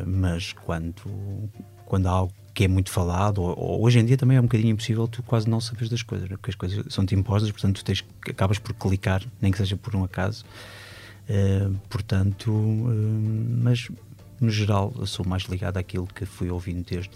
mas 0.05 0.53
quando, 0.53 1.49
quando 1.85 2.07
há 2.07 2.11
algo 2.11 2.33
que 2.53 2.63
é 2.63 2.67
muito 2.67 2.89
falado, 2.89 3.41
ou, 3.41 3.57
ou, 3.57 3.83
hoje 3.83 3.99
em 3.99 4.05
dia 4.05 4.17
também 4.17 4.37
é 4.37 4.39
um 4.39 4.43
bocadinho 4.43 4.71
impossível 4.71 5.07
tu 5.07 5.21
quase 5.23 5.47
não 5.47 5.61
saberes 5.61 5.89
das 5.89 6.01
coisas, 6.01 6.29
né? 6.29 6.35
porque 6.35 6.49
as 6.49 6.55
coisas 6.55 6.93
são-te 6.93 7.13
impostas, 7.15 7.51
portanto 7.51 7.75
tu 7.75 7.85
tens, 7.85 8.03
acabas 8.27 8.57
por 8.57 8.73
clicar, 8.73 9.23
nem 9.39 9.51
que 9.51 9.57
seja 9.57 9.77
por 9.77 9.95
um 9.95 10.03
acaso. 10.03 10.43
portanto, 11.89 12.51
mas 13.61 13.87
no 14.39 14.49
geral, 14.49 14.93
eu 14.97 15.05
sou 15.05 15.25
mais 15.25 15.43
ligado 15.43 15.77
àquilo 15.77 16.07
que 16.07 16.25
fui 16.25 16.49
ouvindo 16.49 16.85
desde 16.89 17.11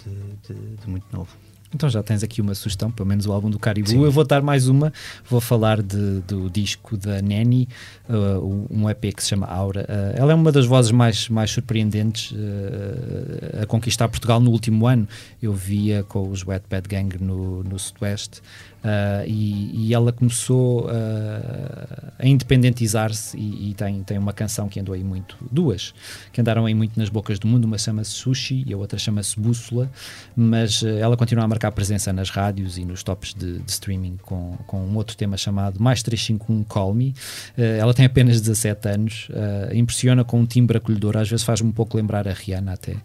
de, 0.48 0.54
de 0.54 0.90
muito 0.90 1.06
novo. 1.12 1.30
Então 1.74 1.90
já 1.90 2.04
tens 2.04 2.24
aqui 2.24 2.40
uma 2.40 2.54
sugestão, 2.54 2.92
pelo 2.92 3.08
menos 3.10 3.26
o 3.26 3.32
álbum 3.32 3.50
do 3.50 3.58
Caribou. 3.58 3.92
Sim. 3.92 4.04
Eu 4.04 4.12
vou 4.12 4.24
dar 4.24 4.42
mais 4.42 4.68
uma, 4.68 4.94
vou 5.28 5.42
falar 5.42 5.82
de, 5.82 6.20
do 6.22 6.50
disco 6.50 6.96
da 6.96 7.22
Nanny, 7.22 7.68
uh, 8.08 8.68
um 8.70 8.90
EP 8.90 9.14
que 9.16 9.24
se 9.24 9.30
chama 9.30 9.48
Aura. 9.48 9.88
Uh, 9.90 10.20
ela 10.20 10.32
é 10.32 10.36
uma 10.36 10.52
das 10.52 10.66
vozes 10.66 10.92
mais, 10.92 11.28
mais 11.30 11.50
surpreendentes 11.50 12.32
uh, 12.32 13.64
a 13.64 13.66
conquistar 13.66 14.08
Portugal 14.08 14.40
no 14.40 14.52
último 14.52 14.86
ano. 14.86 15.08
Eu 15.42 15.54
via 15.54 16.04
com 16.04 16.30
os 16.30 16.46
Wet 16.46 16.66
Bad 16.70 16.88
Gang 16.88 17.18
no, 17.20 17.64
no 17.64 17.80
Sudoeste 17.80 18.42
Uh, 18.84 19.24
e, 19.26 19.88
e, 19.88 19.94
ela 19.94 20.12
começou 20.12 20.88
uh, 20.88 22.12
a 22.20 22.28
independentizar-se 22.28 23.38
e, 23.38 23.70
e, 23.70 23.74
tem, 23.74 24.04
tem 24.04 24.18
uma 24.18 24.34
canção 24.34 24.68
que 24.68 24.78
andou 24.78 24.94
aí 24.94 25.04
muito, 25.04 25.38
duas, 25.50 25.94
que 26.34 26.42
andaram 26.42 26.66
aí 26.66 26.74
muito 26.74 27.00
nas 27.00 27.08
bocas 27.08 27.40
do 27.40 27.48
mundo, 27.48 27.64
uma 27.64 27.78
chama-se 27.78 28.12
Sushi 28.12 28.62
e 28.68 28.74
a 28.74 28.78
outra 28.78 29.00
chama-se 29.00 29.40
Bússola, 29.40 29.90
mas 30.36 30.82
uh, 30.82 30.90
ela 30.90 31.16
continua 31.16 31.46
a 31.46 31.48
marcar 31.48 31.72
presença 31.72 32.12
nas 32.12 32.30
rádios 32.30 32.78
e 32.78 32.84
nos 32.84 33.04
tops 33.04 33.34
de, 33.34 33.60
de 33.60 33.72
streaming 33.72 34.18
com, 34.22 34.58
com 34.68 34.86
um 34.86 34.98
outro 34.98 35.16
tema 35.16 35.38
chamado 35.38 35.82
Mais 35.82 36.04
351 36.04 36.66
Call 36.66 36.94
Me. 36.94 37.16
ela 37.58 37.94
tem 37.94 38.06
apenas 38.06 38.42
17 38.42 38.90
anos, 38.90 39.28
impressiona 39.74 40.26
com 40.26 40.42
um 40.42 40.46
timbre 40.46 40.78
acolhedor, 40.78 41.16
às 41.16 41.30
vezes 41.30 41.46
faz-me 41.46 41.70
um 41.70 41.72
pouco 41.72 41.96
lembrar 41.96 42.28
a 42.28 42.34
Rihanna 42.34 42.74
até. 42.74 42.98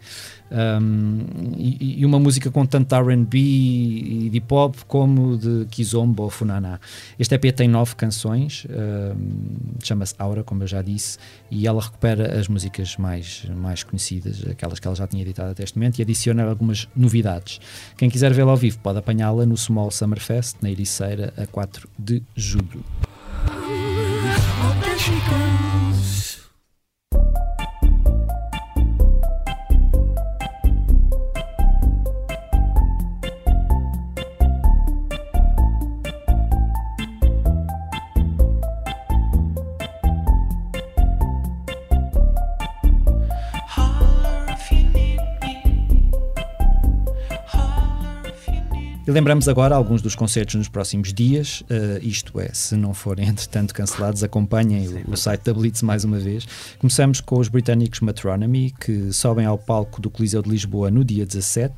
Um, 0.51 1.26
e, 1.57 2.01
e, 2.01 2.07
uma 2.07 2.18
música 2.18 2.51
com 2.51 2.64
tanto 2.64 2.94
RB 2.94 3.38
e 3.38 4.30
de 4.30 4.40
pop 4.40 4.76
como 4.86 5.36
de 5.36 5.66
Kizomba 5.70 6.22
ou 6.22 6.30
Funaná. 6.30 6.80
Este 7.18 7.34
EP 7.34 7.55
tem 7.55 7.68
nove 7.68 7.94
canções, 7.94 8.66
um, 8.70 9.76
chama-se 9.82 10.14
Aura, 10.18 10.42
como 10.42 10.62
eu 10.62 10.66
já 10.66 10.80
disse, 10.80 11.18
e 11.51 11.66
ela 11.66 11.82
recupera 11.82 12.38
as 12.38 12.49
músicas 12.49 12.96
mais, 12.96 13.44
mais 13.55 13.82
conhecidas, 13.82 14.42
aquelas 14.49 14.78
que 14.80 14.86
ela 14.86 14.96
já 14.96 15.07
tinha 15.07 15.22
editado 15.22 15.51
até 15.51 15.62
este 15.62 15.76
momento, 15.76 15.99
e 15.99 16.03
adiciona 16.03 16.44
algumas 16.44 16.88
novidades. 16.96 17.61
Quem 17.96 18.09
quiser 18.09 18.32
vê-la 18.32 18.53
ao 18.53 18.57
vivo 18.57 18.78
pode 18.78 18.99
apanhá-la 18.99 19.44
no 19.44 19.57
Small 19.57 19.90
Summer 19.90 20.20
Fest, 20.20 20.57
na 20.62 20.70
Ericeira, 20.70 21.32
a 21.36 21.46
4 21.46 21.88
de 21.99 22.22
julho. 22.34 22.82
E 49.19 49.21
lembramos 49.21 49.49
agora 49.49 49.75
alguns 49.75 50.01
dos 50.01 50.14
concertos 50.14 50.55
nos 50.55 50.69
próximos 50.69 51.12
dias, 51.12 51.62
uh, 51.62 51.99
isto 52.01 52.39
é, 52.39 52.51
se 52.53 52.77
não 52.77 52.95
forem 52.95 53.27
entretanto 53.27 53.75
cancelados, 53.75 54.23
acompanhem 54.23 54.87
o, 54.87 55.11
o, 55.11 55.16
site 55.16 55.43
da 55.43 55.53
Blitz 55.53 55.83
mais 55.83 56.05
uma 56.05 56.21
vez. 56.21 56.47
Começamos 56.79 57.21
com 57.21 57.37
os 57.41 57.49
britânicos 57.49 57.99
Matronomy, 57.99 58.73
que 58.79 59.12
sobem 59.12 59.45
ao 59.45 59.59
palco 59.59 60.01
do 60.01 60.09
Coliseu 60.09 60.41
de 60.41 60.49
Lisboa 60.49 60.89
no 60.89 61.05
dia 61.05 61.27
17. 61.27 61.75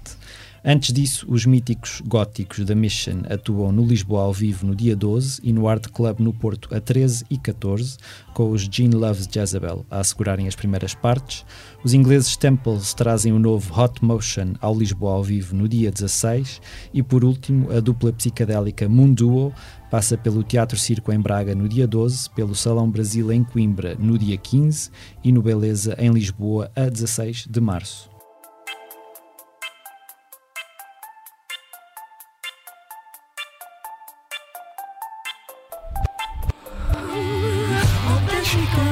Antes 0.62 0.92
disso, 0.92 1.24
os 1.26 1.46
míticos 1.46 2.02
góticos 2.06 2.66
da 2.66 2.74
Mission 2.74 3.22
atuam 3.30 3.72
no 3.72 3.82
Lisboa 3.82 4.24
ao 4.24 4.32
vivo 4.32 4.66
no 4.66 4.74
dia 4.74 4.94
12 4.94 5.40
e 5.42 5.54
no 5.54 5.66
Art 5.66 5.88
Club 5.88 6.20
no 6.20 6.34
Porto 6.34 6.74
a 6.74 6.78
13 6.78 7.24
e 7.30 7.38
14, 7.38 7.96
com 8.34 8.50
os 8.50 8.68
Gene 8.70 8.94
Loves 8.94 9.26
Jezebel 9.30 9.86
a 9.90 10.00
assegurarem 10.00 10.46
as 10.46 10.54
primeiras 10.54 10.94
partes. 10.94 11.46
Os 11.82 11.94
ingleses 11.94 12.36
Temples 12.36 12.92
trazem 12.92 13.32
o 13.32 13.38
novo 13.38 13.72
Hot 13.80 14.04
Motion 14.04 14.52
ao 14.60 14.76
Lisboa 14.76 15.14
ao 15.14 15.24
vivo 15.24 15.56
no 15.56 15.66
dia 15.66 15.90
16 15.90 16.60
e, 16.92 17.02
por 17.02 17.24
último, 17.24 17.72
a 17.72 17.80
dupla 17.80 18.12
psicadélica 18.12 18.86
Munduo 18.86 19.54
passa 19.90 20.18
pelo 20.18 20.42
Teatro 20.42 20.76
Circo 20.76 21.10
em 21.10 21.18
Braga 21.18 21.54
no 21.54 21.70
dia 21.70 21.86
12, 21.86 22.28
pelo 22.30 22.54
Salão 22.54 22.90
Brasil 22.90 23.32
em 23.32 23.42
Coimbra 23.42 23.96
no 23.98 24.18
dia 24.18 24.36
15 24.36 24.90
e 25.24 25.32
no 25.32 25.40
Beleza 25.40 25.96
em 25.98 26.10
Lisboa 26.10 26.70
a 26.76 26.86
16 26.90 27.46
de 27.50 27.60
março. 27.62 28.09
she 38.50 38.58
goes. 38.74 38.89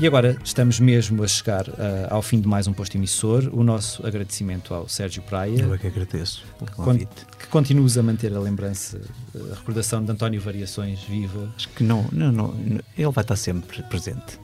E 0.00 0.06
agora 0.06 0.38
estamos 0.42 0.80
mesmo 0.80 1.22
a 1.22 1.28
chegar 1.28 1.68
uh, 1.68 1.74
ao 2.08 2.22
fim 2.22 2.40
de 2.40 2.48
mais 2.48 2.66
um 2.66 2.72
posto 2.72 2.96
emissor. 2.96 3.50
O 3.52 3.62
nosso 3.62 4.06
agradecimento 4.06 4.72
ao 4.72 4.88
Sérgio 4.88 5.22
Praia. 5.22 5.60
Eu 5.60 5.74
é 5.74 5.76
que 5.76 5.86
agradeço 5.88 6.42
pelo 6.58 6.70
convite. 6.70 7.26
Que 7.38 7.46
continues 7.48 7.98
a 7.98 8.02
manter 8.02 8.34
a 8.34 8.40
lembrança, 8.40 8.98
a 9.34 9.56
recordação 9.56 10.02
de 10.02 10.10
António 10.10 10.40
Variações 10.40 11.02
viva. 11.02 11.52
Acho 11.54 11.68
que 11.68 11.84
não, 11.84 12.06
não, 12.10 12.32
não, 12.32 12.54
ele 12.96 13.10
vai 13.10 13.22
estar 13.22 13.36
sempre 13.36 13.82
presente. 13.82 14.40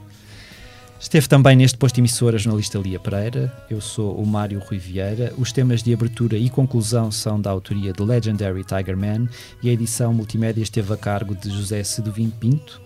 Esteve 0.99 1.27
também 1.27 1.55
neste 1.55 1.75
posto 1.75 1.99
emissor 1.99 2.35
a 2.35 2.37
jornalista 2.37 2.77
Lia 2.77 2.99
Pereira. 2.99 3.51
Eu 3.67 3.81
sou 3.81 4.15
o 4.15 4.27
Mário 4.27 4.59
Rui 4.59 4.77
Vieira. 4.77 5.33
Os 5.39 5.51
temas 5.51 5.81
de 5.81 5.91
abertura 5.91 6.37
e 6.37 6.51
conclusão 6.51 7.11
são 7.11 7.41
da 7.41 7.49
autoria 7.49 7.91
de 7.91 8.03
Legendary 8.03 8.63
Tiger 8.63 8.95
Man 8.95 9.27
e 9.63 9.71
a 9.71 9.73
edição 9.73 10.13
multimédia 10.13 10.61
esteve 10.61 10.93
a 10.93 10.97
cargo 10.97 11.33
de 11.33 11.49
José 11.49 11.83
Seduvim 11.83 12.29
Pinto. 12.29 12.79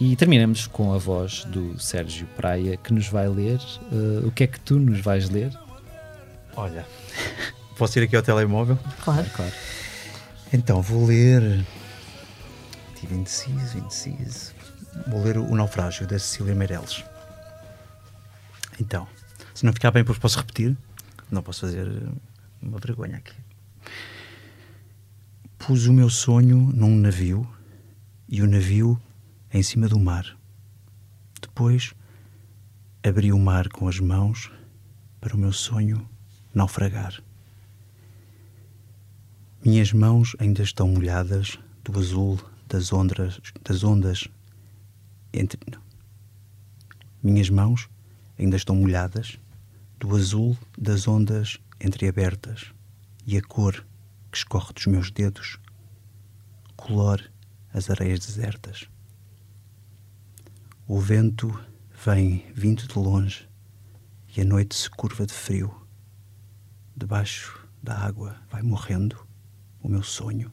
E 0.00 0.16
terminamos 0.16 0.66
com 0.66 0.92
a 0.92 0.98
voz 0.98 1.44
do 1.44 1.78
Sérgio 1.78 2.26
Praia, 2.36 2.76
que 2.76 2.92
nos 2.92 3.06
vai 3.06 3.28
ler. 3.28 3.60
Uh, 3.92 4.26
o 4.26 4.32
que 4.32 4.44
é 4.44 4.46
que 4.46 4.58
tu 4.58 4.78
nos 4.78 5.00
vais 5.00 5.30
ler? 5.30 5.56
Olha, 6.56 6.84
posso 7.78 7.98
ir 7.98 8.02
aqui 8.02 8.16
ao 8.16 8.22
telemóvel? 8.22 8.78
Claro, 9.04 9.28
claro. 9.30 9.52
Então, 10.52 10.82
vou 10.82 11.06
ler. 11.06 11.64
Estive 12.94 13.14
indeciso, 13.14 13.78
indeciso. 13.78 14.52
Vou 15.06 15.22
ler 15.22 15.38
O 15.38 15.54
Naufrágio, 15.54 16.06
da 16.06 16.18
Cecília 16.18 16.54
Meirelles. 16.54 17.04
Então, 18.80 19.06
se 19.54 19.64
não 19.64 19.72
ficar 19.72 19.92
bem, 19.92 20.02
depois 20.02 20.18
posso 20.18 20.38
repetir. 20.38 20.76
Não 21.30 21.42
posso 21.42 21.60
fazer 21.60 21.86
uma 22.60 22.78
vergonha 22.78 23.18
aqui. 23.18 23.34
Pus 25.58 25.86
o 25.86 25.92
meu 25.92 26.10
sonho 26.10 26.70
num 26.74 26.96
navio 26.96 27.46
e 28.28 28.42
o 28.42 28.46
navio 28.46 29.00
em 29.54 29.62
cima 29.62 29.86
do 29.86 30.00
mar. 30.00 30.36
Depois 31.40 31.94
abri 33.04 33.32
o 33.32 33.38
mar 33.38 33.68
com 33.68 33.86
as 33.86 34.00
mãos 34.00 34.50
para 35.20 35.36
o 35.36 35.38
meu 35.38 35.52
sonho 35.52 36.08
naufragar. 36.52 37.22
Minhas 39.64 39.92
mãos 39.92 40.34
ainda 40.40 40.60
estão 40.60 40.88
molhadas 40.88 41.56
do 41.84 41.96
azul 41.96 42.40
das 42.68 42.92
ondas, 42.92 43.40
das 43.62 43.84
ondas 43.84 44.26
entre. 45.32 45.60
Não. 45.70 45.80
Minhas 47.22 47.48
mãos 47.48 47.88
ainda 48.36 48.56
estão 48.56 48.74
molhadas 48.74 49.38
do 50.00 50.16
azul 50.16 50.58
das 50.76 51.06
ondas 51.06 51.60
entreabertas 51.80 52.72
e 53.24 53.38
a 53.38 53.42
cor 53.42 53.86
que 54.32 54.38
escorre 54.38 54.72
dos 54.72 54.86
meus 54.86 55.12
dedos 55.12 55.60
colore 56.76 57.30
as 57.72 57.88
areias 57.88 58.18
desertas. 58.18 58.88
O 60.86 61.00
vento 61.00 61.48
vem 62.04 62.52
vindo 62.52 62.86
de 62.86 62.98
longe 62.98 63.48
e 64.36 64.42
a 64.42 64.44
noite 64.44 64.74
se 64.74 64.90
curva 64.90 65.24
de 65.24 65.32
frio. 65.32 65.74
Debaixo 66.94 67.66
da 67.82 67.96
água 67.96 68.38
vai 68.50 68.60
morrendo 68.60 69.26
o 69.80 69.88
meu 69.88 70.02
sonho 70.02 70.52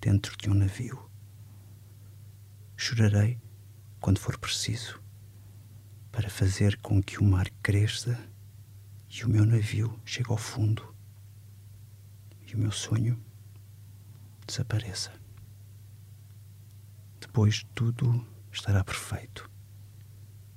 dentro 0.00 0.36
de 0.36 0.50
um 0.50 0.54
navio. 0.54 1.08
Chorarei 2.76 3.40
quando 4.00 4.18
for 4.18 4.36
preciso 4.36 5.00
para 6.10 6.28
fazer 6.28 6.76
com 6.78 7.00
que 7.00 7.20
o 7.20 7.24
mar 7.24 7.48
cresça 7.62 8.18
e 9.08 9.22
o 9.22 9.28
meu 9.28 9.46
navio 9.46 9.96
chegue 10.04 10.32
ao 10.32 10.36
fundo 10.36 10.92
e 12.48 12.56
o 12.56 12.58
meu 12.58 12.72
sonho 12.72 13.16
desapareça. 14.44 15.12
Depois 17.20 17.64
tudo 17.76 18.26
estará 18.50 18.82
perfeito 18.82 19.51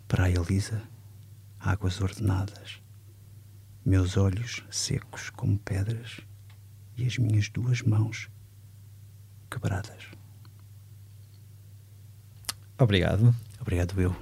praia 0.07 0.37
Elisa, 0.39 0.81
águas 1.59 1.99
ordenadas, 1.99 2.81
meus 3.85 4.17
olhos 4.17 4.63
secos 4.69 5.29
como 5.29 5.57
pedras 5.59 6.21
e 6.95 7.05
as 7.05 7.17
minhas 7.17 7.49
duas 7.49 7.81
mãos 7.81 8.29
quebradas. 9.49 10.05
Obrigado. 12.77 13.33
Obrigado 13.59 13.99
eu. 13.99 14.15